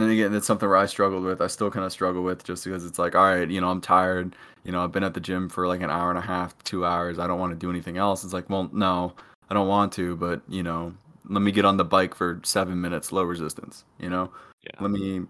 and 0.00 0.08
then 0.08 0.16
again 0.16 0.32
that's 0.32 0.46
something 0.46 0.68
where 0.68 0.78
i 0.78 0.86
struggled 0.86 1.22
with 1.22 1.40
i 1.40 1.46
still 1.46 1.70
kind 1.70 1.84
of 1.84 1.92
struggle 1.92 2.22
with 2.22 2.42
just 2.42 2.64
because 2.64 2.86
it's 2.86 2.98
like 2.98 3.14
all 3.14 3.24
right 3.24 3.50
you 3.50 3.60
know 3.60 3.70
i'm 3.70 3.80
tired 3.80 4.34
you 4.64 4.72
know 4.72 4.82
i've 4.82 4.92
been 4.92 5.04
at 5.04 5.14
the 5.14 5.20
gym 5.20 5.48
for 5.48 5.68
like 5.68 5.82
an 5.82 5.90
hour 5.90 6.08
and 6.10 6.18
a 6.18 6.22
half 6.22 6.56
two 6.64 6.84
hours 6.86 7.18
i 7.18 7.26
don't 7.26 7.38
want 7.38 7.52
to 7.52 7.58
do 7.58 7.70
anything 7.70 7.98
else 7.98 8.24
it's 8.24 8.32
like 8.32 8.48
well 8.48 8.70
no 8.72 9.12
i 9.50 9.54
don't 9.54 9.68
want 9.68 9.92
to 9.92 10.16
but 10.16 10.40
you 10.48 10.62
know 10.62 10.92
let 11.28 11.42
me 11.42 11.52
get 11.52 11.64
on 11.64 11.76
the 11.76 11.84
bike 11.84 12.14
for 12.14 12.40
seven 12.44 12.80
minutes 12.80 13.12
low 13.12 13.22
resistance 13.22 13.84
you 13.98 14.08
know 14.08 14.30
Yeah. 14.62 14.80
let 14.80 14.90
me 14.90 15.22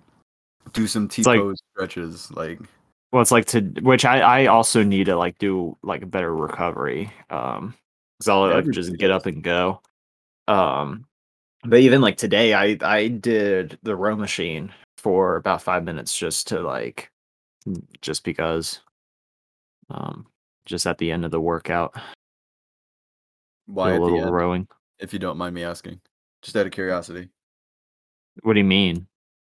do 0.72 0.86
some 0.86 1.06
It's 1.06 1.16
t-pose 1.16 1.58
stretches 1.74 2.30
like 2.32 2.60
Well, 3.12 3.22
it's 3.22 3.32
like 3.32 3.46
to 3.46 3.60
which 3.82 4.04
I 4.04 4.20
I 4.20 4.46
also 4.46 4.84
need 4.84 5.06
to 5.06 5.16
like 5.16 5.36
do 5.38 5.76
like 5.82 6.02
a 6.02 6.06
better 6.06 6.34
recovery. 6.34 7.10
Um, 7.28 7.74
because 8.18 8.28
I'll 8.28 8.50
like, 8.50 8.70
just 8.70 8.96
get 8.98 9.10
up 9.10 9.26
and 9.26 9.42
go. 9.42 9.80
Um, 10.46 11.06
but 11.64 11.80
even 11.80 12.00
like 12.00 12.16
today, 12.16 12.54
I 12.54 12.76
I 12.82 13.08
did 13.08 13.78
the 13.82 13.96
row 13.96 14.16
machine 14.16 14.72
for 14.98 15.36
about 15.36 15.62
five 15.62 15.84
minutes 15.84 16.16
just 16.16 16.48
to 16.48 16.60
like, 16.60 17.10
just 18.00 18.24
because. 18.24 18.80
Um, 19.92 20.26
just 20.66 20.86
at 20.86 20.98
the 20.98 21.10
end 21.10 21.24
of 21.24 21.32
the 21.32 21.40
workout, 21.40 21.96
why 23.66 23.94
a 23.94 24.00
little 24.00 24.30
rowing. 24.30 24.68
if 25.00 25.12
you 25.12 25.18
don't 25.18 25.36
mind 25.36 25.54
me 25.54 25.64
asking 25.64 26.00
just 26.42 26.56
out 26.56 26.66
of 26.66 26.70
curiosity 26.72 27.28
What 28.42 28.52
do 28.52 28.60
you 28.60 28.64
mean? 28.64 29.08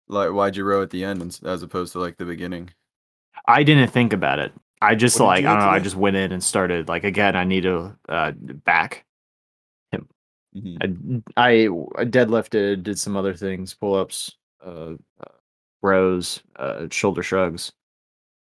Like, 0.08 0.30
why'd 0.32 0.56
you 0.56 0.64
row 0.64 0.82
at 0.82 0.90
the 0.90 1.04
end 1.04 1.38
as 1.44 1.62
opposed 1.62 1.92
to 1.92 2.00
like 2.00 2.16
the 2.16 2.24
beginning? 2.24 2.70
I 3.46 3.62
didn't 3.62 3.88
think 3.90 4.12
about 4.12 4.38
it. 4.40 4.52
I 4.82 4.94
just 4.94 5.20
What 5.20 5.26
like 5.26 5.44
I 5.44 5.54
do 5.54 5.58
don't 5.58 5.58
know. 5.60 5.68
I 5.68 5.78
just 5.78 5.96
went 5.96 6.16
in 6.16 6.32
and 6.32 6.42
started 6.42 6.88
like 6.88 7.04
again. 7.04 7.36
I 7.36 7.44
need 7.44 7.62
to 7.62 7.96
uh 8.08 8.32
back. 8.32 9.04
Mm-hmm. 10.56 11.18
I, 11.36 11.50
I 11.50 12.02
I 12.02 12.04
deadlifted, 12.04 12.82
did 12.82 12.98
some 12.98 13.16
other 13.16 13.34
things, 13.34 13.74
pull 13.74 13.94
ups, 13.94 14.36
uh, 14.64 14.94
uh, 15.20 15.34
rows, 15.82 16.42
uh, 16.56 16.86
shoulder 16.90 17.22
shrugs, 17.22 17.72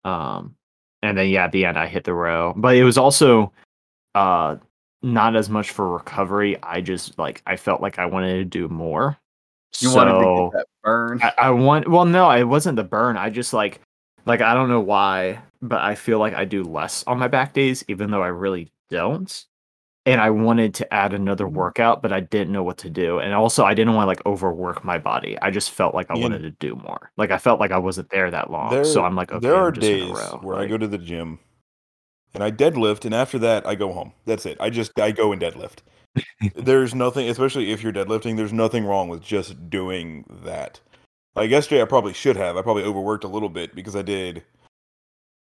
um, 0.04 0.54
and 1.02 1.16
then 1.16 1.28
yeah, 1.28 1.44
at 1.44 1.52
the 1.52 1.64
end 1.64 1.78
I 1.78 1.86
hit 1.86 2.04
the 2.04 2.14
row. 2.14 2.52
But 2.56 2.76
it 2.76 2.84
was 2.84 2.98
also 2.98 3.52
uh 4.14 4.56
not 5.02 5.36
as 5.36 5.48
much 5.50 5.70
for 5.70 5.92
recovery. 5.92 6.62
I 6.62 6.80
just 6.80 7.18
like 7.18 7.42
I 7.46 7.56
felt 7.56 7.80
like 7.80 7.98
I 7.98 8.06
wanted 8.06 8.34
to 8.34 8.44
do 8.44 8.68
more. 8.68 9.16
You 9.80 9.88
so 9.88 9.96
wanted 9.96 10.12
to 10.12 10.50
get 10.50 10.58
that 10.58 10.66
burn. 10.82 11.20
I, 11.22 11.32
I 11.38 11.50
want. 11.50 11.88
Well, 11.88 12.04
no, 12.04 12.30
it 12.30 12.44
wasn't 12.44 12.76
the 12.76 12.84
burn. 12.84 13.16
I 13.16 13.30
just 13.30 13.52
like 13.52 13.80
like 14.26 14.40
I 14.40 14.54
don't 14.54 14.68
know 14.68 14.80
why, 14.80 15.40
but 15.62 15.80
I 15.80 15.94
feel 15.94 16.18
like 16.18 16.34
I 16.34 16.44
do 16.44 16.62
less 16.62 17.02
on 17.06 17.18
my 17.18 17.28
back 17.28 17.54
days, 17.54 17.84
even 17.88 18.10
though 18.10 18.22
I 18.22 18.28
really 18.28 18.70
don't 18.90 19.46
and 20.06 20.20
I 20.20 20.30
wanted 20.30 20.74
to 20.74 20.94
add 20.94 21.12
another 21.14 21.46
Mm-hmm. 21.46 21.56
workout, 21.56 22.02
but 22.02 22.12
I 22.12 22.20
didn't 22.20 22.52
know 22.52 22.62
what 22.62 22.78
to 22.78 22.90
do. 22.90 23.18
And 23.18 23.32
also, 23.34 23.64
I 23.64 23.74
didn't 23.74 23.94
want 23.94 24.04
to 24.04 24.08
like 24.08 24.26
overwork 24.26 24.84
my 24.84 24.98
body. 24.98 25.38
I 25.40 25.50
just 25.50 25.70
felt 25.70 25.94
like 25.94 26.10
I 26.10 26.14
Ian- 26.14 26.22
wanted 26.22 26.42
to 26.42 26.50
do 26.52 26.74
more. 26.76 27.10
Like 27.16 27.30
I 27.30 27.38
felt 27.38 27.60
like 27.60 27.70
I 27.70 27.78
wasn't 27.78 28.10
there 28.10 28.30
that 28.30 28.50
long. 28.50 28.70
There, 28.70 28.84
so 28.84 29.04
I'm 29.04 29.16
like, 29.16 29.32
okay, 29.32 29.40
there 29.46 29.54
are 29.56 29.70
days 29.70 30.16
where 30.42 30.56
I 30.56 30.66
go 30.66 30.76
to 30.78 30.86
the 30.88 30.98
gym 30.98 31.38
and 32.34 32.42
I 32.42 32.50
deadlift, 32.50 33.04
and 33.04 33.14
after 33.14 33.38
that, 33.40 33.66
I 33.66 33.74
go 33.74 33.92
home. 33.92 34.12
That's 34.24 34.44
it. 34.46 34.56
I 34.60 34.70
just 34.70 34.98
I 34.98 35.10
go 35.12 35.32
and 35.32 35.40
deadlift. 35.40 35.78
there's 36.54 36.94
nothing, 36.94 37.28
especially 37.28 37.72
if 37.72 37.82
you're 37.82 37.92
deadlifting. 37.92 38.36
There's 38.36 38.52
nothing 38.52 38.84
wrong 38.84 39.08
with 39.08 39.22
just 39.22 39.68
doing 39.70 40.24
that. 40.44 40.80
Like 41.34 41.50
yesterday, 41.50 41.82
I 41.82 41.86
probably 41.86 42.12
should 42.12 42.36
have. 42.36 42.56
I 42.56 42.62
probably 42.62 42.84
overworked 42.84 43.24
a 43.24 43.28
little 43.28 43.48
bit 43.48 43.74
because 43.74 43.96
I 43.96 44.02
did 44.02 44.44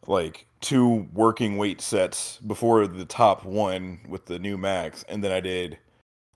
like 0.09 0.47
two 0.61 1.07
working 1.13 1.57
weight 1.57 1.81
sets 1.81 2.39
before 2.47 2.87
the 2.87 3.05
top 3.05 3.45
one 3.45 4.01
with 4.09 4.27
the 4.27 4.39
new 4.39 4.57
max, 4.57 5.05
and 5.09 5.23
then 5.23 5.31
I 5.31 5.41
did 5.41 5.79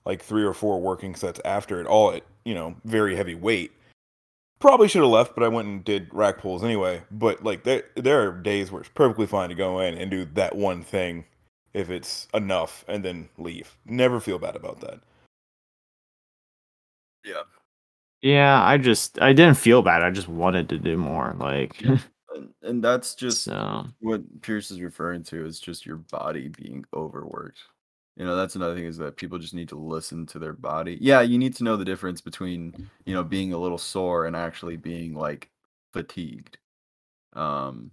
like 0.05 0.21
three 0.21 0.43
or 0.43 0.53
four 0.53 0.79
working 0.79 1.15
sets 1.15 1.39
after 1.43 1.81
it, 1.81 1.87
all 1.87 2.11
at 2.11 2.23
you 2.45 2.53
know 2.53 2.75
very 2.85 3.15
heavy 3.15 3.35
weight. 3.35 3.71
Probably 4.59 4.87
should 4.87 5.01
have 5.01 5.11
left, 5.11 5.35
but 5.35 5.43
I 5.43 5.49
went 5.49 5.67
and 5.67 5.83
did 5.83 6.07
rack 6.13 6.37
pulls 6.37 6.63
anyway. 6.63 7.03
But 7.11 7.43
like 7.43 7.63
there, 7.63 7.83
there 7.95 8.29
are 8.29 8.31
days 8.31 8.71
where 8.71 8.81
it's 8.81 8.89
perfectly 8.89 9.27
fine 9.27 9.49
to 9.49 9.55
go 9.55 9.79
in 9.79 9.97
and 9.97 10.09
do 10.09 10.25
that 10.35 10.55
one 10.55 10.83
thing 10.83 11.25
if 11.73 11.89
it's 11.89 12.27
enough, 12.33 12.85
and 12.87 13.03
then 13.03 13.29
leave. 13.37 13.75
Never 13.85 14.19
feel 14.19 14.39
bad 14.39 14.55
about 14.55 14.79
that. 14.81 14.99
Yeah. 17.25 17.43
Yeah, 18.21 18.63
I 18.63 18.77
just 18.77 19.21
I 19.21 19.33
didn't 19.33 19.57
feel 19.57 19.81
bad. 19.81 20.01
I 20.01 20.11
just 20.11 20.29
wanted 20.29 20.69
to 20.69 20.77
do 20.77 20.97
more. 20.97 21.35
Like 21.37 21.81
And, 22.33 22.49
and 22.61 22.83
that's 22.83 23.15
just 23.15 23.43
so 23.43 23.85
what 23.99 24.41
Pierce 24.41 24.71
is 24.71 24.81
referring 24.81 25.23
to 25.23 25.45
is 25.45 25.59
just 25.59 25.85
your 25.85 25.97
body 25.97 26.49
being 26.49 26.85
overworked. 26.93 27.59
You 28.15 28.25
know, 28.25 28.35
that's 28.35 28.55
another 28.55 28.75
thing 28.75 28.85
is 28.85 28.97
that 28.97 29.17
people 29.17 29.39
just 29.39 29.55
need 29.55 29.69
to 29.69 29.75
listen 29.75 30.25
to 30.27 30.39
their 30.39 30.53
body. 30.53 30.97
Yeah, 31.01 31.21
you 31.21 31.37
need 31.37 31.55
to 31.55 31.63
know 31.63 31.77
the 31.77 31.85
difference 31.85 32.21
between, 32.21 32.89
you 33.05 33.13
know, 33.13 33.23
being 33.23 33.53
a 33.53 33.57
little 33.57 33.77
sore 33.77 34.25
and 34.25 34.35
actually 34.35 34.77
being 34.77 35.15
like 35.15 35.49
fatigued. 35.93 36.57
Um 37.33 37.91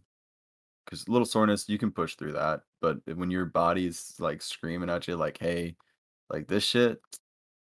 because 0.84 1.08
little 1.08 1.26
soreness 1.26 1.68
you 1.68 1.78
can 1.78 1.92
push 1.92 2.16
through 2.16 2.32
that, 2.32 2.62
but 2.80 2.98
when 3.14 3.30
your 3.30 3.44
body's 3.46 4.14
like 4.18 4.42
screaming 4.42 4.90
at 4.90 5.06
you 5.06 5.16
like, 5.16 5.38
"Hey, 5.38 5.76
like 6.30 6.48
this 6.48 6.64
shit, 6.64 7.00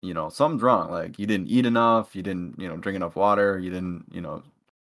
you 0.01 0.13
know, 0.13 0.29
something's 0.29 0.63
wrong. 0.63 0.91
Like 0.91 1.19
you 1.19 1.27
didn't 1.27 1.47
eat 1.47 1.65
enough, 1.65 2.15
you 2.15 2.23
didn't, 2.23 2.59
you 2.59 2.67
know, 2.67 2.77
drink 2.77 2.95
enough 2.95 3.15
water, 3.15 3.59
you 3.59 3.69
didn't, 3.69 4.05
you 4.11 4.21
know, 4.21 4.43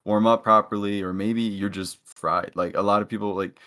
warm 0.04 0.26
up 0.26 0.42
properly, 0.42 1.02
or 1.02 1.12
maybe 1.12 1.42
you're 1.42 1.68
just 1.68 1.98
fried. 2.04 2.52
Like 2.54 2.76
a 2.76 2.82
lot 2.82 3.02
of 3.02 3.08
people, 3.08 3.34
like 3.34 3.58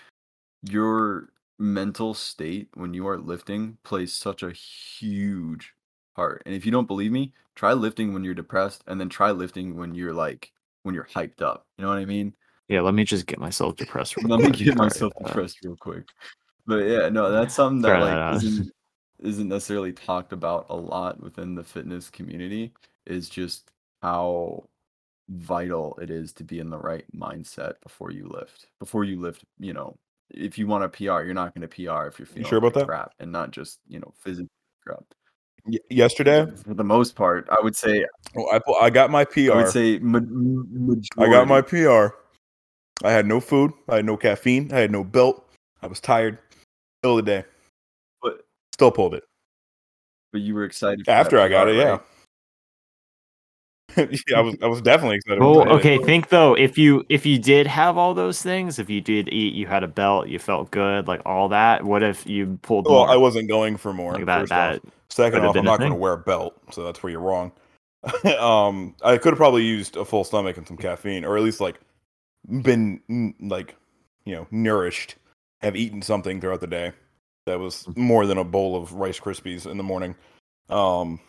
your 0.64 1.30
mental 1.60 2.14
state 2.14 2.70
when 2.76 2.94
you 2.94 3.08
are 3.08 3.18
lifting 3.18 3.78
plays 3.84 4.14
such 4.14 4.44
a 4.44 4.52
huge 4.52 5.74
part. 6.16 6.44
And 6.46 6.54
if 6.54 6.66
you 6.66 6.72
don't 6.72 6.88
believe 6.88 7.12
me, 7.12 7.34
try 7.56 7.74
lifting 7.74 8.14
when 8.14 8.24
you're 8.24 8.34
depressed, 8.34 8.84
and 8.88 9.00
then 9.00 9.10
try 9.10 9.32
lifting 9.32 9.76
when 9.78 9.96
you're 9.96 10.14
like 10.14 10.52
when 10.84 10.94
you're 10.96 11.06
hyped 11.14 11.42
up. 11.42 11.66
You 11.78 11.84
know 11.84 11.90
what 11.90 11.98
I 12.00 12.06
mean? 12.06 12.34
yeah, 12.70 12.82
let 12.82 12.94
me 12.94 13.04
just 13.04 13.26
get 13.28 13.40
myself 13.40 13.76
depressed. 13.78 14.18
real 14.18 14.28
Let 14.28 14.40
me 14.40 14.48
quick. 14.48 14.66
get 14.66 14.78
myself 14.78 15.14
depressed 15.24 15.60
real 15.64 15.78
quick. 15.78 16.10
But 16.66 16.84
yeah, 16.86 17.10
no, 17.10 17.32
that's 17.32 17.56
something 17.56 17.82
that 17.84 18.02
like 18.02 18.36
isn't, 18.44 18.72
isn't 19.20 19.48
necessarily 19.48 19.94
talked 19.94 20.34
about 20.34 20.66
a 20.70 20.76
lot 20.76 21.22
within 21.22 21.56
the 21.56 21.64
fitness 21.64 22.10
community. 22.10 22.74
Is 23.06 23.30
just 23.30 23.72
how 24.02 24.66
vital 25.30 25.98
it 26.02 26.10
is 26.10 26.32
to 26.34 26.44
be 26.44 26.60
in 26.60 26.70
the 26.70 26.78
right 26.78 27.06
mindset 27.16 27.74
before 27.84 28.12
you 28.12 28.28
lift. 28.28 28.68
Before 28.80 29.04
you 29.04 29.20
lift, 29.20 29.44
you 29.60 29.74
know, 29.74 29.98
if 30.30 30.58
you 30.58 30.68
want 30.68 30.84
a 30.84 30.90
PR, 30.90 31.24
you're 31.24 31.34
not 31.34 31.54
going 31.56 31.68
to 31.68 31.70
PR 31.70 32.08
if 32.08 32.20
you're 32.20 32.26
feeling 32.26 32.46
sure 32.50 32.58
about 32.60 32.76
like 32.76 32.82
that? 32.82 32.88
crap 32.88 33.12
and 33.20 33.32
not 33.32 33.52
just 33.52 33.80
you 33.88 34.00
know 34.00 34.14
physically 34.20 34.50
crap. 34.86 35.04
Y- 35.66 35.80
yesterday, 35.90 36.46
For 36.66 36.74
the 36.74 36.84
most 36.84 37.16
part, 37.16 37.48
I 37.52 37.58
would 37.62 37.76
say 37.76 38.06
well, 38.36 38.48
I 38.52 38.86
I 38.86 38.90
got 38.90 39.10
my 39.12 39.26
PR. 39.26 39.52
I 39.52 39.56
would 39.58 39.68
say 39.72 40.00
ma- 40.00 40.20
m- 40.20 41.02
I 41.18 41.30
got 41.30 41.48
my 41.48 41.62
PR. 41.62 42.16
I 43.04 43.12
had 43.12 43.26
no 43.28 43.40
food. 43.40 43.72
I 43.90 43.98
had 43.98 44.06
no 44.06 44.18
caffeine. 44.18 44.72
I 44.74 44.80
had 44.80 44.92
no 44.92 45.04
belt. 45.04 45.46
I 45.82 45.88
was 45.88 46.00
tired. 46.00 46.40
Middle 47.04 47.20
of 47.20 47.26
the 47.26 47.32
day. 47.32 47.46
but 48.22 48.42
Still 48.74 48.92
pulled 48.92 49.14
it. 49.14 49.24
but 50.32 50.42
you 50.42 50.56
were 50.56 50.64
excited 50.64 51.08
After 51.08 51.40
I 51.40 51.48
got 51.48 51.66
PR, 51.66 51.70
it, 51.72 51.76
yeah. 51.76 51.90
right? 51.92 52.02
yeah, 54.28 54.38
I 54.38 54.42
was 54.42 54.56
I 54.62 54.68
was 54.68 54.82
definitely 54.82 55.18
excited. 55.18 55.42
I 55.42 55.46
did 55.46 55.68
it. 55.68 55.68
okay. 55.72 55.98
Think 55.98 56.30
though, 56.30 56.54
if 56.56 56.78
you 56.78 57.06
if 57.10 57.26
you 57.26 57.40
did 57.40 57.68
have 57.68 57.98
all 57.98 58.14
those 58.14 58.42
things, 58.42 58.80
if 58.80 58.90
you 58.90 59.02
did 59.02 59.28
eat, 59.30 59.54
you 59.56 59.66
had 59.68 59.84
a 59.84 59.88
belt, 59.88 60.28
you 60.28 60.40
felt 60.40 60.72
good, 60.72 61.08
like 61.08 61.22
all 61.26 61.50
that. 61.50 61.84
What 61.84 62.04
if 62.04 62.26
you 62.28 62.60
pulled 62.62 62.86
Well, 62.86 62.96
more? 63.06 63.10
I 63.10 63.16
wasn't 63.18 63.48
going 63.48 63.78
for 63.78 63.94
more. 63.94 64.14
like 64.14 64.26
that. 64.26 64.50
That 64.50 64.76
off. 64.86 64.94
Second 65.10 65.46
off, 65.46 65.56
I'm 65.56 65.66
not 65.66 65.80
going 65.80 65.92
to 65.92 65.98
wear 65.98 66.14
a 66.14 66.18
belt, 66.18 66.56
so 66.72 66.84
that's 66.84 67.02
where 67.02 67.12
you're 67.12 67.22
wrong. 67.22 67.52
um, 68.40 68.96
I 69.04 69.18
could 69.18 69.32
have 69.32 69.38
probably 69.38 69.64
used 69.64 69.98
a 69.98 70.06
full 70.06 70.24
stomach 70.24 70.58
and 70.58 70.68
some 70.68 70.78
caffeine, 70.78 71.26
or 71.26 71.38
at 71.38 71.44
least 71.44 71.60
like 71.60 71.80
been 72.62 73.02
mm, 73.10 73.34
like 73.42 73.76
you 74.26 74.36
know 74.36 74.48
nourished, 74.52 75.16
have 75.62 75.76
eaten 75.76 76.02
something 76.02 76.40
throughout 76.40 76.62
the 76.62 76.68
day 76.68 76.92
that 77.46 77.60
was 77.60 77.84
Mm-hmm. 77.86 78.02
more 78.02 78.26
than 78.28 78.38
a 78.38 78.44
bowl 78.44 78.76
of 78.76 78.94
Rice 78.94 79.20
Krispies 79.20 79.66
in 79.70 79.78
the 79.78 79.84
morning. 79.84 80.16
Um, 80.70 81.20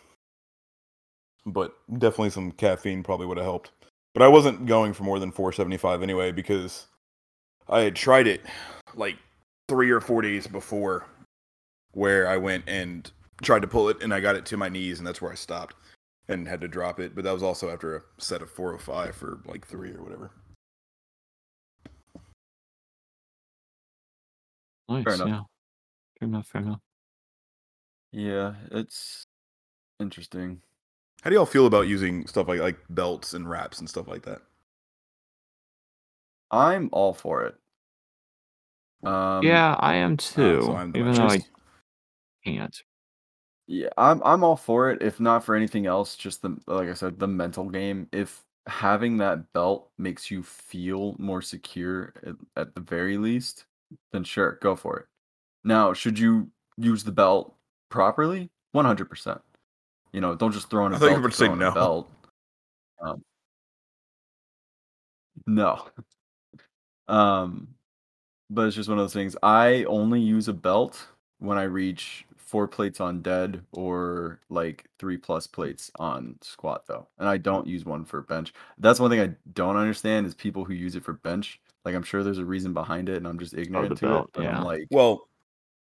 but 1.45 1.75
definitely 1.91 2.29
some 2.29 2.51
caffeine 2.51 3.03
probably 3.03 3.25
would 3.25 3.37
have 3.37 3.45
helped. 3.45 3.71
But 4.13 4.23
I 4.23 4.27
wasn't 4.27 4.65
going 4.65 4.93
for 4.93 5.03
more 5.03 5.19
than 5.19 5.31
475 5.31 6.01
anyway 6.01 6.31
because 6.31 6.87
I 7.67 7.81
had 7.81 7.95
tried 7.95 8.27
it 8.27 8.41
like 8.95 9.17
three 9.67 9.91
or 9.91 10.01
four 10.01 10.21
days 10.21 10.47
before 10.47 11.05
where 11.91 12.27
I 12.27 12.37
went 12.37 12.63
and 12.67 13.09
tried 13.41 13.61
to 13.61 13.67
pull 13.67 13.89
it 13.89 14.01
and 14.01 14.13
I 14.13 14.19
got 14.19 14.35
it 14.35 14.45
to 14.47 14.57
my 14.57 14.69
knees 14.69 14.97
and 14.99 15.07
that's 15.07 15.21
where 15.21 15.31
I 15.31 15.35
stopped 15.35 15.75
and 16.27 16.47
had 16.47 16.61
to 16.61 16.67
drop 16.67 16.99
it. 16.99 17.15
But 17.15 17.23
that 17.23 17.33
was 17.33 17.43
also 17.43 17.69
after 17.69 17.95
a 17.97 18.01
set 18.17 18.41
of 18.41 18.49
405 18.49 19.15
for 19.15 19.39
like 19.45 19.67
three 19.67 19.91
or 19.91 20.03
whatever. 20.03 20.31
nice. 24.89 25.15
enough. 25.15 25.27
Yeah. 25.27 25.41
Fair 26.19 26.27
enough. 26.27 26.47
Fair 26.47 26.61
enough. 26.61 26.79
Yeah, 28.11 28.55
it's 28.71 29.25
interesting. 29.99 30.61
How 31.21 31.29
do 31.29 31.35
y'all 31.35 31.45
feel 31.45 31.65
about 31.67 31.87
using 31.87 32.25
stuff 32.27 32.47
like 32.47 32.59
like 32.59 32.77
belts 32.89 33.33
and 33.33 33.49
wraps 33.49 33.79
and 33.79 33.89
stuff 33.89 34.07
like 34.07 34.23
that? 34.23 34.41
I'm 36.51 36.89
all 36.91 37.13
for 37.13 37.45
it. 37.45 37.55
Um, 39.03 39.43
yeah, 39.43 39.75
I 39.79 39.95
am 39.95 40.17
too. 40.17 40.59
Uh, 40.59 40.65
so 40.65 40.75
I'm 40.75 40.91
the 40.91 40.99
even 40.99 41.13
though 41.13 41.27
I 41.27 41.39
can't. 42.45 42.83
yeah, 43.67 43.89
I'm 43.97 44.21
I'm 44.23 44.43
all 44.43 44.55
for 44.55 44.91
it. 44.91 45.01
If 45.01 45.19
not 45.19 45.43
for 45.43 45.55
anything 45.55 45.85
else, 45.85 46.15
just 46.15 46.41
the 46.41 46.57
like 46.67 46.89
I 46.89 46.93
said, 46.93 47.19
the 47.19 47.27
mental 47.27 47.69
game. 47.69 48.07
If 48.11 48.43
having 48.67 49.17
that 49.17 49.51
belt 49.53 49.91
makes 49.97 50.29
you 50.31 50.43
feel 50.43 51.15
more 51.19 51.41
secure 51.41 52.13
at, 52.25 52.35
at 52.55 52.75
the 52.75 52.81
very 52.81 53.17
least, 53.17 53.65
then 54.11 54.23
sure, 54.23 54.59
go 54.61 54.75
for 54.75 54.99
it. 54.99 55.05
Now, 55.63 55.93
should 55.93 56.17
you 56.19 56.49
use 56.77 57.03
the 57.03 57.11
belt 57.11 57.55
properly? 57.89 58.49
One 58.71 58.85
hundred 58.85 59.09
percent. 59.09 59.41
You 60.13 60.21
know, 60.21 60.35
don't 60.35 60.51
just 60.51 60.69
throw 60.69 60.85
in 60.85 60.93
a 60.93 60.97
I 60.97 60.99
thought 60.99 61.11
you 61.11 61.15
belt. 61.15 61.21
were 61.21 61.29
to 61.29 61.29
about 61.29 61.37
to 61.37 61.37
say 61.37 61.49
a 61.49 61.55
no. 61.55 61.71
belt. 61.73 62.11
Um, 63.01 63.23
no. 65.47 65.89
Um, 67.07 67.75
but 68.49 68.67
it's 68.67 68.75
just 68.75 68.89
one 68.89 68.97
of 68.99 69.03
those 69.03 69.13
things. 69.13 69.35
I 69.43 69.83
only 69.85 70.21
use 70.21 70.47
a 70.47 70.53
belt 70.53 71.07
when 71.39 71.57
I 71.57 71.63
reach 71.63 72.25
four 72.37 72.67
plates 72.67 72.99
on 73.01 73.21
dead 73.21 73.63
or 73.71 74.41
like 74.49 74.89
three 74.99 75.17
plus 75.17 75.47
plates 75.47 75.91
on 75.99 76.37
squat 76.41 76.87
though. 76.87 77.07
And 77.19 77.29
I 77.29 77.37
don't 77.37 77.67
use 77.67 77.85
one 77.85 78.05
for 78.05 78.21
bench. 78.21 78.53
That's 78.79 78.99
one 78.99 79.09
thing 79.11 79.21
I 79.21 79.35
don't 79.53 79.77
understand 79.77 80.25
is 80.27 80.35
people 80.35 80.65
who 80.65 80.73
use 80.73 80.95
it 80.95 81.03
for 81.03 81.13
bench. 81.13 81.61
Like 81.85 81.95
I'm 81.95 82.03
sure 82.03 82.23
there's 82.23 82.39
a 82.39 82.45
reason 82.45 82.73
behind 82.73 83.09
it 83.09 83.17
and 83.17 83.27
I'm 83.27 83.39
just 83.39 83.53
ignorant 83.55 83.95
to 83.97 84.05
belt, 84.05 84.29
it. 84.29 84.31
But 84.33 84.43
yeah. 84.43 84.57
I'm 84.57 84.61
like 84.61 84.87
Well, 84.91 85.29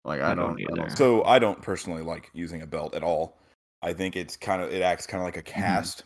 like 0.05 0.23
I 0.23 0.33
I 0.33 0.35
don't 0.35 0.59
don't, 0.59 0.61
I 0.67 0.73
either. 0.75 0.77
don't 0.77 0.91
So 0.91 1.25
I 1.25 1.39
don't 1.39 1.63
personally 1.63 2.03
like 2.03 2.31
using 2.35 2.63
a 2.63 2.67
belt 2.67 2.95
at 2.95 3.03
all. 3.05 3.40
I 3.83 3.93
think 3.93 4.17
it's 4.17 4.37
kind 4.37 4.63
of 4.63 4.73
it 4.73 4.83
acts 4.83 5.07
kind 5.07 5.21
of 5.21 5.25
like 5.27 5.37
a 5.37 5.43
cast. 5.43 6.05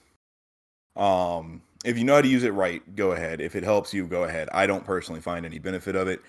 Um, 0.96 1.62
if 1.84 1.98
you 1.98 2.04
know 2.04 2.14
how 2.14 2.20
to 2.22 2.28
use 2.28 2.44
it 2.44 2.52
right, 2.52 2.82
go 2.96 3.12
ahead. 3.12 3.40
If 3.40 3.56
it 3.56 3.64
helps 3.64 3.92
you, 3.92 4.06
go 4.06 4.24
ahead. 4.24 4.48
I 4.52 4.66
don't 4.66 4.84
personally 4.84 5.20
find 5.20 5.44
any 5.44 5.58
benefit 5.58 5.96
of 5.96 6.08
it. 6.08 6.22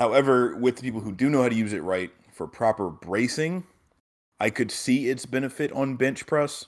However, 0.00 0.56
with 0.56 0.76
the 0.76 0.82
people 0.82 1.00
who 1.00 1.12
do 1.12 1.30
know 1.30 1.42
how 1.42 1.48
to 1.48 1.54
use 1.54 1.72
it 1.72 1.82
right 1.82 2.10
for 2.32 2.46
proper 2.48 2.90
bracing, 2.90 3.64
I 4.40 4.50
could 4.50 4.70
see 4.72 5.08
its 5.08 5.24
benefit 5.24 5.70
on 5.72 5.94
bench 5.96 6.26
press. 6.26 6.66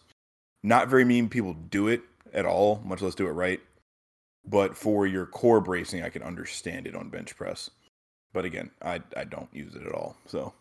Not 0.63 0.89
very 0.89 1.05
many 1.05 1.27
people 1.27 1.55
do 1.55 1.89
it 1.89 2.03
at 2.33 2.47
all, 2.47 2.81
much 2.85 3.03
less 3.03 3.15
do 3.15 3.27
it 3.27 3.33
right. 3.33 3.61
But 4.47 4.77
for 4.77 5.07
your 5.07 5.27
core 5.27 5.61
bracing, 5.61 6.03
I 6.03 6.09
can 6.09 6.23
understand 6.23 6.87
it 6.87 6.95
on 6.95 7.09
bench 7.09 7.37
press. 7.37 7.71
But 8.33 8.45
again, 8.45 8.71
I 8.83 9.03
I 9.17 9.25
don't 9.25 9.49
use 9.53 9.75
it 9.75 9.83
at 9.85 9.93
all. 9.93 10.17
So 10.27 10.53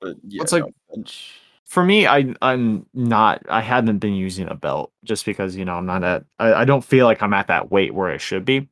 but 0.00 0.16
yeah, 0.26 0.42
It's 0.42 0.52
like- 0.52 0.64
no, 0.64 0.72
bench. 0.94 1.38
For 1.70 1.84
me, 1.84 2.04
I 2.04 2.34
I'm 2.42 2.84
not. 2.94 3.44
I 3.48 3.60
haven't 3.60 3.98
been 3.98 4.14
using 4.14 4.48
a 4.48 4.56
belt 4.56 4.90
just 5.04 5.24
because 5.24 5.54
you 5.54 5.64
know 5.64 5.74
I'm 5.74 5.86
not 5.86 6.02
at. 6.02 6.24
I, 6.40 6.52
I 6.52 6.64
don't 6.64 6.84
feel 6.84 7.06
like 7.06 7.22
I'm 7.22 7.32
at 7.32 7.46
that 7.46 7.70
weight 7.70 7.94
where 7.94 8.10
I 8.10 8.16
should 8.16 8.44
be. 8.44 8.68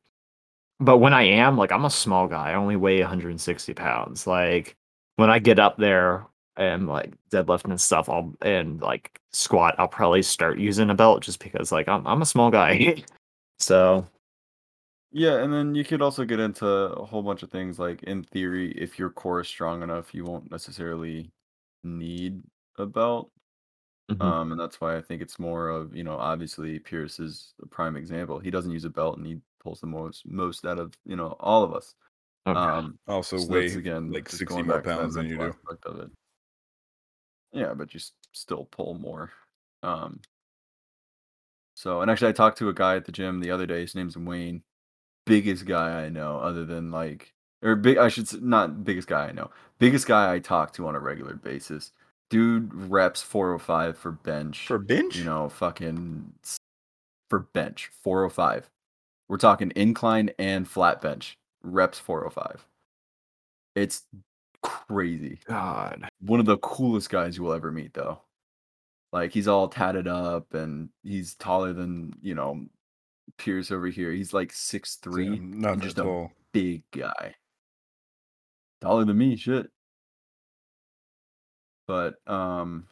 But 0.81 0.97
when 0.97 1.13
I 1.13 1.23
am, 1.23 1.57
like 1.57 1.71
I'm 1.71 1.85
a 1.85 1.89
small 1.89 2.27
guy. 2.27 2.51
I 2.51 2.55
only 2.55 2.75
weigh 2.75 2.99
160 2.99 3.73
pounds. 3.73 4.27
Like 4.27 4.75
when 5.15 5.29
I 5.29 5.39
get 5.39 5.59
up 5.59 5.77
there 5.77 6.27
and 6.57 6.89
like 6.89 7.13
deadlifting 7.31 7.69
and 7.69 7.79
stuff, 7.79 8.09
I'll 8.09 8.33
and 8.41 8.81
like 8.81 9.17
squat, 9.31 9.75
I'll 9.77 9.87
probably 9.87 10.21
start 10.21 10.59
using 10.59 10.89
a 10.89 10.95
belt 10.95 11.23
just 11.23 11.39
because 11.39 11.71
like 11.71 11.87
I'm 11.87 12.05
I'm 12.05 12.21
a 12.21 12.25
small 12.25 12.51
guy. 12.51 13.01
so 13.59 14.05
Yeah, 15.13 15.37
and 15.41 15.53
then 15.53 15.73
you 15.73 15.85
could 15.85 16.01
also 16.01 16.25
get 16.25 16.41
into 16.41 16.67
a 16.67 17.05
whole 17.05 17.23
bunch 17.23 17.43
of 17.43 17.49
things 17.49 17.79
like 17.79 18.03
in 18.03 18.23
theory, 18.23 18.73
if 18.73 18.99
your 18.99 19.09
core 19.09 19.39
is 19.39 19.47
strong 19.47 19.83
enough, 19.83 20.13
you 20.13 20.25
won't 20.25 20.51
necessarily 20.51 21.31
need 21.85 22.41
a 22.79 22.85
belt. 22.85 23.31
mhm. 24.11 24.21
Um, 24.21 24.51
and 24.51 24.59
that's 24.59 24.81
why 24.81 24.97
I 24.97 25.01
think 25.01 25.21
it's 25.21 25.39
more 25.39 25.69
of, 25.69 25.95
you 25.95 26.03
know, 26.03 26.17
obviously 26.17 26.79
Pierce 26.79 27.19
is 27.19 27.53
a 27.61 27.67
prime 27.67 27.95
example. 27.95 28.39
He 28.39 28.51
doesn't 28.51 28.71
use 28.71 28.85
a 28.85 28.89
belt 28.89 29.17
and 29.17 29.25
he 29.27 29.39
pulls 29.59 29.81
the 29.81 29.87
most 29.87 30.25
most 30.25 30.65
out 30.65 30.79
of, 30.79 30.93
you 31.05 31.15
know, 31.15 31.35
all 31.39 31.63
of 31.63 31.73
us. 31.73 31.95
Okay. 32.47 32.57
Um, 32.59 32.97
Also, 33.07 33.37
so 33.37 33.47
weigh 33.47 33.67
again 33.67 34.11
like 34.11 34.27
60 34.29 34.45
going 34.45 34.65
more 34.67 34.77
back 34.77 34.83
to 34.83 34.89
that 34.89 34.99
pounds 35.01 35.15
than 35.15 35.27
you 35.27 35.37
do. 35.37 35.55
Of 35.85 35.99
it. 35.99 36.11
Yeah, 37.51 37.73
but 37.73 37.93
you 37.93 37.99
s- 37.99 38.13
still 38.33 38.65
pull 38.65 38.93
more. 38.95 39.31
Um, 39.83 40.21
so, 41.75 42.01
and 42.01 42.11
actually, 42.11 42.29
I 42.29 42.33
talked 42.33 42.57
to 42.59 42.69
a 42.69 42.73
guy 42.73 42.95
at 42.95 43.05
the 43.05 43.11
gym 43.11 43.39
the 43.39 43.51
other 43.51 43.65
day. 43.65 43.81
His 43.81 43.95
name's 43.95 44.17
Wayne. 44.17 44.63
Biggest 45.25 45.65
guy 45.65 46.03
I 46.05 46.09
know, 46.09 46.39
other 46.39 46.65
than 46.65 46.91
like, 46.91 47.33
or 47.61 47.75
big. 47.75 47.97
I 47.97 48.09
should 48.09 48.27
say, 48.27 48.39
not 48.41 48.83
biggest 48.83 49.07
guy 49.07 49.27
I 49.27 49.31
know. 49.31 49.51
Biggest 49.79 50.07
guy 50.07 50.33
I 50.33 50.39
talk 50.39 50.73
to 50.73 50.87
on 50.87 50.95
a 50.95 50.99
regular 50.99 51.35
basis. 51.35 51.91
Dude 52.29 52.73
reps 52.73 53.21
405 53.21 53.97
for 53.97 54.11
bench. 54.11 54.67
For 54.67 54.77
bench? 54.77 55.15
you 55.15 55.23
know, 55.23 55.49
fucking 55.49 56.33
for 57.29 57.39
bench 57.39 57.89
405. 58.03 58.69
We're 59.27 59.37
talking 59.37 59.71
incline 59.75 60.31
and 60.39 60.67
flat 60.67 61.01
bench 61.01 61.37
reps 61.63 61.99
405. 61.99 62.65
It's 63.75 64.03
crazy. 64.61 65.39
God. 65.47 66.09
One 66.21 66.39
of 66.39 66.45
the 66.45 66.57
coolest 66.57 67.09
guys 67.09 67.37
you 67.37 67.43
will 67.43 67.53
ever 67.53 67.71
meet, 67.71 67.93
though. 67.93 68.21
Like 69.11 69.31
he's 69.31 69.47
all 69.47 69.67
tatted 69.67 70.07
up 70.07 70.53
and 70.53 70.89
he's 71.03 71.33
taller 71.35 71.73
than 71.73 72.13
you 72.21 72.35
know 72.35 72.65
Pierce 73.37 73.71
over 73.71 73.87
here. 73.87 74.11
He's 74.11 74.33
like 74.33 74.51
six 74.53 74.95
three, 74.97 75.27
I'm 75.27 75.59
not 75.59 75.79
just 75.79 75.97
a 75.97 76.27
big 76.51 76.83
guy. 76.91 77.35
Taller 78.81 79.05
than 79.05 79.17
me, 79.17 79.35
shit. 79.35 79.69
But 81.89 82.15
um 82.27 82.87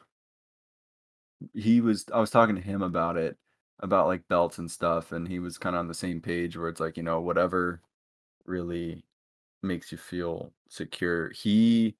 he 1.53 1.81
was 1.81 2.05
I 2.13 2.19
was 2.19 2.29
talking 2.31 2.55
to 2.55 2.61
him 2.61 2.81
about 2.81 3.17
it, 3.17 3.37
about 3.79 4.07
like 4.07 4.27
belts 4.27 4.57
and 4.57 4.69
stuff, 4.69 5.11
and 5.11 5.27
he 5.27 5.39
was 5.39 5.57
kind 5.57 5.75
of 5.75 5.79
on 5.81 5.87
the 5.87 5.93
same 5.93 6.21
page 6.21 6.57
where 6.57 6.69
it's 6.69 6.79
like, 6.79 6.97
you 6.97 7.03
know, 7.03 7.21
whatever 7.21 7.81
really 8.45 9.03
makes 9.63 9.91
you 9.91 9.97
feel 9.99 10.53
secure. 10.69 11.31
He 11.31 11.95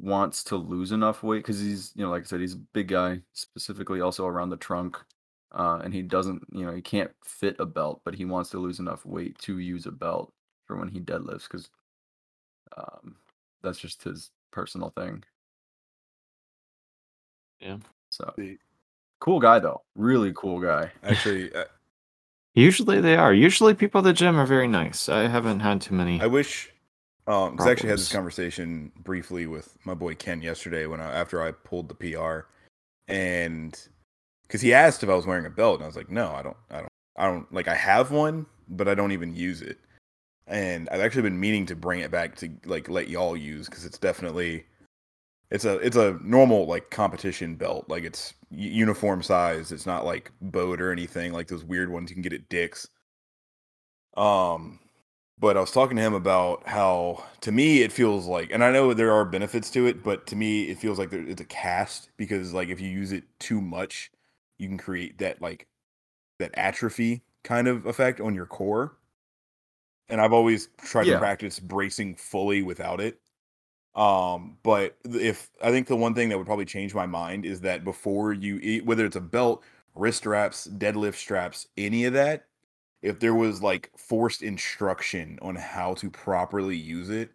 wants 0.00 0.44
to 0.46 0.56
lose 0.56 0.92
enough 0.92 1.22
weight 1.24 1.40
because 1.40 1.60
he's, 1.60 1.92
you 1.96 2.04
know, 2.04 2.10
like 2.10 2.24
I 2.24 2.26
said, 2.26 2.40
he's 2.40 2.54
a 2.54 2.58
big 2.74 2.88
guy, 2.88 3.22
specifically 3.34 4.00
also 4.02 4.26
around 4.26 4.50
the 4.50 4.58
trunk. 4.58 4.98
Uh, 5.52 5.80
and 5.84 5.94
he 5.94 6.02
doesn't, 6.02 6.42
you 6.52 6.66
know, 6.66 6.74
he 6.74 6.82
can't 6.82 7.12
fit 7.24 7.56
a 7.60 7.66
belt, 7.66 8.02
but 8.04 8.14
he 8.14 8.24
wants 8.26 8.50
to 8.50 8.58
lose 8.60 8.80
enough 8.80 9.06
weight 9.06 9.38
to 9.40 9.58
use 9.58 9.86
a 9.86 9.92
belt 9.92 10.32
for 10.66 10.76
when 10.78 10.88
he 10.88 11.00
deadlifts 11.00 11.44
because 11.44 11.70
um, 12.76 13.16
that's 13.62 13.78
just 13.78 14.02
his 14.02 14.30
personal 14.50 14.90
thing. 14.90 15.24
Yeah. 17.62 17.78
So 18.10 18.34
cool 19.20 19.40
guy 19.40 19.58
though, 19.58 19.82
really 19.94 20.32
cool 20.34 20.60
guy. 20.60 20.90
Actually, 21.02 21.54
I, 21.56 21.64
Usually 22.54 23.00
they 23.00 23.16
are. 23.16 23.32
Usually 23.32 23.72
people 23.74 24.00
at 24.00 24.04
the 24.04 24.12
gym 24.12 24.36
are 24.36 24.46
very 24.46 24.68
nice. 24.68 25.08
I 25.08 25.26
haven't 25.26 25.60
had 25.60 25.80
too 25.80 25.94
many. 25.94 26.20
I 26.20 26.26
wish. 26.26 26.70
Um, 27.26 27.52
because 27.52 27.66
I 27.66 27.70
actually 27.70 27.90
had 27.90 27.98
this 27.98 28.12
conversation 28.12 28.92
briefly 28.98 29.46
with 29.46 29.78
my 29.84 29.94
boy 29.94 30.14
Ken 30.16 30.42
yesterday 30.42 30.86
when 30.86 31.00
I 31.00 31.10
after 31.12 31.42
I 31.42 31.52
pulled 31.52 31.88
the 31.88 31.94
PR, 31.94 32.46
and 33.08 33.78
because 34.42 34.60
he 34.60 34.74
asked 34.74 35.02
if 35.02 35.08
I 35.08 35.14
was 35.14 35.24
wearing 35.24 35.46
a 35.46 35.50
belt, 35.50 35.76
and 35.76 35.84
I 35.84 35.86
was 35.86 35.96
like, 35.96 36.10
no, 36.10 36.32
I 36.32 36.42
don't, 36.42 36.56
I 36.70 36.78
don't, 36.80 36.92
I 37.16 37.26
don't 37.26 37.52
like 37.54 37.68
I 37.68 37.74
have 37.74 38.10
one, 38.10 38.44
but 38.68 38.88
I 38.88 38.94
don't 38.94 39.12
even 39.12 39.34
use 39.34 39.62
it. 39.62 39.78
And 40.46 40.88
I've 40.90 41.00
actually 41.00 41.22
been 41.22 41.38
meaning 41.40 41.64
to 41.66 41.76
bring 41.76 42.00
it 42.00 42.10
back 42.10 42.34
to 42.36 42.50
like 42.66 42.88
let 42.88 43.08
y'all 43.08 43.36
use 43.36 43.66
because 43.66 43.86
it's 43.86 43.98
definitely 43.98 44.66
it's 45.52 45.64
a 45.66 45.76
it's 45.78 45.96
a 45.96 46.18
normal 46.22 46.66
like 46.66 46.90
competition 46.90 47.56
belt. 47.56 47.88
Like 47.88 48.04
it's 48.04 48.34
uniform 48.50 49.22
size. 49.22 49.72
It's 49.72 49.86
not 49.86 50.06
like 50.06 50.32
bowed 50.42 50.80
or 50.82 50.92
anything 50.92 51.32
like 51.32 51.48
those 51.48 51.64
weird 51.64 51.90
ones 51.90 52.10
you 52.10 52.16
can 52.16 52.22
get 52.22 52.34
at 52.34 52.48
Dick's. 52.50 52.88
Um 54.16 54.78
but 55.38 55.56
I 55.56 55.60
was 55.60 55.72
talking 55.72 55.96
to 55.96 56.02
him 56.02 56.14
about 56.14 56.68
how 56.68 57.24
to 57.40 57.52
me 57.52 57.82
it 57.82 57.92
feels 57.92 58.26
like 58.26 58.50
and 58.52 58.62
I 58.64 58.70
know 58.72 58.94
there 58.94 59.12
are 59.12 59.24
benefits 59.24 59.70
to 59.72 59.86
it 59.86 60.02
but 60.02 60.26
to 60.28 60.36
me 60.36 60.64
it 60.70 60.78
feels 60.78 60.98
like 60.98 61.10
there, 61.10 61.26
it's 61.26 61.40
a 61.40 61.44
cast 61.46 62.10
because 62.16 62.52
like 62.54 62.68
if 62.68 62.80
you 62.80 62.88
use 62.88 63.12
it 63.12 63.24
too 63.40 63.60
much 63.60 64.10
you 64.58 64.68
can 64.68 64.78
create 64.78 65.18
that 65.18 65.40
like 65.42 65.66
that 66.40 66.52
atrophy 66.54 67.22
kind 67.44 67.68
of 67.68 67.86
effect 67.86 68.20
on 68.20 68.34
your 68.34 68.46
core. 68.46 68.96
And 70.08 70.20
I've 70.20 70.32
always 70.32 70.68
tried 70.78 71.06
Yeah. 71.06 71.14
to 71.14 71.18
practice 71.18 71.58
bracing 71.60 72.14
fully 72.16 72.62
without 72.62 73.00
it 73.00 73.20
um, 73.94 74.56
but 74.62 74.96
if 75.04 75.50
I 75.62 75.70
think 75.70 75.86
the 75.86 75.96
one 75.96 76.14
thing 76.14 76.28
that 76.30 76.38
would 76.38 76.46
probably 76.46 76.64
change 76.64 76.94
my 76.94 77.06
mind 77.06 77.44
is 77.44 77.60
that 77.60 77.84
before 77.84 78.32
you 78.32 78.58
eat, 78.62 78.86
whether 78.86 79.04
it's 79.04 79.16
a 79.16 79.20
belt, 79.20 79.62
wrist 79.94 80.18
straps, 80.18 80.66
deadlift 80.66 81.16
straps, 81.16 81.68
any 81.76 82.04
of 82.04 82.14
that, 82.14 82.46
if 83.02 83.20
there 83.20 83.34
was 83.34 83.62
like 83.62 83.90
forced 83.96 84.42
instruction 84.42 85.38
on 85.42 85.56
how 85.56 85.94
to 85.94 86.08
properly 86.10 86.76
use 86.76 87.10
it 87.10 87.30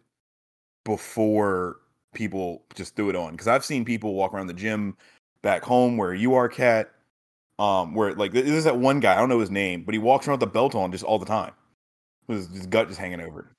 before 0.84 1.76
people 2.14 2.64
just 2.74 2.96
threw 2.96 3.10
it 3.10 3.16
on. 3.16 3.32
Because 3.32 3.48
I've 3.48 3.64
seen 3.64 3.84
people 3.84 4.14
walk 4.14 4.34
around 4.34 4.48
the 4.48 4.54
gym 4.54 4.96
back 5.42 5.62
home 5.62 5.96
where 5.96 6.14
you 6.14 6.34
are, 6.34 6.48
cat. 6.48 6.90
Um, 7.60 7.94
where 7.94 8.14
like 8.14 8.32
this 8.32 8.46
is 8.46 8.64
that 8.64 8.78
one 8.78 9.00
guy, 9.00 9.14
I 9.14 9.16
don't 9.18 9.28
know 9.28 9.40
his 9.40 9.50
name, 9.50 9.82
but 9.82 9.92
he 9.92 9.98
walks 9.98 10.26
around 10.26 10.34
with 10.34 10.48
the 10.48 10.52
belt 10.52 10.74
on 10.76 10.92
just 10.92 11.04
all 11.04 11.18
the 11.18 11.26
time. 11.26 11.52
With 12.28 12.38
his, 12.38 12.56
his 12.56 12.66
gut 12.66 12.88
just 12.88 13.00
hanging 13.00 13.20
over. 13.20 13.50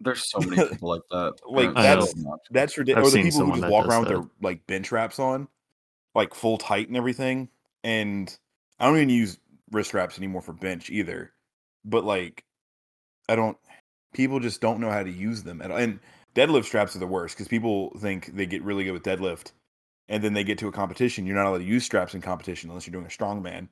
There's 0.00 0.24
so 0.30 0.38
many 0.40 0.68
people 0.70 0.88
like 0.90 1.02
that. 1.10 1.34
Like, 1.48 1.74
that's- 1.74 2.14
That's 2.50 2.78
ridiculous. 2.78 3.14
Or 3.14 3.16
the 3.16 3.22
people 3.24 3.40
who 3.40 3.44
someone 3.44 3.60
just 3.60 3.72
walk 3.72 3.84
does 3.84 3.92
around 3.92 4.00
with 4.02 4.08
their 4.10 4.30
like 4.40 4.66
bench 4.66 4.92
wraps 4.92 5.18
on, 5.18 5.48
like 6.14 6.34
full 6.34 6.58
tight 6.58 6.88
and 6.88 6.96
everything. 6.96 7.48
And 7.84 8.36
I 8.78 8.86
don't 8.86 8.96
even 8.96 9.08
use 9.10 9.38
wrist 9.72 9.94
wraps 9.94 10.18
anymore 10.18 10.42
for 10.42 10.52
bench 10.52 10.90
either. 10.90 11.32
But 11.84 12.04
like, 12.04 12.44
I 13.28 13.36
don't. 13.36 13.56
People 14.14 14.40
just 14.40 14.60
don't 14.60 14.80
know 14.80 14.90
how 14.90 15.02
to 15.02 15.10
use 15.10 15.42
them. 15.42 15.60
And, 15.60 15.72
and 15.72 16.00
deadlift 16.34 16.64
straps 16.64 16.96
are 16.96 17.00
the 17.00 17.06
worst 17.06 17.36
because 17.36 17.48
people 17.48 17.90
think 17.98 18.34
they 18.34 18.46
get 18.46 18.62
really 18.62 18.84
good 18.84 18.92
with 18.92 19.02
deadlift, 19.02 19.52
and 20.08 20.22
then 20.24 20.32
they 20.32 20.44
get 20.44 20.58
to 20.58 20.68
a 20.68 20.72
competition. 20.72 21.26
You're 21.26 21.36
not 21.36 21.46
allowed 21.46 21.58
to 21.58 21.64
use 21.64 21.84
straps 21.84 22.14
in 22.14 22.20
competition 22.22 22.70
unless 22.70 22.86
you're 22.86 22.92
doing 22.92 23.04
a 23.04 23.08
strongman. 23.08 23.68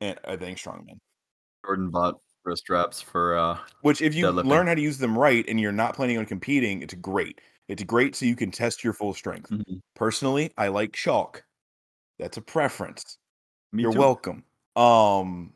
And 0.00 0.18
I 0.26 0.36
think 0.36 0.58
strongman. 0.58 0.98
Jordan 1.64 1.90
bought 1.90 2.16
wrist 2.50 2.62
straps 2.62 3.00
for 3.00 3.36
uh 3.38 3.58
Which, 3.82 4.02
if 4.02 4.14
you 4.14 4.28
learn 4.30 4.66
how 4.66 4.74
to 4.74 4.80
use 4.80 4.98
them 4.98 5.16
right 5.16 5.44
and 5.48 5.60
you're 5.60 5.72
not 5.72 5.94
planning 5.94 6.18
on 6.18 6.26
competing, 6.26 6.82
it's 6.82 6.94
great. 6.94 7.40
It's 7.68 7.82
great 7.84 8.16
so 8.16 8.26
you 8.26 8.36
can 8.36 8.50
test 8.50 8.82
your 8.82 8.92
full 8.92 9.14
strength. 9.14 9.50
mhm. 9.50 9.80
Personally, 9.94 10.52
I 10.58 10.68
like 10.68 10.92
chalk. 10.92 11.44
That's 12.18 12.36
a 12.36 12.42
preference. 12.42 13.18
Me 13.72 13.82
You're 13.82 13.92
too. 13.92 13.98
welcome. 13.98 14.44
Um 14.76 15.52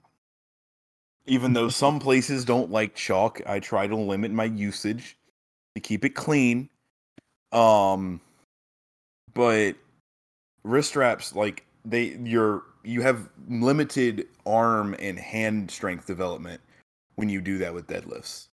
even 1.27 1.53
though 1.53 1.69
some 1.83 1.99
places 1.99 2.45
don't 2.45 2.71
like 2.71 2.95
chalk, 2.95 3.41
I 3.47 3.61
try 3.61 3.87
to 3.87 3.97
limit 3.97 4.31
my 4.31 4.45
usage 4.45 5.19
to 5.75 5.81
keep 5.81 6.05
it 6.05 6.11
clean. 6.15 6.71
Um 7.53 8.21
but 9.35 9.75
wrist 10.63 10.91
straps 10.91 11.35
like 11.35 11.67
they 11.85 12.17
you're 12.23 12.63
you 12.85 13.03
have 13.03 13.29
limited 13.49 14.27
arm 14.47 14.95
and 14.99 15.19
hand 15.19 15.71
strength 15.71 16.07
development 16.07 16.61
when 17.17 17.29
you 17.29 17.41
do 17.41 17.59
that 17.59 17.75
with 17.75 17.87
deadlifts. 17.87 18.49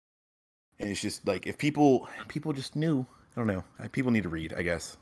And 0.78 0.90
it's 0.90 1.00
just 1.00 1.26
like 1.26 1.46
if 1.46 1.58
people 1.58 2.08
people 2.28 2.52
just 2.52 2.76
knew, 2.76 3.06
I 3.36 3.40
don't 3.40 3.46
know. 3.46 3.64
People 3.92 4.10
need 4.10 4.24
to 4.24 4.28
read, 4.28 4.54
I 4.54 4.62
guess. 4.62 4.96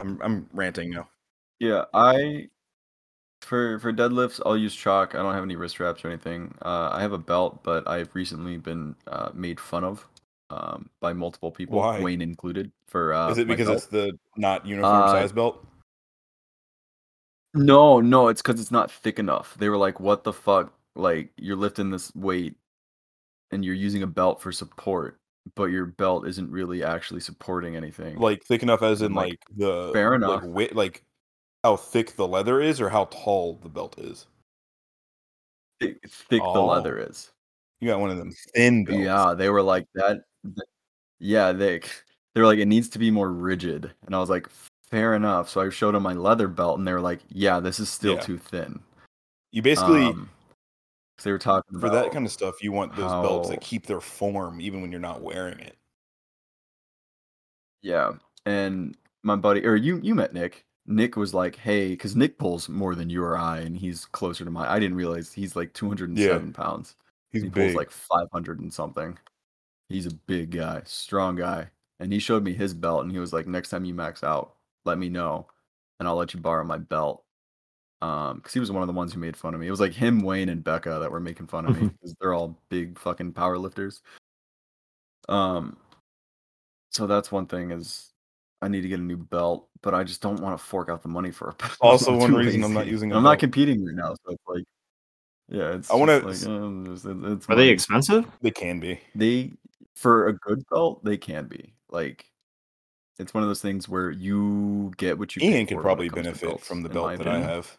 I'm 0.00 0.20
I'm 0.22 0.48
ranting 0.52 0.90
now. 0.90 1.08
Yeah, 1.58 1.84
I 1.92 2.48
for 3.42 3.78
for 3.78 3.92
deadlifts 3.92 4.40
I'll 4.44 4.56
use 4.56 4.74
chalk. 4.74 5.14
I 5.14 5.18
don't 5.18 5.34
have 5.34 5.42
any 5.44 5.56
wrist 5.56 5.80
wraps 5.80 6.04
or 6.04 6.08
anything. 6.08 6.54
Uh, 6.62 6.90
I 6.92 7.00
have 7.02 7.12
a 7.12 7.18
belt, 7.18 7.62
but 7.62 7.88
I've 7.88 8.14
recently 8.14 8.58
been 8.58 8.94
uh, 9.06 9.30
made 9.34 9.58
fun 9.58 9.84
of 9.84 10.06
um, 10.50 10.88
by 11.00 11.12
multiple 11.12 11.50
people, 11.50 11.78
Why? 11.78 12.00
Wayne 12.00 12.22
included. 12.22 12.70
For 12.86 13.12
uh, 13.12 13.30
Is 13.30 13.38
it 13.38 13.48
because 13.48 13.68
it's 13.68 13.86
the 13.86 14.16
not 14.36 14.66
uniform 14.66 15.02
Uh, 15.02 15.08
size 15.08 15.32
belt? 15.32 15.64
No, 17.54 18.00
no, 18.00 18.28
it's 18.28 18.42
because 18.42 18.60
it's 18.60 18.70
not 18.70 18.90
thick 18.90 19.18
enough. 19.18 19.56
They 19.58 19.68
were 19.68 19.76
like, 19.76 20.00
"What 20.00 20.24
the 20.24 20.32
fuck? 20.32 20.72
Like 20.94 21.32
you're 21.36 21.56
lifting 21.56 21.90
this 21.90 22.14
weight, 22.14 22.56
and 23.50 23.64
you're 23.64 23.74
using 23.74 24.02
a 24.02 24.06
belt 24.06 24.40
for 24.42 24.52
support, 24.52 25.18
but 25.54 25.64
your 25.66 25.86
belt 25.86 26.26
isn't 26.26 26.50
really 26.50 26.82
actually 26.84 27.20
supporting 27.20 27.76
anything." 27.76 28.18
Like 28.18 28.44
thick 28.44 28.62
enough 28.62 28.82
as 28.82 29.02
in 29.02 29.14
like, 29.14 29.30
like, 29.30 29.40
the 29.56 29.90
fair 29.92 30.10
like 30.10 30.16
enough. 30.16 30.42
wi- 30.42 30.70
like 30.72 31.04
how 31.64 31.76
thick 31.76 32.16
the 32.16 32.26
leather 32.28 32.60
is 32.60 32.80
or 32.80 32.88
how 32.88 33.06
tall 33.06 33.58
the 33.62 33.68
belt 33.68 33.98
is. 33.98 34.26
thick, 35.80 35.98
thick 36.08 36.42
the 36.42 36.60
leather 36.60 36.98
Oh. 37.00 37.04
is. 37.04 37.30
You 37.80 37.88
got 37.88 38.00
one 38.00 38.10
of 38.10 38.18
them 38.18 38.32
thin 38.54 38.84
belts. 38.84 39.00
Yeah, 39.00 39.34
they 39.34 39.48
were 39.50 39.62
like 39.62 39.86
that. 39.94 40.22
th- 40.44 40.56
Yeah, 41.20 41.52
they 41.52 41.78
they 42.34 42.40
were 42.40 42.46
like 42.46 42.58
it 42.58 42.66
needs 42.66 42.88
to 42.90 42.98
be 42.98 43.10
more 43.10 43.32
rigid, 43.32 43.92
and 44.06 44.14
I 44.14 44.18
was 44.18 44.30
like, 44.30 44.48
fair 44.90 45.14
enough. 45.14 45.48
So 45.48 45.60
I 45.60 45.70
showed 45.70 45.94
them 45.94 46.02
my 46.02 46.14
leather 46.14 46.48
belt, 46.48 46.78
and 46.78 46.86
they 46.86 46.92
were 46.92 47.00
like, 47.00 47.20
yeah, 47.28 47.60
this 47.60 47.78
is 47.80 47.88
still 47.88 48.14
Yeah. 48.14 48.20
too 48.20 48.38
thin. 48.38 48.80
You 49.52 49.62
basically 49.62 50.06
Um, 50.06 50.28
they 51.24 51.32
were 51.32 51.38
talking 51.38 51.80
for 51.80 51.90
that 51.90 52.12
kind 52.12 52.26
of 52.26 52.32
stuff, 52.32 52.62
you 52.62 52.72
want 52.72 52.94
those 52.96 53.10
belts 53.10 53.48
that 53.48 53.60
keep 53.60 53.86
their 53.86 54.00
form 54.00 54.60
even 54.60 54.80
when 54.80 54.90
you're 54.92 55.00
not 55.00 55.22
wearing 55.22 55.58
it. 55.60 55.76
Yeah, 57.82 58.14
and 58.46 58.96
my 59.22 59.36
buddy, 59.36 59.64
or 59.64 59.76
you, 59.76 60.00
you 60.02 60.14
met 60.14 60.32
Nick. 60.34 60.64
Nick 60.86 61.16
was 61.16 61.34
like, 61.34 61.56
"Hey," 61.56 61.90
because 61.90 62.16
Nick 62.16 62.38
pulls 62.38 62.68
more 62.68 62.94
than 62.94 63.10
you 63.10 63.22
or 63.22 63.36
I, 63.36 63.58
and 63.60 63.76
he's 63.76 64.04
closer 64.06 64.44
to 64.44 64.50
my. 64.50 64.70
I 64.70 64.78
didn't 64.78 64.96
realize 64.96 65.32
he's 65.32 65.54
like 65.56 65.72
207 65.74 66.52
pounds. 66.52 66.96
He's 67.30 67.42
he 67.42 67.48
big. 67.48 67.54
pulls 67.54 67.74
like 67.74 67.90
500 67.90 68.60
and 68.60 68.72
something. 68.72 69.18
He's 69.88 70.06
a 70.06 70.14
big 70.14 70.50
guy, 70.52 70.82
strong 70.86 71.36
guy, 71.36 71.70
and 72.00 72.12
he 72.12 72.18
showed 72.18 72.44
me 72.44 72.52
his 72.54 72.74
belt, 72.74 73.02
and 73.02 73.12
he 73.12 73.18
was 73.18 73.32
like, 73.32 73.46
"Next 73.46 73.70
time 73.70 73.84
you 73.84 73.94
max 73.94 74.24
out, 74.24 74.56
let 74.84 74.98
me 74.98 75.08
know, 75.08 75.46
and 76.00 76.08
I'll 76.08 76.16
let 76.16 76.34
you 76.34 76.40
borrow 76.40 76.64
my 76.64 76.78
belt." 76.78 77.24
Um, 78.00 78.36
because 78.36 78.52
he 78.52 78.60
was 78.60 78.70
one 78.70 78.82
of 78.82 78.86
the 78.86 78.94
ones 78.94 79.12
who 79.12 79.18
made 79.18 79.36
fun 79.36 79.54
of 79.54 79.60
me. 79.60 79.66
It 79.66 79.72
was 79.72 79.80
like 79.80 79.92
him, 79.92 80.20
Wayne, 80.20 80.48
and 80.48 80.62
Becca 80.62 80.98
that 81.00 81.10
were 81.10 81.18
making 81.18 81.48
fun 81.48 81.66
of 81.66 81.80
me 81.80 81.88
because 81.88 82.14
they're 82.20 82.32
all 82.32 82.56
big 82.68 82.98
fucking 82.98 83.32
power 83.32 83.58
lifters. 83.58 84.02
Um, 85.28 85.76
so 86.90 87.06
that's 87.06 87.32
one 87.32 87.46
thing 87.46 87.70
is 87.72 88.12
I 88.62 88.68
need 88.68 88.82
to 88.82 88.88
get 88.88 89.00
a 89.00 89.02
new 89.02 89.16
belt, 89.16 89.68
but 89.82 89.94
I 89.94 90.04
just 90.04 90.22
don't 90.22 90.40
want 90.40 90.58
to 90.58 90.64
fork 90.64 90.88
out 90.88 91.02
the 91.02 91.08
money 91.08 91.30
for 91.30 91.48
a 91.50 91.54
belt. 91.54 91.76
Also 91.80 92.16
one 92.16 92.30
too 92.30 92.38
reason 92.38 92.64
I'm 92.64 92.72
not 92.72 92.80
lazy. 92.80 92.90
using 92.90 93.12
i'm 93.12 93.22
not 93.22 93.38
competing 93.38 93.84
right 93.84 93.94
now, 93.94 94.14
so 94.14 94.32
it's 94.32 94.42
like, 94.46 94.64
yeah, 95.48 95.74
it's. 95.74 95.90
I 95.90 95.94
wanna 95.94 96.18
like, 96.18 96.46
um, 96.46 96.86
it's, 96.92 97.04
it's 97.04 97.48
Are 97.48 97.56
they 97.56 97.68
expensive? 97.68 98.26
They 98.42 98.50
can 98.50 98.80
be. 98.80 99.00
They 99.14 99.52
for 99.94 100.28
a 100.28 100.34
good 100.34 100.62
belt, 100.70 101.04
they 101.04 101.16
can 101.16 101.46
be 101.46 101.74
like. 101.88 102.26
It's 103.18 103.34
one 103.34 103.42
of 103.42 103.48
those 103.48 103.60
things 103.60 103.88
where 103.88 104.10
you 104.10 104.92
get 104.96 105.18
what 105.18 105.34
you. 105.34 105.40
pay 105.40 105.56
Ian 105.56 105.66
for 105.66 105.74
could 105.74 105.82
probably 105.82 106.08
benefit 106.08 106.48
belts, 106.48 106.68
from 106.68 106.82
the 106.82 106.88
belt 106.88 107.06
my 107.06 107.16
that 107.16 107.26
I 107.26 107.40
have. 107.40 107.76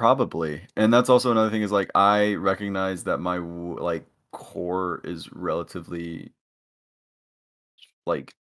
Probably, 0.00 0.62
and 0.76 0.94
that's 0.94 1.10
also 1.10 1.30
another 1.30 1.50
thing 1.50 1.60
is 1.60 1.72
like 1.72 1.90
I 1.94 2.32
recognize 2.32 3.04
that 3.04 3.18
my 3.18 3.36
like 3.36 4.06
core 4.32 5.02
is 5.04 5.30
relatively 5.30 6.32
like 8.06 8.32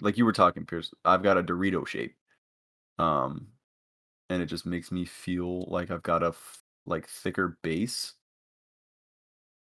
like 0.00 0.18
you 0.18 0.24
were 0.24 0.32
talking, 0.32 0.66
Pierce. 0.66 0.92
I've 1.04 1.22
got 1.22 1.38
a 1.38 1.42
Dorito 1.44 1.86
shape, 1.86 2.16
um, 2.98 3.46
and 4.28 4.42
it 4.42 4.46
just 4.46 4.66
makes 4.66 4.90
me 4.90 5.04
feel 5.04 5.66
like 5.68 5.92
I've 5.92 6.02
got 6.02 6.24
a 6.24 6.30
f- 6.30 6.60
like 6.84 7.06
thicker 7.06 7.56
base, 7.62 8.14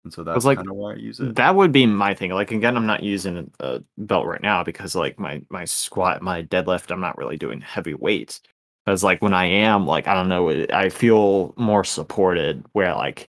and 0.03 0.13
so 0.13 0.23
that's 0.23 0.45
like, 0.45 0.59
kind 0.59 0.69
of 0.69 0.75
why 0.75 0.91
I 0.93 0.97
use 0.97 1.19
it. 1.19 1.35
That 1.37 1.55
would 1.55 1.71
be 1.71 1.87
my 1.87 2.13
thing. 2.13 2.29
Like 2.29 2.51
again, 2.51 2.77
I'm 2.77 2.85
not 2.85 3.01
using 3.01 3.49
a 3.61 3.79
belt 3.97 4.27
right 4.27 4.43
now 4.43 4.63
because 4.63 4.93
like 4.93 5.17
my 5.17 5.41
my 5.49 5.65
squat, 5.65 6.21
my 6.21 6.43
deadlift, 6.43 6.91
I'm 6.91 7.01
not 7.01 7.17
really 7.17 7.37
doing 7.37 7.61
heavy 7.61 7.95
weights. 7.95 8.41
Because 8.89 9.03
like 9.03 9.21
when 9.21 9.35
I 9.35 9.45
am, 9.45 9.85
like 9.85 10.07
I 10.07 10.15
don't 10.15 10.29
know, 10.29 10.49
I 10.73 10.89
feel 10.89 11.53
more 11.57 11.83
supported. 11.83 12.65
Where 12.71 12.95
like 12.95 13.29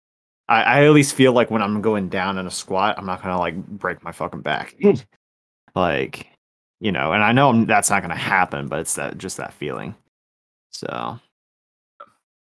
I, 0.50 0.62
I 0.62 0.84
at 0.84 0.90
least 0.92 1.14
feel 1.14 1.32
like 1.32 1.50
when 1.50 1.62
I'm 1.62 1.80
going 1.80 2.10
down 2.10 2.36
in 2.36 2.46
a 2.46 2.50
squat, 2.50 2.96
I'm 2.98 3.06
not 3.06 3.22
gonna 3.22 3.38
like 3.38 3.56
break 3.66 4.04
my 4.04 4.12
fucking 4.12 4.42
back. 4.42 4.76
like 5.74 6.26
you 6.80 6.92
know, 6.92 7.12
and 7.12 7.24
I 7.24 7.32
know 7.32 7.48
I'm, 7.48 7.64
that's 7.64 7.88
not 7.88 8.02
gonna 8.02 8.14
happen, 8.16 8.68
but 8.68 8.80
it's 8.80 8.96
that 8.96 9.16
just 9.16 9.38
that 9.38 9.54
feeling. 9.54 9.94
So 10.72 11.18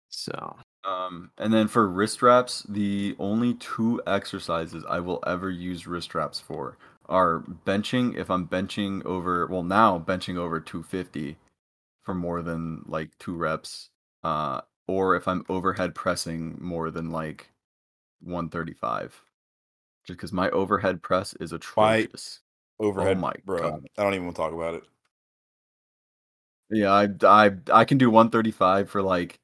so 0.09 0.55
Um, 0.83 1.29
and 1.37 1.53
then 1.53 1.67
for 1.67 1.87
wrist 1.87 2.23
wraps, 2.23 2.65
the 2.67 3.15
only 3.19 3.53
two 3.55 4.01
exercises 4.07 4.83
I 4.89 5.01
will 5.01 5.23
ever 5.27 5.51
use 5.51 5.85
wrist 5.85 6.15
wraps 6.15 6.39
for 6.39 6.79
are 7.07 7.43
benching. 7.63 8.17
If 8.17 8.31
I'm 8.31 8.47
benching 8.47 9.05
over, 9.05 9.45
well, 9.45 9.61
now 9.61 9.99
benching 9.99 10.37
over 10.37 10.59
250 10.59 11.37
for 12.07 12.13
more 12.13 12.41
than 12.41 12.81
like 12.85 13.09
two 13.19 13.35
reps, 13.35 13.89
uh, 14.23 14.61
or 14.87 15.17
if 15.17 15.27
I'm 15.27 15.43
overhead 15.49 15.93
pressing 15.93 16.57
more 16.57 16.89
than 16.89 17.11
like 17.11 17.51
135. 18.21 19.21
Just 20.05 20.17
because 20.17 20.31
my 20.31 20.49
overhead 20.51 21.03
press 21.03 21.33
is 21.41 21.51
atrocious. 21.51 22.39
Overhead, 22.79 23.17
oh 23.17 23.19
my 23.19 23.33
bro. 23.43 23.71
God. 23.71 23.89
I 23.97 24.03
don't 24.03 24.13
even 24.13 24.27
want 24.27 24.37
to 24.37 24.41
talk 24.41 24.53
about 24.53 24.75
it. 24.75 24.83
Yeah, 26.69 26.93
I, 26.93 27.09
I 27.25 27.51
I 27.73 27.83
can 27.83 27.97
do 27.97 28.09
135 28.09 28.89
for 28.89 29.01
like 29.01 29.41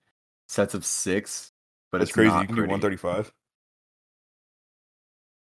sets 0.47 0.73
of 0.73 0.85
six, 0.85 1.51
but 1.91 1.97
That's 1.97 2.11
it's 2.11 2.15
crazy. 2.15 2.33
You 2.33 2.45
can 2.45 2.55
do 2.55 2.61
135. 2.61 3.33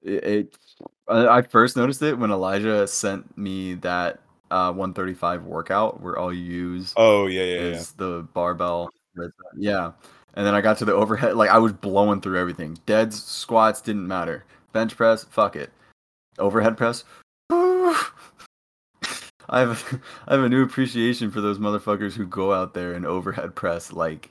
it, 0.02 0.24
it 0.24 0.58
I 1.06 1.42
first 1.42 1.76
noticed 1.76 2.02
it 2.02 2.18
when 2.18 2.32
Elijah 2.32 2.88
sent 2.88 3.38
me 3.38 3.74
that 3.74 4.18
uh 4.52 4.72
135 4.72 5.44
workout 5.44 6.00
where 6.00 6.18
all 6.18 6.32
you 6.32 6.42
use 6.44 6.92
Oh 6.96 7.26
yeah, 7.26 7.42
yeah, 7.42 7.54
yeah. 7.54 7.60
is 7.76 7.92
the 7.92 8.26
barbell 8.34 8.90
yeah 9.56 9.92
and 10.34 10.46
then 10.46 10.54
I 10.54 10.60
got 10.60 10.78
to 10.78 10.84
the 10.84 10.94
overhead 10.94 11.36
like 11.36 11.50
I 11.50 11.58
was 11.58 11.72
blowing 11.72 12.20
through 12.20 12.38
everything 12.38 12.78
deads 12.86 13.22
squats 13.22 13.80
didn't 13.80 14.06
matter 14.06 14.44
bench 14.72 14.96
press 14.96 15.24
fuck 15.24 15.56
it 15.56 15.70
overhead 16.38 16.76
press 16.76 17.04
I 17.50 18.00
have 19.60 20.00
I 20.28 20.34
have 20.34 20.44
a 20.44 20.48
new 20.48 20.62
appreciation 20.62 21.30
for 21.30 21.40
those 21.40 21.58
motherfuckers 21.58 22.14
who 22.14 22.26
go 22.26 22.52
out 22.52 22.74
there 22.74 22.92
and 22.94 23.04
overhead 23.06 23.54
press 23.54 23.92
like 23.92 24.30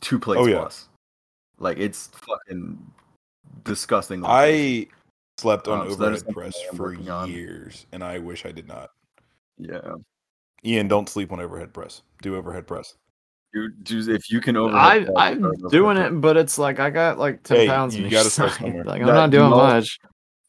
two 0.00 0.18
plates 0.18 0.42
Oh, 0.42 0.46
yeah. 0.46 0.58
plus 0.60 0.88
like 1.58 1.78
it's 1.78 2.08
fucking 2.08 2.78
disgusting 3.64 4.22
I 4.24 4.86
slept 5.38 5.68
on 5.68 5.80
Um, 5.80 5.86
so 5.88 5.92
overhead 5.94 6.18
something 6.18 6.34
press 6.34 6.54
for 6.74 6.82
working 6.84 7.10
on. 7.10 7.30
years, 7.30 7.86
and 7.92 8.02
I 8.04 8.18
wish 8.18 8.44
I 8.46 8.52
did 8.52 8.68
not. 8.68 8.90
Yeah. 9.58 9.94
Ian, 10.64 10.88
don't 10.88 11.08
sleep 11.08 11.30
on 11.32 11.40
overhead 11.40 11.72
press. 11.72 12.02
Do 12.22 12.36
overhead 12.36 12.66
press. 12.66 12.94
Dude, 13.54 13.82
dude, 13.84 14.08
if 14.08 14.30
you 14.30 14.40
can 14.40 14.56
over 14.56 14.76
I 14.76 15.06
I'm 15.16 15.40
doing 15.68 15.96
it, 15.96 16.10
but 16.20 16.36
it's 16.36 16.58
like 16.58 16.80
I 16.80 16.90
got 16.90 17.18
like 17.18 17.42
ten 17.44 17.56
Hey, 17.58 17.66
pounds. 17.66 17.96
you 17.96 18.08
gotta 18.10 18.28
start 18.30 18.50
side. 18.52 18.60
somewhere. 18.60 18.84
Like 18.84 19.00
I'm 19.00 19.06
That- 19.06 19.14
not 19.14 19.30
doing 19.30 19.50
no, 19.50 19.56
much. 19.56 19.98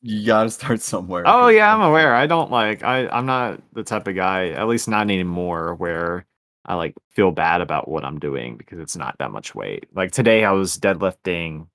You 0.01 0.25
gotta 0.25 0.49
start 0.49 0.81
somewhere. 0.81 1.23
Oh 1.25 1.47
yeah, 1.47 1.73
I'm 1.73 1.81
aware. 1.81 2.13
I 2.15 2.25
don't 2.27 2.51
like 2.51 2.83
I 2.83 3.07
I'm 3.07 3.25
not 3.25 3.61
the 3.73 3.83
type 3.83 4.07
of 4.07 4.15
guy, 4.15 4.49
at 4.49 4.67
least 4.67 4.87
not 4.89 5.01
anymore, 5.03 5.75
where 5.75 6.25
I 6.65 6.75
like 6.75 6.93
feel 7.09 7.31
bad 7.31 7.61
about 7.61 7.87
what 7.87 8.03
I'm 8.03 8.19
doing 8.19 8.57
because 8.57 8.79
it's 8.79 8.95
not 8.97 9.15
that 9.19 9.31
much 9.31 9.55
weight. 9.55 9.85
Like 9.93 10.11
today 10.11 10.43
I 10.43 10.51
was 10.51 10.77
deadlifting 10.77 11.67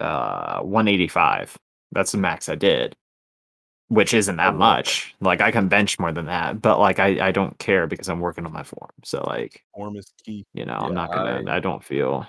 uh 0.00 0.60
185. 0.60 1.56
That's 1.92 2.12
the 2.12 2.18
max 2.18 2.48
I 2.48 2.54
did. 2.54 2.94
Which 3.90 4.14
isn't 4.14 4.36
that 4.36 4.50
Oh, 4.50 4.52
wow. 4.52 4.58
much. 4.76 5.14
Like 5.20 5.40
I 5.40 5.50
can 5.50 5.66
bench 5.68 5.98
more 5.98 6.12
than 6.12 6.26
that, 6.26 6.62
but 6.62 6.78
like 6.78 6.98
I, 7.00 7.28
I 7.28 7.32
don't 7.32 7.58
care 7.58 7.86
because 7.86 8.08
I'm 8.08 8.20
working 8.20 8.46
on 8.46 8.52
my 8.52 8.62
form. 8.62 8.90
So 9.04 9.22
like, 9.26 9.64
Form 9.74 9.96
is 9.96 10.12
key. 10.24 10.46
you 10.54 10.64
know, 10.64 10.74
I'm 10.74 10.94
not 10.94 11.10
gonna 11.12 11.42
I- 11.50 11.56
I, 11.56 11.58
don't 11.60 11.82
feel 11.82 12.24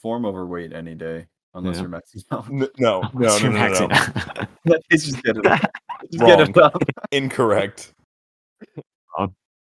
form 0.00 0.26
overweight 0.26 0.72
any 0.74 0.94
day, 0.94 1.26
unless 1.54 1.76
Yeah. 1.76 1.82
you're 1.82 1.90
maxing 1.90 2.24
out. 2.30 2.50
No, 2.50 2.68
no, 2.78 3.02
unless 3.14 3.42
no, 3.42 3.48
you're 3.48 3.58
no, 3.58 3.68
no, 3.68 3.78
no. 3.86 3.88
maxing 3.88 4.40
out. 4.40 4.48
it's 4.90 5.04
just 5.06 5.22
get 5.22 5.36
it. 5.38 5.46
up. 5.46 5.60
Just 6.12 6.22
Wrong. 6.22 6.36
get 6.38 6.48
it 6.50 6.56
up. 6.58 6.82
Incorrect. 7.10 7.92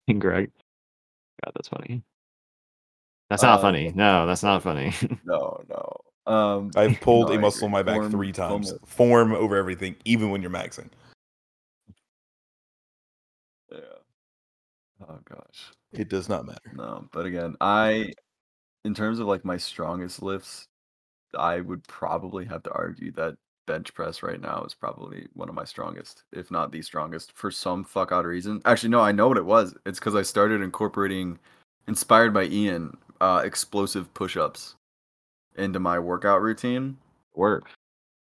Incorrect. 0.07 0.51
God, 1.43 1.51
that's 1.55 1.67
funny. 1.67 2.01
That's 3.29 3.43
not 3.43 3.59
Uh, 3.59 3.61
funny. 3.61 3.91
No, 3.95 4.25
that's 4.25 4.41
not 4.43 4.63
funny. 4.63 4.93
No, 5.25 5.61
no. 5.69 6.31
Um, 6.31 6.71
I've 6.75 6.99
pulled 7.01 7.27
no, 7.29 7.33
a 7.35 7.37
I 7.37 7.39
muscle 7.41 7.65
in 7.65 7.71
my 7.71 7.83
back 7.83 7.95
Form- 7.97 8.11
three 8.11 8.31
times. 8.31 8.71
o- 8.73 8.79
Form 8.85 9.33
over 9.33 9.55
everything, 9.55 9.95
even 10.05 10.29
when 10.31 10.41
you're 10.41 10.49
maxing. 10.51 10.89
Oh 15.07 15.19
gosh. 15.29 15.71
It 15.93 16.09
does 16.09 16.27
not 16.29 16.45
matter. 16.45 16.71
No, 16.73 17.07
but 17.11 17.25
again, 17.25 17.55
I, 17.61 18.13
in 18.83 18.93
terms 18.93 19.19
of 19.19 19.27
like 19.27 19.45
my 19.45 19.57
strongest 19.57 20.21
lifts, 20.21 20.67
I 21.37 21.61
would 21.61 21.87
probably 21.87 22.45
have 22.45 22.63
to 22.63 22.71
argue 22.71 23.11
that 23.13 23.35
bench 23.67 23.93
press 23.93 24.23
right 24.23 24.39
now 24.39 24.63
is 24.63 24.73
probably 24.73 25.27
one 25.33 25.49
of 25.49 25.55
my 25.55 25.63
strongest, 25.63 26.23
if 26.31 26.51
not 26.51 26.71
the 26.71 26.81
strongest, 26.81 27.31
for 27.33 27.49
some 27.51 27.83
fuck 27.83 28.11
out 28.11 28.25
reason. 28.25 28.61
Actually, 28.65 28.89
no, 28.89 29.01
I 29.01 29.11
know 29.11 29.27
what 29.27 29.37
it 29.37 29.45
was. 29.45 29.75
It's 29.85 29.99
because 29.99 30.15
I 30.15 30.21
started 30.21 30.61
incorporating, 30.61 31.39
inspired 31.87 32.33
by 32.33 32.45
Ian, 32.45 32.95
uh, 33.21 33.41
explosive 33.43 34.13
push 34.13 34.37
ups 34.37 34.75
into 35.57 35.79
my 35.79 35.97
workout 35.99 36.41
routine, 36.41 36.97
Work. 37.33 37.69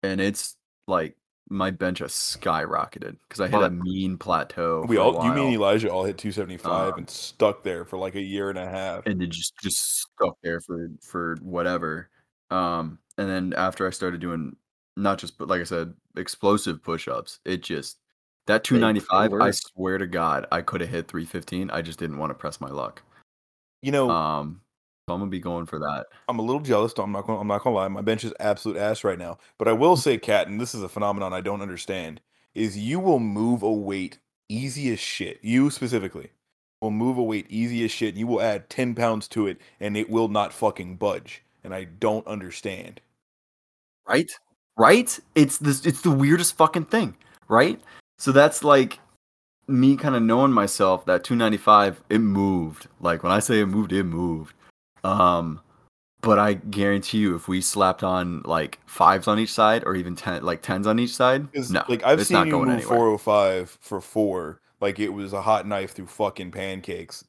and 0.03 0.20
it's 0.20 0.57
like 0.87 1.16
my 1.51 1.70
bench 1.70 1.99
has 1.99 2.12
skyrocketed 2.12 3.16
because 3.28 3.40
I 3.40 3.49
hit 3.49 3.62
a 3.62 3.70
mean 3.70 4.16
plateau. 4.18 4.84
We 4.88 4.97
for 4.97 5.03
a 5.03 5.05
all, 5.05 5.24
you, 5.26 5.32
mean. 5.34 5.53
Elijah 5.55 5.90
all 5.90 6.05
hit 6.05 6.16
275 6.18 6.92
Um, 6.95 6.99
and 7.01 7.11
stuck 7.11 7.62
there 7.62 7.84
for 7.84 7.99
like 7.99 8.14
a 8.14 8.20
year 8.22 8.49
and 8.51 8.59
a 8.59 8.68
half. 8.68 9.05
and 9.07 9.22
it 9.22 9.28
just 9.28 9.55
just 9.62 10.01
stuck 10.03 10.36
there 10.42 10.61
for 10.61 10.88
for 11.03 11.36
whatever. 11.42 12.09
Um, 12.51 12.99
and 13.18 13.28
then 13.28 13.53
after 13.57 13.86
I 13.86 13.90
started 13.90 14.20
doing 14.20 14.57
not 14.97 15.18
just 15.18 15.36
but 15.38 15.49
like 15.49 15.61
I 15.61 15.64
said, 15.64 15.92
explosive 16.16 16.82
push-ups, 16.82 17.40
it 17.45 17.62
just 17.62 17.99
that 18.47 18.64
They- 18.64 18.76
they 18.76 18.80
295. 18.80 19.32
I 19.34 19.51
swear 19.51 19.99
to 19.99 20.07
God, 20.07 20.47
I 20.53 20.61
could 20.62 20.80
have 20.80 20.90
hit 20.90 21.09
315. 21.09 21.70
I 21.70 21.82
just 21.82 21.99
didn't 21.99 22.18
want 22.18 22.30
to 22.30 22.34
press 22.34 22.61
my 22.61 22.68
luck. 22.70 23.03
You 23.82 23.92
know, 23.92 24.11
Um, 24.11 24.61
I'm 25.09 25.19
gonna 25.19 25.31
be 25.31 25.41
going 25.41 25.67
for 25.67 25.79
that. 25.79 26.07
I'm 26.29 26.39
a 26.39 26.43
little 26.43 26.63
jealous. 26.63 26.95
I'm 26.97 27.13
not. 27.13 27.27
Gonna, 27.27 27.41
I'm 27.41 27.47
not 27.47 27.63
gonna 27.63 27.77
lie. 27.77 27.89
My 27.89 28.01
bench 28.01 28.25
is 28.25 28.33
absolute 28.41 28.79
ass 28.79 29.05
right 29.05 29.19
now. 29.19 29.39
But 29.59 29.69
I 29.69 29.73
will 29.73 29.97
say, 29.97 30.17
Cat, 30.17 30.49
and 30.49 30.61
this 30.61 30.75
is 30.75 30.83
a 30.83 30.89
phenomenon 30.89 31.35
I 31.35 31.43
don't 31.43 31.61
understand. 31.61 32.21
Is 32.55 32.79
you 32.79 33.01
will 33.01 33.19
move 33.19 33.63
a 33.63 33.73
weight 33.73 34.19
easy 34.49 34.93
as 34.93 35.01
shit. 35.01 35.41
You 35.43 35.71
specifically 35.71 36.31
will 36.81 36.91
move 36.91 37.19
a 37.19 37.23
weight 37.23 37.47
easy 37.51 37.85
as 37.85 37.91
shit. 37.91 38.11
And 38.11 38.19
you 38.19 38.27
will 38.27 38.41
add 38.41 38.71
10 38.71 38.95
pounds 38.95 39.29
to 39.29 39.47
it, 39.47 39.61
and 39.81 39.97
it 39.97 40.09
will 40.09 40.29
not 40.29 40.55
fucking 40.55 40.97
budge. 40.97 41.43
And 41.63 41.75
I 41.75 41.85
don't 41.85 42.27
understand. 42.27 43.01
Right? 44.09 44.31
Right? 44.79 45.19
It's 45.35 45.59
this 45.59 45.85
it's 45.85 46.01
the 46.01 46.11
weirdest 46.11 46.57
fucking 46.57 46.87
thing, 46.87 47.15
right? 47.49 47.79
So 48.19 48.33
that's 48.33 48.65
like 48.65 49.01
me 49.67 49.97
kind 49.97 50.15
of 50.15 50.23
knowing 50.23 50.53
myself 50.53 51.05
that 51.05 51.25
295 51.25 52.03
it 52.09 52.19
moved. 52.21 52.89
Like 53.01 53.23
when 53.23 53.33
I 53.33 53.41
say 53.41 53.61
it 53.61 53.67
moved, 53.67 53.93
it 53.93 54.05
moved. 54.05 54.55
Um 55.05 55.61
But 56.23 56.39
I 56.39 56.55
guarantee 56.55 57.19
you, 57.19 57.35
if 57.37 57.49
we 57.49 57.61
slapped 57.61 58.03
on 58.03 58.41
like 58.47 58.81
fives 58.87 59.29
on 59.29 59.39
each 59.39 59.53
side, 59.53 59.85
or 59.85 59.95
even 59.95 60.17
ten, 60.17 60.43
like 60.43 60.63
tens 60.63 60.87
on 60.87 60.99
each 60.99 61.15
side, 61.15 61.49
no, 61.71 61.85
like 61.87 62.03
I've 62.03 62.21
it's 62.21 62.29
seen 62.29 62.37
not 62.39 62.47
you 62.47 62.53
going 62.53 62.69
move 62.71 62.79
anywhere. 62.79 62.97
405 62.97 63.79
for 63.81 64.01
four, 64.01 64.61
like 64.81 64.99
it 64.99 65.11
was 65.11 65.35
a 65.35 65.43
hot 65.43 65.67
knife 65.67 65.93
through 65.93 66.07
fucking 66.07 66.51
pancakes, 66.51 67.25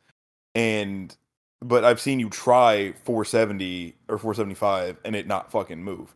and 0.56 1.16
but 1.62 1.84
I've 1.84 2.00
seen 2.00 2.20
you 2.22 2.30
try 2.30 2.94
470 3.04 3.96
or 4.08 4.18
475 4.18 4.98
and 5.04 5.16
it 5.16 5.28
not 5.28 5.52
fucking 5.52 5.84
move, 5.84 6.16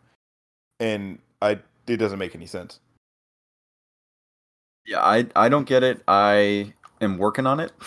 and 0.79 1.19
I 1.41 1.59
it 1.85 1.97
doesn't 1.97 2.19
make 2.19 2.33
any 2.33 2.45
sense. 2.47 2.79
Yeah, 4.85 5.01
I 5.01 5.27
I 5.35 5.49
don't 5.49 5.67
get 5.67 5.83
it. 5.83 6.01
I 6.07 6.73
am 7.01 7.17
working 7.17 7.45
on 7.45 7.59
it. 7.59 7.73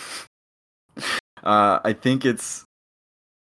Uh, 1.43 1.77
I 1.83 1.91
think 1.91 2.23
it's 2.23 2.63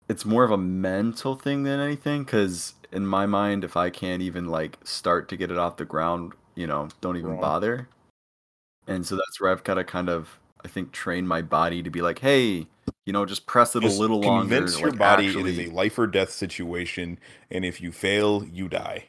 it's 0.09 0.24
more 0.24 0.44
of 0.44 0.50
a 0.50 0.56
mental 0.59 1.34
thing 1.36 1.64
than 1.64 1.80
anything 1.80 2.24
because 2.24 2.74
in 2.92 3.06
my 3.06 3.26
mind, 3.26 3.64
if 3.64 3.76
I 3.76 3.90
can't 3.90 4.22
even 4.22 4.48
like 4.48 4.78
start 4.84 5.28
to 5.28 5.36
get 5.36 5.50
it 5.50 5.59
off 5.59 5.76
the 5.76 5.84
ground, 5.84 6.32
you 6.54 6.66
know, 6.66 6.88
don't 7.00 7.16
even 7.16 7.32
Wrong. 7.32 7.40
bother. 7.40 7.88
And 8.86 9.06
so 9.06 9.16
that's 9.16 9.40
where 9.40 9.50
I've 9.50 9.64
got 9.64 9.74
to 9.74 9.84
kind 9.84 10.09
of 10.09 10.38
I 10.64 10.68
think 10.68 10.92
train 10.92 11.26
my 11.26 11.40
body 11.42 11.82
to 11.82 11.90
be 11.90 12.00
like, 12.02 12.18
hey, 12.18 12.66
you 13.06 13.12
know, 13.12 13.24
just 13.26 13.46
press 13.46 13.76
it 13.76 13.82
Just 13.82 13.96
a 13.96 14.00
little 14.00 14.20
longer. 14.20 14.42
convince 14.56 14.80
your 14.80 14.90
like, 14.90 14.98
body 14.98 15.26
it 15.26 15.28
actually- 15.28 15.62
is 15.62 15.70
a 15.70 15.72
life 15.72 15.98
or 15.98 16.06
death 16.06 16.30
situation, 16.30 17.18
and 17.50 17.64
if 17.64 17.80
you 17.80 17.92
fail, 17.92 18.44
you 18.52 18.68
die. 18.68 19.04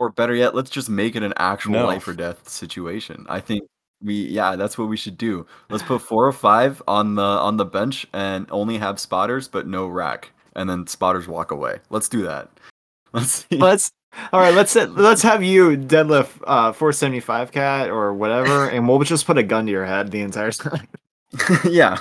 or 0.00 0.10
better 0.10 0.34
yet, 0.34 0.54
let's 0.54 0.70
just 0.70 0.88
make 0.88 1.16
it 1.16 1.22
an 1.24 1.32
actual 1.38 1.72
No. 1.72 1.86
life 1.86 2.06
or 2.06 2.12
death 2.14 2.48
situation. 2.48 3.26
I 3.28 3.40
think 3.40 3.62
we 4.02 4.14
yeah, 4.26 4.56
that's 4.56 4.78
what 4.78 4.88
we 4.88 4.96
should 4.96 5.18
do. 5.18 5.46
Let's 5.70 5.82
put 5.82 6.02
four 6.02 6.26
or 6.26 6.32
five 6.32 6.82
on 6.86 7.16
the 7.16 7.22
on 7.22 7.56
the 7.56 7.64
bench 7.64 8.06
and 8.12 8.46
only 8.50 8.78
have 8.78 9.00
spotters 9.00 9.48
but 9.48 9.66
no 9.66 9.86
rack. 9.86 10.30
And 10.54 10.68
then 10.68 10.86
spotters 10.86 11.28
walk 11.28 11.50
away. 11.50 11.78
Let's 11.90 12.08
do 12.08 12.22
that. 12.22 12.50
Let's 13.12 13.46
see. 13.48 13.56
Let's 13.56 13.90
all 14.32 14.40
right. 14.40 14.54
Let's 14.54 14.74
let's 14.74 15.22
have 15.22 15.42
you 15.42 15.76
deadlift 15.76 16.40
uh 16.46 16.72
475 16.72 17.52
cat 17.52 17.90
or 17.90 18.12
whatever, 18.12 18.68
and 18.70 18.88
we'll 18.88 18.98
just 19.00 19.26
put 19.26 19.38
a 19.38 19.42
gun 19.42 19.66
to 19.66 19.72
your 19.72 19.86
head 19.86 20.10
the 20.10 20.20
entire 20.20 20.52
time. 20.52 20.88
yeah. 21.64 21.98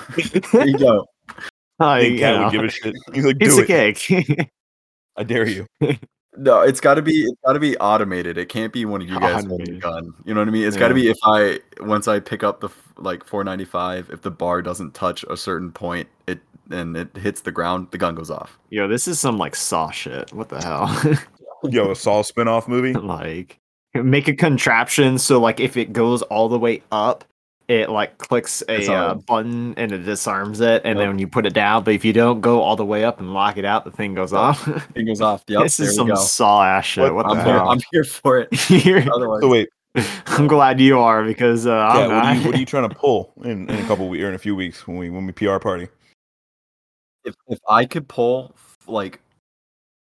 There 0.52 0.68
you 0.68 0.78
go. 0.78 1.06
Uh, 1.80 2.00
think 2.00 2.16
you 2.16 2.22
know, 2.22 2.50
give 2.50 2.64
a 2.64 2.70
shit. 2.70 2.96
He's 3.14 3.26
like, 3.26 3.38
piece 3.38 3.56
do 3.56 3.62
of 3.62 3.70
it. 3.70 3.96
cake. 3.98 4.50
I 5.16 5.24
dare 5.24 5.48
you. 5.48 5.68
No, 6.38 6.62
it's 6.62 6.80
gotta 6.80 7.02
be 7.02 7.24
it's 7.24 7.40
gotta 7.46 7.60
be 7.60 7.78
automated. 7.78 8.38
It 8.38 8.48
can't 8.50 8.72
be 8.72 8.86
one 8.86 9.02
of 9.02 9.10
you 9.10 9.20
guys 9.20 9.46
holding 9.46 9.76
a 9.76 9.80
gun. 9.80 10.14
You 10.26 10.34
know 10.34 10.42
what 10.42 10.48
I 10.48 10.52
mean? 10.52 10.68
It's 10.68 10.78
gotta 10.78 10.94
be 10.94 11.10
if 11.10 11.18
I 11.24 11.60
once 11.82 12.08
I 12.08 12.20
pick 12.20 12.44
up 12.44 12.62
the 12.62 12.70
like 12.98 13.24
495, 13.26 14.10
if 14.12 14.22
the 14.22 14.32
bar 14.32 14.62
doesn't 14.62 14.94
touch 14.94 15.24
a 15.30 15.38
certain 15.38 15.72
point, 15.72 16.08
it 16.28 16.40
and 16.70 16.96
it 16.96 17.16
hits 17.18 17.42
the 17.42 17.52
ground, 17.52 17.88
the 17.92 17.98
gun 17.98 18.16
goes 18.16 18.30
off. 18.30 18.58
Yo, 18.70 18.88
this 18.88 19.08
is 19.08 19.20
some 19.20 19.38
like 19.38 19.56
saw 19.56 19.90
shit. 19.90 20.32
What 20.34 20.50
the 20.50 20.62
hell? 20.62 21.18
Yo, 21.64 21.92
a 21.92 21.96
Saw 21.96 22.22
spin-off 22.22 22.68
movie. 22.68 22.94
like 22.94 23.60
make 23.96 24.28
a 24.28 24.36
contraption 24.36 25.18
so 25.18 25.40
like 25.40 25.60
if 25.60 25.76
it 25.76 25.92
goes 25.92 26.22
all 26.24 26.50
the 26.50 26.60
way 26.60 26.84
up 26.92 27.24
it 27.68 27.90
like 27.90 28.18
clicks 28.18 28.64
a 28.70 28.90
uh, 28.94 29.14
button 29.16 29.74
and 29.78 29.92
it 29.92 30.00
disarms 30.00 30.62
it 30.62 30.82
and 30.86 30.98
Yep. 30.98 30.98
then 30.98 31.08
when 31.10 31.20
you 31.20 31.28
put 31.28 31.46
it 31.46 31.54
down 31.54 31.84
but 31.84 31.94
if 31.94 32.06
you 32.06 32.14
don't 32.14 32.40
go 32.42 32.62
all 32.62 32.76
the 32.78 32.86
way 32.86 33.04
up 33.04 33.20
and 33.20 33.34
lock 33.34 33.58
it 33.58 33.66
out 33.66 33.84
the 33.84 33.92
thing 33.92 34.14
goes 34.16 34.32
off 34.34 34.68
It 34.96 35.04
goes 35.04 35.20
off. 35.22 35.44
Yep, 35.50 35.64
this 35.64 35.80
is 35.80 35.96
some 35.96 36.08
go. 36.08 36.16
saw 36.16 36.64
ass 36.64 36.86
shit 36.86 37.04
what, 37.04 37.14
What 37.16 37.24
the 37.28 37.40
I'm 37.42 37.46
here, 37.46 37.54
hell 37.56 37.70
I'm 37.70 37.80
here 37.92 38.04
for 38.06 38.40
it. 38.40 38.70
You're- 38.86 39.04
So 39.06 39.48
wait, 39.50 39.70
i'm 40.28 40.48
glad 40.48 40.80
you 40.80 41.00
are 41.00 41.24
because 41.26 41.66
uh 41.68 41.92
Cat, 41.92 42.10
I'm 42.10 42.10
what, 42.12 42.26
are 42.26 42.36
you, 42.36 42.46
what 42.46 42.56
are 42.56 42.60
you 42.60 42.66
trying 42.66 42.88
to 42.90 42.96
pull 42.96 43.34
in, 43.44 43.70
in 43.70 43.84
a 43.84 43.88
couple 43.88 44.08
weeks 44.08 44.24
or 44.24 44.30
in 44.30 44.36
a 44.36 44.40
few 44.40 44.56
weeks 44.56 44.88
when 44.88 44.98
we 44.98 45.10
when 45.10 45.26
we 45.26 45.32
PR 45.34 45.58
party? 45.58 45.88
if 47.26 47.36
if 47.48 47.60
I 47.68 47.86
could 47.86 48.08
pull 48.08 48.56
like 48.88 49.20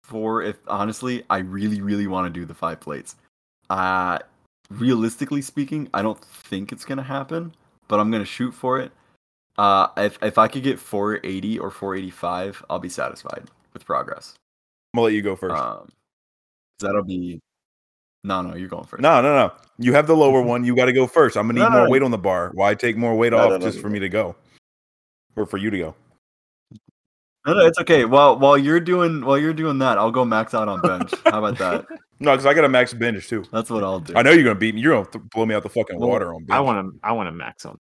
four, 0.05 0.43
if 0.43 0.57
honestly, 0.69 1.25
I 1.29 1.39
really 1.39 1.81
really 1.81 2.07
want 2.07 2.33
to 2.33 2.41
do 2.41 2.47
the 2.47 2.55
five 2.55 2.79
plates. 2.81 3.17
Uh 3.71 4.19
realistically 4.71 5.43
speaking, 5.43 5.89
I 5.95 6.03
don't 6.03 6.23
think 6.23 6.73
it's 6.73 6.85
gonna 6.85 7.03
happen, 7.03 7.55
but 7.89 8.01
I'm 8.01 8.11
gonna 8.11 8.25
shoot 8.25 8.53
for 8.53 8.79
it. 8.81 8.93
Uh, 9.57 9.89
if 9.97 10.19
if 10.23 10.39
I 10.39 10.49
could 10.49 10.63
get 10.63 10.79
480 10.79 11.59
or 11.59 11.71
485, 11.71 12.65
I'll 12.71 12.79
be 12.79 12.89
satisfied 12.89 13.45
with 13.73 13.85
progress. 13.85 14.35
I'm 14.95 14.99
gonna 14.99 15.05
let 15.07 15.15
you 15.15 15.23
go 15.23 15.37
first. 15.37 15.55
Um, 15.57 15.89
that'll 16.81 17.05
be. 17.05 17.41
No, 18.25 18.43
no, 18.43 18.57
you're 18.57 18.69
going 18.69 18.85
first. 18.85 19.01
no, 19.01 19.23
no, 19.23 19.35
no. 19.35 19.53
You 19.79 19.93
have 19.95 20.07
the 20.07 20.17
lower 20.17 20.43
one. 20.53 20.65
You 20.65 20.75
got 20.75 20.87
to 20.87 20.93
go 20.93 21.07
first. 21.07 21.37
I'm 21.37 21.47
gonna 21.47 21.61
need 21.61 21.65
No, 21.67 21.71
more 21.71 21.85
no. 21.85 21.91
weight 21.91 22.03
on 22.03 22.11
the 22.11 22.19
bar. 22.19 22.51
Why 22.55 22.75
take 22.75 22.97
more 22.97 23.15
weight 23.15 23.33
off 23.33 23.61
just 23.63 23.79
for 23.81 23.89
me 23.89 23.99
to 24.01 24.09
go, 24.09 24.35
or 25.37 25.47
for 25.47 25.57
you 25.57 25.71
to 25.71 25.79
go? 25.79 25.95
No, 27.49 27.55
no, 27.61 27.67
it's 27.67 27.79
okay. 27.81 28.05
While 28.05 28.39
while 28.39 28.57
you're 28.59 28.81
doing 28.81 29.25
while 29.25 29.39
you're 29.39 29.53
doing 29.55 29.79
that, 29.79 29.99
I'll 29.99 30.11
go 30.11 30.25
max 30.25 30.55
out 30.55 30.69
on 30.69 30.81
bench. 30.81 31.13
How 31.25 31.45
about 31.45 31.59
that? 31.59 31.87
No, 32.21 32.33
because 32.33 32.47
I 32.47 32.53
got 32.55 32.65
a 32.65 32.69
max 32.69 32.93
bench 32.93 33.29
too. 33.29 33.45
That's 33.53 33.71
what 33.71 33.85
I'll 33.85 34.01
do. 34.01 34.13
I 34.17 34.23
know 34.23 34.33
you're 34.33 34.43
gonna 34.43 34.57
beat 34.59 34.75
me. 34.75 34.81
You're 34.81 34.95
gonna 34.95 35.09
th- 35.09 35.25
blow 35.33 35.47
me 35.47 35.55
out 35.55 35.63
the 35.63 35.69
fucking 35.69 36.01
Well, 36.01 36.09
water 36.09 36.35
on 36.35 36.43
bench. 36.45 36.57
i 36.57 36.59
want 36.59 36.85
to 36.93 36.99
i 37.05 37.13
want 37.13 37.29
to 37.29 37.33
max 37.33 37.65
on 37.65 37.79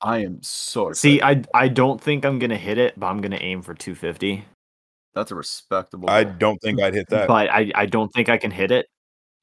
I 0.00 0.24
am 0.24 0.42
so 0.42 0.92
see 0.92 1.22
i 1.22 1.40
i 1.54 1.68
don't 1.68 2.00
think 2.00 2.24
i'm 2.24 2.40
gonna 2.40 2.56
hit 2.56 2.78
it 2.78 2.98
but 2.98 3.06
i'm 3.06 3.20
gonna 3.20 3.38
aim 3.40 3.62
for 3.62 3.74
250 3.74 4.44
That's 5.14 5.30
a 5.30 5.36
respectable. 5.36 6.10
I 6.10 6.24
goal. 6.24 6.34
don't 6.36 6.58
think 6.62 6.80
I'd 6.82 6.94
hit 6.94 7.08
that. 7.10 7.28
but 7.28 7.48
i 7.48 7.70
i 7.76 7.86
don't 7.86 8.08
think 8.12 8.28
i 8.28 8.36
can 8.38 8.50
hit 8.50 8.72
it 8.72 8.86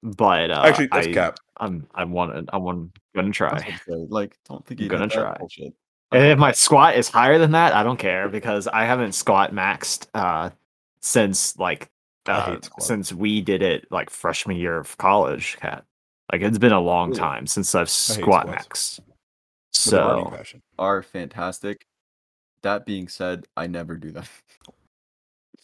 but 0.03 0.51
uh 0.51 0.63
Actually, 0.65 0.88
that's 0.91 1.07
I, 1.07 1.13
cap. 1.13 1.38
i'm 1.61 1.88
i 1.95 2.03
want 2.03 2.34
to 2.34 2.53
i 2.53 2.57
want 2.57 2.91
gonna 3.15 3.32
try 3.32 3.65
like, 3.88 4.36
don't 4.49 4.65
think 4.65 4.82
you're 4.82 4.89
gonna 4.89 5.07
try. 5.07 5.38
bullshit. 5.39 5.74
And 6.14 6.24
if 6.26 6.38
my 6.38 6.51
squat 6.51 6.95
is 6.95 7.09
higher 7.09 7.38
than 7.39 7.51
that, 7.51 7.74
I 7.74 7.84
don't 7.84 7.97
care 7.97 8.30
because 8.30 8.68
I 8.68 8.86
haven't 8.86 9.14
squat 9.14 9.51
maxed 9.53 10.07
uh 10.14 10.49
since 11.01 11.57
like 11.57 11.89
uh, 12.26 12.57
since 12.80 13.11
we 13.11 13.41
did 13.41 13.61
it 13.61 13.86
like 13.91 14.09
freshman 14.09 14.55
year 14.55 14.78
of 14.78 14.97
college, 14.97 15.57
cat. 15.59 15.84
Like 16.32 16.41
it's 16.41 16.57
been 16.57 16.72
a 16.72 16.80
long 16.80 17.09
Really? 17.09 17.20
time 17.20 17.47
since 17.47 17.76
I've 17.76 17.89
squat 17.89 18.47
maxed. 18.47 18.99
With 19.86 19.93
a 19.93 19.97
burning 19.97 20.45
So. 20.45 20.59
Are 20.80 21.01
fantastic. 21.01 21.86
That 22.61 22.86
being 22.86 23.09
said, 23.09 23.45
I 23.57 23.68
never 23.68 23.97
do 23.97 24.11
that. 24.11 24.30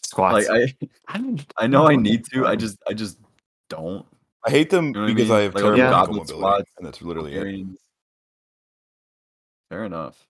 squats. 0.02 0.48
Like 0.48 0.50
I, 0.50 0.74
I 1.08 1.46
I 1.64 1.66
know 1.66 1.86
I 1.88 1.96
need 1.96 2.24
to. 2.32 2.46
I 2.46 2.56
just, 2.56 2.76
I 2.86 2.92
just 2.92 3.18
don't. 3.70 4.04
I 4.46 4.50
hate 4.50 4.68
them 4.68 4.86
You 4.88 4.92
know 4.92 5.00
what 5.00 5.10
I 5.10 5.14
because 5.14 5.28
mean? 5.30 5.38
I 5.38 5.40
have 5.42 5.54
Like, 5.54 5.62
terrible 5.62 5.78
yeah. 5.78 5.98
ankle 6.00 6.14
mobility, 6.14 6.32
squats, 6.34 6.70
and 6.76 6.86
that's 6.86 7.00
literally 7.02 7.34
it. 7.34 7.66
Fair 9.70 9.84
enough. 9.84 10.26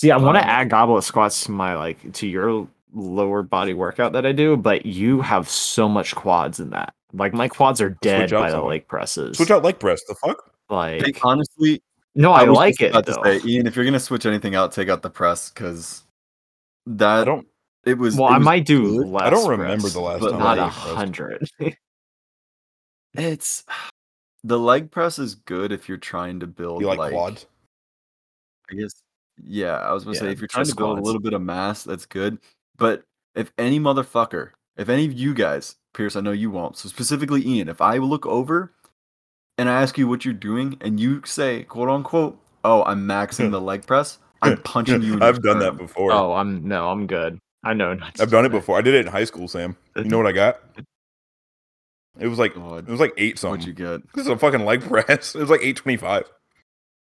See. 0.00 0.10
I 0.10 0.16
want 0.16 0.36
to 0.36 0.42
Um, 0.42 0.48
add 0.48 0.70
goblet 0.70 1.04
squats 1.04 1.44
to 1.44 1.50
my 1.52 1.74
like 1.76 2.12
to 2.14 2.26
your 2.26 2.68
lower 2.92 3.42
body 3.42 3.74
workout 3.74 4.12
that 4.14 4.24
I 4.26 4.32
do, 4.32 4.56
but 4.56 4.86
you 4.86 5.20
have 5.20 5.48
so 5.48 5.88
much 5.88 6.14
quads 6.14 6.60
in 6.60 6.70
that. 6.70 6.94
Like 7.12 7.32
my 7.34 7.48
quads 7.48 7.80
are 7.80 7.90
dead 8.02 8.32
out 8.32 8.40
by 8.42 8.50
the 8.50 8.56
some. 8.58 8.66
leg 8.66 8.86
presses. 8.88 9.36
Switch 9.36 9.50
out 9.50 9.62
leg 9.64 9.78
press. 9.78 10.02
The 10.04 10.14
fuck? 10.14 10.50
Like, 10.70 11.02
Like 11.02 11.18
honestly, 11.24 11.82
no, 12.14 12.32
I, 12.32 12.44
was 12.44 12.56
like 12.56 12.80
it 12.80 12.90
about 12.90 13.06
though. 13.06 13.22
say, 13.24 13.40
Ian, 13.44 13.66
if 13.66 13.76
you're 13.76 13.84
gonna 13.84 14.00
switch 14.00 14.26
anything 14.26 14.54
out, 14.54 14.72
take 14.72 14.88
out 14.88 15.02
the 15.02 15.10
press 15.10 15.50
because 15.50 16.02
that 16.86 17.20
I 17.20 17.24
don't. 17.24 17.46
it 17.86 17.96
was. 17.98 18.16
well, 18.16 18.28
it 18.28 18.32
I 18.34 18.38
might 18.38 18.66
do 18.66 19.04
less. 19.04 19.22
I 19.24 19.30
don't 19.30 19.48
remember 19.48 19.82
press, 19.82 19.92
the 19.94 20.00
last 20.00 20.20
but 20.20 20.30
time 20.32 20.38
not 20.40 20.58
I 20.58 20.62
a 20.62 20.64
leg 20.66 20.72
pressed. 20.72 20.96
hundred. 20.96 21.50
It's 23.14 23.64
the 24.44 24.58
leg 24.58 24.90
press 24.90 25.18
is 25.18 25.34
good 25.34 25.72
if 25.72 25.88
you're 25.88 25.98
trying 25.98 26.40
to 26.40 26.46
build 26.46 26.80
You 26.82 26.86
like, 26.88 26.98
like 26.98 27.12
quads? 27.12 27.46
I 28.70 28.74
guess 28.74 28.92
yeah, 29.44 29.76
I 29.76 29.92
was 29.92 30.04
gonna 30.04 30.16
say 30.16 30.30
if 30.30 30.40
you're 30.40 30.48
trying 30.48 30.64
to 30.64 30.68
just 30.68 30.78
build 30.78 30.98
a 30.98 31.02
little 31.02 31.20
bit 31.20 31.32
of 31.32 31.42
mass, 31.42 31.84
that's 31.84 32.06
good. 32.06 32.38
But 32.76 33.04
if 33.34 33.52
any 33.58 33.80
motherfucker, 33.80 34.50
if 34.76 34.88
any 34.88 35.04
of 35.04 35.12
you 35.12 35.34
guys, 35.34 35.76
Pierce, 35.94 36.16
I 36.16 36.20
know 36.20 36.32
you 36.32 36.50
won't. 36.50 36.76
So 36.76 36.88
specifically 36.88 37.46
Ian, 37.46 37.68
if 37.68 37.80
I 37.80 37.98
look 37.98 38.26
over 38.26 38.72
and 39.56 39.68
I 39.68 39.82
ask 39.82 39.98
you 39.98 40.08
what 40.08 40.24
you're 40.24 40.34
doing 40.34 40.76
and 40.80 40.98
you 41.00 41.22
say, 41.24 41.64
quote 41.64 41.88
unquote, 41.88 42.38
oh, 42.64 42.84
I'm 42.84 43.06
maxing 43.06 43.50
the 43.52 43.60
leg 43.60 43.86
press, 43.86 44.18
I'm 44.42 44.60
punching 44.62 45.02
you 45.02 45.14
in 45.14 45.22
I've 45.22 45.36
your 45.36 45.54
done 45.54 45.58
that 45.60 45.76
before. 45.76 46.12
Oh, 46.12 46.32
I'm 46.34 46.66
no, 46.66 46.88
I'm 46.88 47.06
good. 47.06 47.38
I 47.64 47.74
know. 47.74 47.94
not 47.94 48.20
I've 48.20 48.28
do 48.28 48.36
done 48.36 48.44
it 48.46 48.50
before. 48.50 48.78
I 48.78 48.82
did 48.82 48.94
it 48.94 49.06
in 49.06 49.12
high 49.12 49.24
school, 49.24 49.48
Sam. 49.48 49.76
You 49.96 50.04
know 50.04 50.18
what 50.18 50.26
I 50.26 50.32
got? 50.32 50.60
It 52.20 52.26
was 52.26 52.38
like 52.38 52.54
God, 52.54 52.88
it 52.88 52.90
was 52.90 53.00
like 53.00 53.14
eight 53.16 53.38
something. 53.38 53.60
what'd 53.60 53.66
you 53.68 53.72
get? 53.72 54.00
This 54.12 54.26
is 54.26 54.30
a 54.32 54.36
fucking 54.36 54.64
leg 54.64 54.82
press. 54.88 55.34
It 55.34 55.40
was 55.40 55.50
like 55.50 55.60
eight 55.62 55.76
twenty 55.76 55.96
five. 55.96 56.28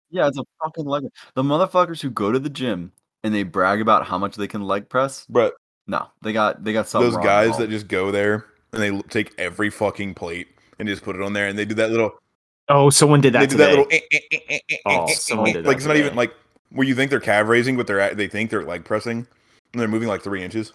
Yeah, 0.10 0.28
it's 0.28 0.38
a 0.38 0.44
fucking 0.64 0.86
leg. 0.86 1.06
The 1.34 1.44
motherfuckers 1.44 2.02
who 2.02 2.10
go 2.10 2.32
to 2.32 2.40
the 2.40 2.50
gym 2.50 2.92
and 3.24 3.34
they 3.34 3.44
brag 3.44 3.82
about 3.82 4.06
how 4.06 4.18
much 4.18 4.36
they 4.36 4.48
can 4.48 4.64
leg 4.64 4.88
press, 4.88 5.26
But 5.30 5.56
no, 5.88 6.08
they 6.22 6.34
got 6.34 6.64
they 6.64 6.74
got 6.74 6.88
something 6.88 7.12
those 7.12 7.24
guys 7.24 7.50
with 7.50 7.58
that 7.60 7.70
just 7.70 7.88
go 7.88 8.12
there 8.12 8.46
and 8.72 8.82
they 8.82 9.02
take 9.10 9.34
every 9.38 9.70
fucking 9.70 10.14
plate 10.16 10.48
and 10.80 10.88
just 10.88 11.04
put 11.04 11.16
it 11.16 11.22
on 11.22 11.34
there 11.34 11.48
and 11.48 11.58
they 11.58 11.66
do 11.66 11.76
that 11.76 11.92
little 11.92 12.12
Oh, 12.68 12.90
someone 12.90 13.22
did 13.22 13.34
that. 13.34 13.42
they 13.42 13.46
that 13.46 13.52
do 13.52 13.58
today. 13.58 13.66
that 13.66 13.78
little 13.78 13.88
eh, 13.92 14.00
eh, 14.12 14.18
eh, 14.32 14.40
eh, 14.50 14.60
eh, 14.70 14.78
Oh, 14.86 15.08
someone 15.08 15.54
did 15.54 15.66
like 15.66 15.66
that 15.66 15.78
it's 15.78 15.86
not 15.86 15.98
even 15.98 16.16
like 16.16 16.34
where 16.70 16.88
you 16.88 16.96
think 16.96 17.10
they're 17.10 17.20
calf 17.20 17.48
raising, 17.48 17.78
but 17.78 17.88
they're 17.88 18.00
at, 18.00 18.18
they 18.18 18.28
think 18.28 18.50
they're 18.50 18.64
leg 18.64 18.84
pressing 18.84 19.28
and 19.74 19.82
they're 19.82 19.88
moving 19.88 20.08
like 20.08 20.22
three 20.22 20.44
inches. 20.44 20.74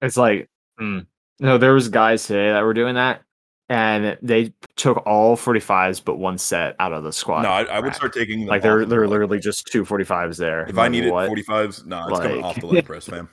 It's 0.00 0.16
like, 0.16 0.48
mm. 0.80 1.06
no, 1.40 1.58
there 1.58 1.74
was 1.74 1.88
guys 1.88 2.26
today 2.26 2.50
that 2.50 2.62
were 2.62 2.74
doing 2.74 2.94
that, 2.94 3.22
and 3.70 4.18
they 4.20 4.52
took 4.76 4.98
all 5.06 5.36
45s 5.36 6.04
but 6.04 6.16
one 6.16 6.36
set 6.36 6.76
out 6.80 6.92
of 6.92 7.04
the 7.04 7.12
squat. 7.12 7.42
no, 7.44 7.50
I, 7.50 7.62
I 7.62 7.80
would 7.80 7.94
start 7.94 8.12
taking 8.12 8.40
them 8.40 8.48
like 8.48 8.58
off 8.58 8.62
they're 8.64 8.84
they're 8.84 9.00
leg. 9.02 9.10
literally 9.10 9.38
just 9.38 9.66
two 9.68 9.84
45s 9.84 10.36
there. 10.36 10.64
If 10.64 10.70
I'm 10.70 10.78
I 10.78 10.82
like, 10.82 10.90
needed 10.90 11.12
what? 11.12 11.26
forty 11.28 11.42
fives, 11.42 11.84
no, 11.86 12.06
it's 12.08 12.18
coming 12.20 12.42
off 12.44 12.60
the 12.60 12.66
leg 12.66 12.84
press, 12.84 13.06
fam. 13.08 13.30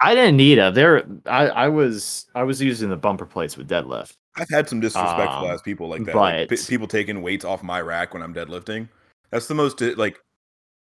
I 0.00 0.14
didn't 0.14 0.38
need 0.38 0.56
them. 0.56 0.72
They're 0.74 1.04
I, 1.26 1.46
I 1.48 1.68
was 1.68 2.26
I 2.34 2.42
was 2.42 2.60
using 2.60 2.88
the 2.88 2.96
bumper 2.96 3.26
plates 3.26 3.56
with 3.56 3.68
deadlift. 3.68 4.14
I've 4.36 4.48
had 4.50 4.68
some 4.68 4.80
disrespectful 4.80 5.44
Um, 5.46 5.50
ass 5.52 5.62
people 5.62 5.88
like 5.88 6.04
that. 6.06 6.16
Like, 6.16 6.48
p- 6.48 6.56
people 6.66 6.88
taking 6.88 7.22
weights 7.22 7.44
off 7.44 7.62
my 7.62 7.80
rack 7.80 8.14
when 8.14 8.22
I'm 8.22 8.34
deadlifting. 8.34 8.88
That's 9.30 9.46
the 9.46 9.54
most 9.54 9.80
like 9.80 10.18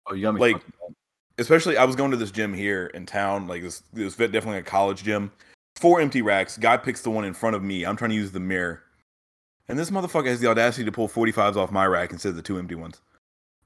Oh, 0.08 0.14
you 0.14 0.22
got 0.22 0.34
me. 0.34 0.40
Like- 0.40 0.62
especially 1.38 1.76
I 1.76 1.84
was 1.84 1.96
going 1.96 2.10
to 2.12 2.16
this 2.16 2.30
gym 2.30 2.54
here 2.54 2.86
in 2.94 3.06
town, 3.06 3.48
like 3.48 3.62
this 3.62 3.82
this 3.92 4.04
was 4.04 4.30
definitely 4.30 4.58
a 4.58 4.62
college 4.62 5.02
gym. 5.02 5.32
Four 5.82 6.00
empty 6.00 6.22
racks. 6.22 6.56
Guy 6.56 6.76
picks 6.76 7.02
the 7.02 7.10
one 7.10 7.24
in 7.24 7.34
front 7.34 7.56
of 7.56 7.62
me. 7.64 7.84
I'm 7.84 7.96
trying 7.96 8.10
to 8.10 8.14
use 8.14 8.30
the 8.30 8.38
mirror. 8.38 8.84
And 9.66 9.76
this 9.76 9.90
motherfucker 9.90 10.28
has 10.28 10.38
the 10.38 10.46
audacity 10.46 10.84
to 10.84 10.92
pull 10.92 11.08
45s 11.08 11.56
off 11.56 11.72
my 11.72 11.84
rack 11.84 12.12
instead 12.12 12.28
of 12.28 12.36
the 12.36 12.42
two 12.42 12.56
empty 12.56 12.76
ones. 12.76 13.00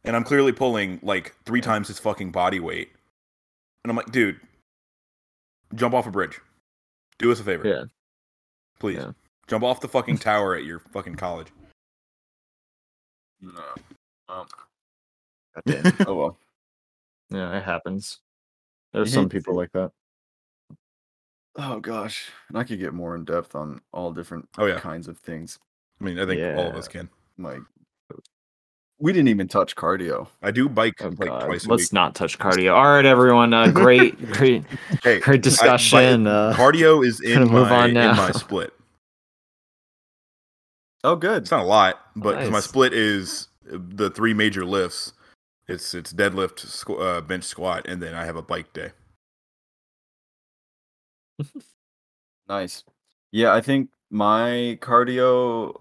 And 0.02 0.16
I'm 0.16 0.24
clearly 0.24 0.52
pulling 0.52 0.98
like 1.02 1.34
three 1.44 1.60
times 1.60 1.88
his 1.88 1.98
fucking 1.98 2.30
body 2.32 2.58
weight. 2.58 2.90
And 3.84 3.90
I'm 3.90 3.98
like, 3.98 4.12
dude, 4.12 4.40
jump 5.74 5.92
off 5.92 6.06
a 6.06 6.10
bridge. 6.10 6.40
Do 7.18 7.30
us 7.30 7.38
a 7.38 7.44
favor. 7.44 7.68
Yeah. 7.68 7.84
Please. 8.80 8.96
Yeah. 8.96 9.10
Jump 9.46 9.62
off 9.62 9.82
the 9.82 9.88
fucking 9.88 10.16
tower 10.16 10.56
at 10.56 10.64
your 10.64 10.78
fucking 10.78 11.16
college. 11.16 11.48
No. 13.42 13.60
Um, 14.30 14.46
Goddamn. 15.66 15.92
oh 16.06 16.14
well. 16.14 16.38
yeah, 17.28 17.58
it 17.58 17.62
happens. 17.62 18.20
There's 18.94 19.12
I 19.12 19.14
some 19.20 19.28
people 19.28 19.54
like 19.54 19.72
that. 19.72 19.92
Oh 21.58 21.80
gosh, 21.80 22.28
and 22.48 22.58
I 22.58 22.64
could 22.64 22.78
get 22.78 22.92
more 22.92 23.14
in 23.16 23.24
depth 23.24 23.54
on 23.54 23.80
all 23.92 24.12
different 24.12 24.48
Oh, 24.58 24.66
yeah. 24.66 24.78
kinds 24.78 25.08
of 25.08 25.18
things. 25.18 25.58
I 26.00 26.04
mean, 26.04 26.18
I 26.18 26.26
think 26.26 26.40
all 26.58 26.66
of 26.66 26.72
Yeah. 26.74 26.78
us 26.78 26.88
can. 26.88 27.08
Like, 27.38 27.60
we 28.98 29.12
didn't 29.12 29.28
even 29.28 29.48
touch 29.48 29.74
cardio. 29.76 30.28
I 30.42 30.50
do 30.50 30.68
bike 30.68 30.94
Oh, 31.02 31.08
like 31.08 31.18
God. 31.18 31.40
twice 31.46 31.64
a 31.64 31.68
Let's 31.70 31.84
week. 31.84 31.92
not 31.92 32.14
touch 32.14 32.38
cardio. 32.38 32.74
All 32.74 32.84
right, 32.94 33.04
everyone. 33.06 33.54
Uh, 33.54 33.70
great, 33.70 34.18
great, 34.32 34.64
Hey, 35.02 35.18
great 35.20 35.42
discussion. 35.42 36.26
uh, 36.26 36.52
cardio 36.56 37.04
is 37.06 37.20
in 37.20 37.34
gonna 37.40 37.50
move 37.52 37.68
my, 37.70 37.82
on 37.84 37.88
in 37.88 37.94
now. 37.94 38.14
my 38.14 38.30
split. 38.32 38.72
Oh, 41.04 41.16
good. 41.16 41.42
It's 41.42 41.50
not 41.50 41.60
a 41.62 41.66
lot, 41.66 42.00
but 42.16 42.34
'cause 42.36 42.50
my 42.50 42.56
Nice. 42.58 42.64
split 42.64 42.92
is 42.92 43.48
uh, 43.72 43.78
the 43.80 44.10
three 44.10 44.34
major 44.34 44.64
lifts. 44.64 45.12
It's 45.68 45.94
it's 45.94 46.12
deadlift, 46.12 46.66
squ- 46.66 47.00
uh, 47.00 47.20
bench, 47.22 47.44
squat, 47.44 47.86
and 47.88 48.02
then 48.02 48.14
I 48.14 48.24
have 48.24 48.36
a 48.36 48.42
bike 48.42 48.72
day. 48.72 48.92
Nice. 52.48 52.84
Yeah, 53.32 53.52
I 53.54 53.60
think 53.60 53.90
my 54.10 54.78
cardio 54.80 55.80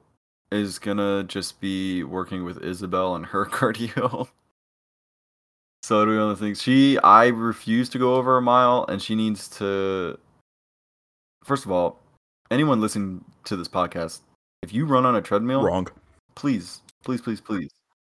is 0.51 0.80
gonna 0.80 1.24
just 1.24 1.60
be 1.62 2.03
working 2.03 2.43
with 2.43 2.64
Isabel 2.64 3.16
and 3.16 3.26
her 3.28 3.45
cardio. 3.51 4.28
so 5.84 6.06
do 6.06 6.22
other 6.22 6.36
things. 6.36 6.62
She, 6.62 6.97
I 6.99 7.28
refuse 7.28 7.89
to 7.89 7.99
go 7.99 8.16
over 8.16 8.38
a 8.38 8.41
mile, 8.41 8.86
and 8.89 9.01
she 9.01 9.16
needs 9.16 9.47
to. 9.60 10.18
First 11.43 11.66
of 11.66 11.72
all, 11.72 11.99
anyone 12.49 12.82
listening 12.82 13.24
to 13.45 13.56
this 13.56 13.68
podcast, 13.68 14.22
if 14.64 14.74
you 14.74 14.86
run 14.86 15.06
on 15.06 15.16
a 15.16 15.22
treadmill, 15.22 15.64
Wrong. 15.64 15.88
please, 16.36 16.82
please, 17.03 17.22
please, 17.22 17.39
please 17.39 17.70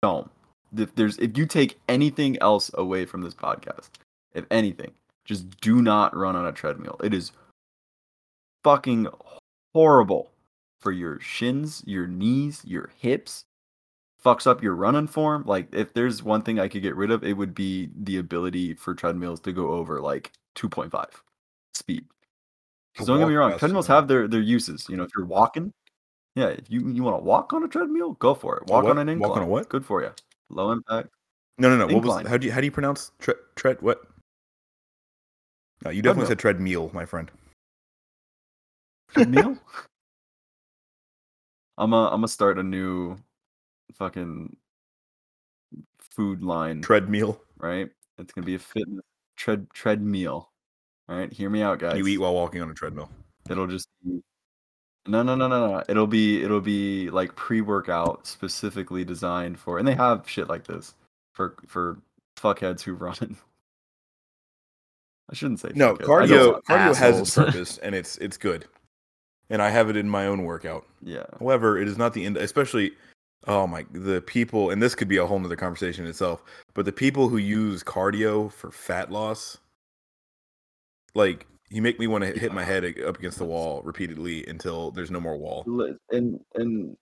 don't. 0.01 0.29
If 0.77 0.95
there's 0.95 1.17
if 1.17 1.37
you 1.37 1.45
take 1.45 1.79
anything 1.89 2.37
else 2.39 2.71
away 2.75 3.05
from 3.05 3.21
this 3.21 3.33
podcast, 3.33 3.89
if 4.33 4.45
anything, 4.51 4.91
just 5.27 5.59
do 5.59 5.81
not 5.81 6.15
run 6.15 6.35
on 6.35 6.47
a 6.47 6.51
treadmill. 6.51 6.95
It 7.03 7.13
is 7.13 7.31
fucking 8.63 9.07
horrible 9.75 10.31
for 10.79 10.91
your 10.91 11.19
shins, 11.19 11.83
your 11.85 12.07
knees, 12.07 12.63
your 12.65 12.89
hips. 12.97 13.45
Fucks 14.23 14.47
up 14.47 14.63
your 14.63 14.73
running 14.73 15.07
form. 15.07 15.43
Like 15.45 15.67
if 15.73 15.93
there's 15.93 16.23
one 16.23 16.41
thing 16.41 16.59
I 16.59 16.67
could 16.67 16.81
get 16.81 16.95
rid 16.95 17.11
of, 17.11 17.23
it 17.23 17.33
would 17.33 17.53
be 17.53 17.89
the 17.95 18.17
ability 18.17 18.73
for 18.73 18.95
treadmills 18.95 19.39
to 19.41 19.51
go 19.51 19.71
over 19.71 20.01
like 20.01 20.31
2.5 20.55 21.05
speed. 21.73 22.05
Because 22.93 23.07
don't 23.07 23.19
get 23.19 23.27
me 23.27 23.35
wrong, 23.35 23.57
treadmills 23.59 23.87
have 23.87 24.07
their 24.07 24.27
their 24.27 24.41
uses. 24.41 24.87
You 24.89 24.97
know, 24.97 25.03
if 25.03 25.11
you're 25.15 25.27
walking, 25.27 25.71
yeah, 26.35 26.47
if 26.47 26.69
you 26.69 26.87
you 26.89 27.03
want 27.03 27.17
to 27.17 27.23
walk 27.23 27.53
on 27.53 27.63
a 27.63 27.67
treadmill, 27.67 28.13
go 28.13 28.33
for 28.33 28.57
it. 28.57 28.67
Walk 28.67 28.85
on 28.85 28.97
an 28.97 29.07
incline. 29.07 29.29
Walk 29.29 29.37
on 29.37 29.43
a 29.43 29.47
what? 29.47 29.69
Good 29.69 29.85
for 29.85 30.01
you. 30.01 30.11
Low 30.49 30.71
impact. 30.71 31.09
No, 31.59 31.69
no, 31.69 31.85
no. 31.85 31.93
What 31.93 32.03
was? 32.03 32.27
How 32.27 32.37
do 32.37 32.47
you 32.47 32.53
how 32.53 32.59
do 32.59 32.65
you 32.65 32.71
pronounce 32.71 33.11
tre- 33.19 33.35
tread? 33.55 33.81
What? 33.81 34.01
No, 35.83 35.91
you 35.91 35.99
oh, 35.99 36.01
definitely 36.01 36.01
Treadmill. 36.01 36.27
said 36.27 36.39
treadmill, 36.39 36.91
my 36.93 37.05
friend. 37.05 37.31
Treadmill. 39.13 39.57
I'm 41.77 41.93
a 41.93 42.05
I'm 42.05 42.17
gonna 42.17 42.27
start 42.27 42.57
a 42.57 42.63
new 42.63 43.17
fucking 43.93 44.55
food 45.99 46.41
line, 46.41 46.81
Treadmill. 46.81 47.39
right? 47.57 47.89
It's 48.17 48.33
gonna 48.33 48.45
be 48.45 48.55
a 48.55 48.59
fitness 48.59 49.03
tread 49.37 49.69
treadmill. 49.71 50.49
All 51.07 51.17
right, 51.17 51.31
hear 51.31 51.49
me 51.49 51.61
out, 51.61 51.79
guys. 51.79 51.97
You 51.97 52.07
eat 52.07 52.17
while 52.17 52.33
walking 52.33 52.61
on 52.61 52.69
a 52.69 52.73
treadmill. 52.73 53.09
It'll 53.49 53.67
just 53.67 53.87
be 54.03 54.21
no, 55.07 55.23
no, 55.23 55.35
no, 55.35 55.47
no, 55.47 55.67
no. 55.67 55.83
It'll 55.87 56.07
be 56.07 56.43
it'll 56.43 56.59
be 56.59 57.09
like 57.09 57.33
pre-workout 57.35 58.27
specifically 58.27 59.05
designed 59.05 59.57
for, 59.57 59.79
and 59.79 59.87
they 59.87 59.95
have 59.95 60.27
shit 60.27 60.49
like 60.49 60.65
this 60.65 60.95
for 61.33 61.55
for 61.65 61.99
fuckheads 62.37 62.81
who 62.81 62.93
run. 62.93 63.37
I 65.29 65.35
shouldn't 65.35 65.59
say 65.59 65.71
No. 65.75 65.95
Cardio 65.95 66.61
cardio 66.63 66.95
has 66.95 67.19
its 67.19 67.35
purpose 67.35 67.77
and 67.79 67.93
it's 67.93 68.17
it's 68.17 68.37
good, 68.37 68.65
and 69.49 69.61
I 69.61 69.69
have 69.69 69.89
it 69.89 69.97
in 69.97 70.09
my 70.09 70.27
own 70.27 70.43
workout. 70.43 70.85
Yeah, 71.03 71.25
However, 71.39 71.79
it 71.79 71.87
is 71.87 71.97
not 71.97 72.13
the 72.13 72.25
end. 72.25 72.37
Especially, 72.37 72.91
oh 73.45 73.67
my, 73.67 73.85
the 73.91 74.21
people, 74.21 74.69
and 74.69 74.81
this 74.81 74.95
could 74.95 75.07
be 75.07 75.17
a 75.17 75.25
whole 75.25 75.39
nother 75.39 75.55
conversation 75.55 76.05
in 76.05 76.09
itself. 76.09 76.43
But 76.73 76.85
the 76.85 76.91
people 76.91 77.29
who 77.29 77.37
use 77.37 77.83
cardio 77.83 78.51
for 78.51 78.71
fat 78.71 79.11
loss, 79.11 79.57
like 81.13 81.45
you 81.69 81.81
make 81.81 81.99
me 81.99 82.07
want 82.07 82.23
to 82.23 82.39
hit 82.39 82.53
my 82.53 82.63
head 82.63 82.85
up 83.05 83.19
against 83.19 83.37
the 83.37 83.45
wall 83.45 83.81
repeatedly 83.83 84.45
until 84.47 84.91
there's 84.91 85.11
no 85.11 85.19
more 85.19 85.37
wall. 85.37 85.65
And 86.11 86.39
and 86.55 86.95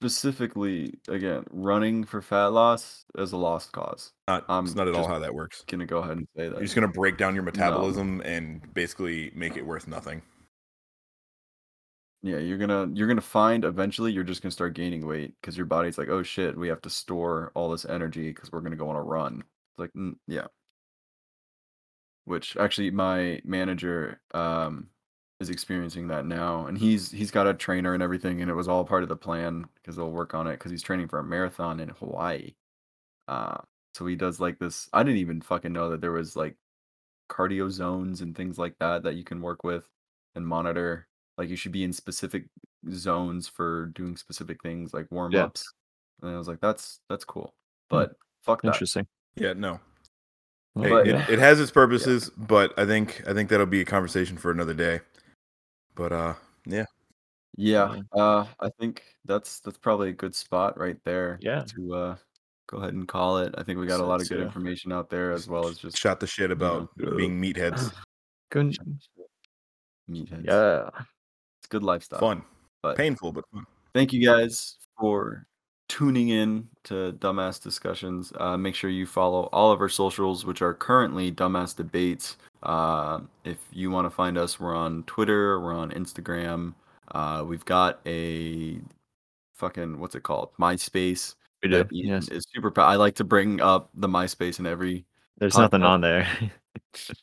specifically 0.00 0.94
again, 1.08 1.44
running 1.50 2.04
for 2.04 2.22
fat 2.22 2.46
loss 2.46 3.04
is 3.16 3.32
a 3.32 3.36
lost 3.36 3.72
cause. 3.72 4.12
Not, 4.28 4.44
I'm 4.48 4.64
it's 4.64 4.74
not 4.74 4.88
at 4.88 4.94
all 4.94 5.08
how 5.08 5.18
that 5.18 5.34
works. 5.34 5.64
Gonna 5.66 5.86
go 5.86 5.98
ahead 5.98 6.18
and 6.18 6.28
say 6.36 6.48
that. 6.48 6.54
You're 6.54 6.62
just 6.62 6.74
gonna 6.74 6.88
break 6.88 7.16
down 7.16 7.34
your 7.34 7.44
metabolism 7.44 8.20
and 8.24 8.62
basically 8.74 9.32
make 9.34 9.56
it 9.56 9.66
worth 9.66 9.88
nothing. 9.88 10.22
Yeah, 12.22 12.38
you're 12.38 12.58
gonna 12.58 12.88
you're 12.94 13.08
gonna 13.08 13.20
find 13.20 13.64
eventually 13.64 14.12
you're 14.12 14.24
just 14.24 14.42
gonna 14.42 14.52
start 14.52 14.74
gaining 14.74 15.06
weight 15.06 15.34
because 15.40 15.56
your 15.56 15.66
body's 15.66 15.98
like, 15.98 16.08
oh 16.08 16.22
shit, 16.22 16.56
we 16.56 16.68
have 16.68 16.82
to 16.82 16.90
store 16.90 17.50
all 17.54 17.70
this 17.70 17.84
energy 17.84 18.28
because 18.28 18.52
we're 18.52 18.60
gonna 18.60 18.76
go 18.76 18.88
on 18.88 18.96
a 18.96 19.02
run. 19.02 19.42
It's 19.42 19.78
like, 19.78 19.92
mm, 19.94 20.14
yeah. 20.26 20.46
Which 22.24 22.56
actually, 22.56 22.90
my 22.90 23.40
manager 23.44 24.20
um 24.32 24.88
is 25.40 25.50
experiencing 25.50 26.08
that 26.08 26.26
now, 26.26 26.66
and 26.66 26.76
he's 26.78 27.10
he's 27.10 27.30
got 27.30 27.46
a 27.46 27.54
trainer 27.54 27.94
and 27.94 28.02
everything, 28.02 28.40
and 28.42 28.50
it 28.50 28.54
was 28.54 28.68
all 28.68 28.84
part 28.84 29.02
of 29.02 29.08
the 29.08 29.16
plan 29.16 29.66
because 29.76 29.96
they'll 29.96 30.10
work 30.10 30.34
on 30.34 30.46
it 30.46 30.52
because 30.52 30.70
he's 30.70 30.82
training 30.82 31.08
for 31.08 31.18
a 31.18 31.24
marathon 31.24 31.80
in 31.80 31.88
Hawaii. 31.90 32.54
Uh, 33.28 33.58
so 33.94 34.06
he 34.06 34.16
does 34.16 34.40
like 34.40 34.58
this. 34.58 34.88
I 34.92 35.02
didn't 35.02 35.18
even 35.18 35.40
fucking 35.40 35.72
know 35.72 35.90
that 35.90 36.00
there 36.00 36.12
was 36.12 36.34
like 36.34 36.56
cardio 37.30 37.70
zones 37.70 38.20
and 38.20 38.34
things 38.36 38.58
like 38.58 38.74
that 38.80 39.02
that 39.02 39.14
you 39.16 39.22
can 39.24 39.40
work 39.42 39.62
with 39.62 39.86
and 40.34 40.46
monitor 40.46 41.06
like 41.36 41.50
you 41.50 41.56
should 41.56 41.72
be 41.72 41.84
in 41.84 41.92
specific 41.92 42.44
zones 42.90 43.46
for 43.46 43.86
doing 43.94 44.16
specific 44.16 44.62
things 44.62 44.92
like 44.94 45.06
warm 45.10 45.32
ups. 45.44 45.72
And 46.22 46.32
I 46.34 46.38
was 46.38 46.48
like, 46.48 46.60
that's 46.60 47.00
that's 47.08 47.24
cool. 47.24 47.54
But 47.90 48.12
fuck 48.42 48.62
that. 48.62 48.68
Interesting. 48.68 49.06
Yeah, 49.36 49.52
no. 49.52 49.78
Hey, 50.80 50.90
But- 50.90 51.06
it, 51.06 51.14
it 51.30 51.38
has 51.38 51.60
its 51.60 51.70
purposes, 51.82 52.30
but 52.36 52.76
I 52.76 52.86
think 52.86 53.22
I 53.28 53.34
think 53.34 53.50
that'll 53.50 53.66
be 53.66 53.80
a 53.80 53.84
conversation 53.84 54.36
for 54.36 54.50
another 54.50 54.74
day. 54.74 55.00
But 55.98 56.12
uh, 56.12 56.34
yeah, 56.64 56.84
Yeah. 57.56 57.96
Uh 58.12 58.46
I 58.60 58.70
think 58.78 59.02
that's 59.24 59.58
that's 59.58 59.78
probably 59.78 60.10
a 60.10 60.12
good 60.12 60.32
spot 60.32 60.78
right 60.78 60.96
there. 61.04 61.40
Yeah. 61.42 61.64
To 61.74 61.94
uh 61.94 62.16
go 62.68 62.78
ahead 62.78 62.94
and 62.94 63.08
call 63.08 63.38
it. 63.38 63.52
I 63.58 63.64
think 63.64 63.80
we 63.80 63.86
got 63.88 63.98
a 63.98 64.04
lot 64.06 64.20
of 64.22 64.28
good 64.28 64.40
information 64.40 64.92
out 64.92 65.10
there 65.10 65.32
as 65.32 65.48
well 65.48 65.66
as 65.66 65.76
just 65.78 65.98
shot 65.98 66.20
the 66.20 66.26
shit 66.28 66.52
about 66.52 66.88
know. 66.96 67.16
being 67.16 67.40
meatheads. 67.42 67.92
Good. 68.50 68.76
meatheads. 70.08 70.44
Yeah. 70.44 70.88
It's 71.60 71.66
good 71.68 71.82
lifestyle. 71.82 72.20
Fun, 72.20 72.42
But 72.80 72.96
painful, 72.96 73.32
but 73.32 73.44
fun. 73.52 73.66
thank 73.92 74.12
you 74.12 74.24
guys 74.24 74.76
for 75.00 75.48
tuning 75.88 76.28
in 76.28 76.68
to 76.84 77.12
Dumbass 77.18 77.62
Discussions. 77.62 78.32
Uh, 78.36 78.56
make 78.56 78.74
sure 78.74 78.90
you 78.90 79.06
follow 79.06 79.48
all 79.52 79.72
of 79.72 79.80
our 79.80 79.88
socials, 79.88 80.44
which 80.44 80.62
are 80.62 80.74
currently 80.74 81.32
Dumbass 81.32 81.74
Debates. 81.74 82.36
Uh, 82.62 83.20
if 83.44 83.58
you 83.72 83.90
want 83.90 84.04
to 84.06 84.10
find 84.10 84.38
us, 84.38 84.60
we're 84.60 84.76
on 84.76 85.02
Twitter, 85.04 85.60
we're 85.60 85.74
on 85.74 85.90
Instagram. 85.90 86.74
Uh, 87.12 87.44
we've 87.46 87.64
got 87.64 88.00
a 88.06 88.78
fucking 89.54 89.98
what's 89.98 90.14
it 90.14 90.22
called? 90.22 90.50
MySpace. 90.58 91.34
We 91.62 91.70
do. 91.70 91.84
Yes. 91.90 92.28
is 92.28 92.46
super. 92.54 92.72
I 92.80 92.96
like 92.96 93.16
to 93.16 93.24
bring 93.24 93.60
up 93.60 93.90
the 93.94 94.08
MySpace 94.08 94.58
in 94.58 94.66
every. 94.66 95.04
There's 95.38 95.56
nothing 95.56 95.82
on 95.82 96.00
there. 96.00 96.28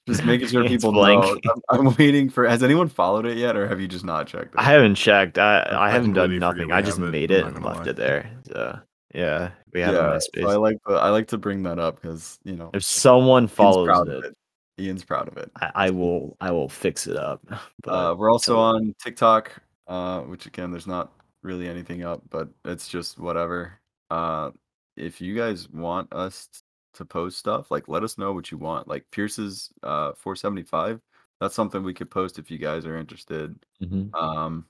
Just 0.07 0.23
making 0.25 0.47
sure 0.47 0.63
people 0.67 0.91
blank. 0.91 1.23
know. 1.23 1.51
I'm, 1.69 1.87
I'm 1.87 1.95
waiting 1.99 2.29
for. 2.29 2.47
Has 2.47 2.63
anyone 2.63 2.89
followed 2.89 3.25
it 3.25 3.37
yet, 3.37 3.55
or 3.55 3.67
have 3.67 3.79
you 3.81 3.87
just 3.87 4.05
not 4.05 4.27
checked 4.27 4.53
it? 4.55 4.59
I 4.59 4.63
haven't 4.63 4.95
checked. 4.95 5.37
I 5.37 5.59
I 5.59 5.87
I 5.87 5.91
haven't 5.91 6.13
done 6.13 6.37
nothing. 6.39 6.71
I 6.71 6.81
just 6.81 6.97
have 6.97 7.07
it, 7.07 7.11
made 7.11 7.31
it 7.31 7.45
and 7.45 7.63
left 7.63 7.81
lie. 7.85 7.89
it 7.91 7.95
there. 7.95 8.29
So 8.47 8.79
yeah, 9.13 9.51
we 9.73 9.81
have 9.81 9.93
yeah, 9.93 10.15
a 10.15 10.21
so 10.21 10.49
I 10.49 10.55
like 10.55 10.77
to 10.87 10.93
I 10.95 11.09
like 11.09 11.27
to 11.29 11.37
bring 11.37 11.63
that 11.63 11.79
up 11.79 12.01
because 12.01 12.39
you 12.43 12.55
know 12.55 12.69
If 12.73 12.83
someone 12.83 13.47
follows 13.47 13.87
proud 13.87 14.09
of 14.09 14.23
it, 14.23 14.35
Ian's 14.79 15.03
proud 15.05 15.27
of 15.27 15.37
it. 15.37 15.49
I, 15.55 15.71
I 15.75 15.89
will 15.91 16.35
I 16.41 16.51
will 16.51 16.69
fix 16.69 17.07
it 17.07 17.15
up. 17.17 17.41
But 17.83 17.91
Uh, 17.91 18.15
we're 18.15 18.31
also 18.31 18.53
so- 18.55 18.59
on 18.59 18.93
TikTok, 19.03 19.51
uh, 19.87 20.21
which 20.21 20.45
again, 20.45 20.71
there's 20.71 20.87
not 20.87 21.11
really 21.43 21.69
anything 21.69 22.03
up, 22.03 22.23
but 22.29 22.49
it's 22.65 22.87
just 22.89 23.19
whatever. 23.19 23.73
Uh, 24.09 24.51
if 24.97 25.19
you 25.21 25.35
guys 25.35 25.69
want 25.69 26.11
us 26.13 26.47
to 26.95 27.05
post 27.05 27.37
stuff, 27.37 27.71
like 27.71 27.87
let 27.87 28.03
us 28.03 28.17
know 28.17 28.33
what 28.33 28.51
you 28.51 28.57
want. 28.57 28.87
Like 28.87 29.05
Pierce's 29.11 29.69
uh 29.83 30.13
475, 30.13 31.01
that's 31.39 31.55
something 31.55 31.83
we 31.83 31.93
could 31.93 32.09
post 32.09 32.39
if 32.39 32.49
you 32.49 32.57
guys 32.57 32.85
are 32.85 32.97
interested. 32.97 33.55
Mhm. 33.81 34.13
Um, 34.15 34.65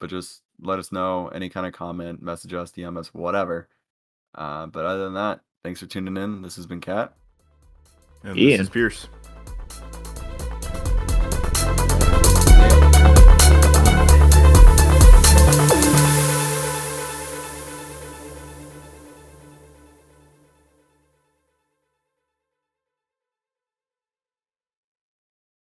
but 0.00 0.10
just 0.10 0.42
let 0.60 0.78
us 0.78 0.92
know 0.92 1.28
any 1.28 1.48
kind 1.48 1.66
of 1.66 1.72
comment, 1.72 2.22
message 2.22 2.52
us, 2.54 2.72
DM 2.72 2.96
us, 2.98 3.14
whatever. 3.14 3.68
Uh, 4.34 4.66
but 4.66 4.84
other 4.84 5.04
than 5.04 5.14
that, 5.14 5.40
thanks 5.62 5.80
for 5.80 5.86
tuning 5.86 6.16
in. 6.16 6.42
This 6.42 6.56
has 6.56 6.66
been 6.66 6.80
Kat. 6.80 7.14
And 8.24 8.38
Ian. 8.38 8.50
this 8.58 8.60
is 8.60 8.70
Pierce. 8.70 9.08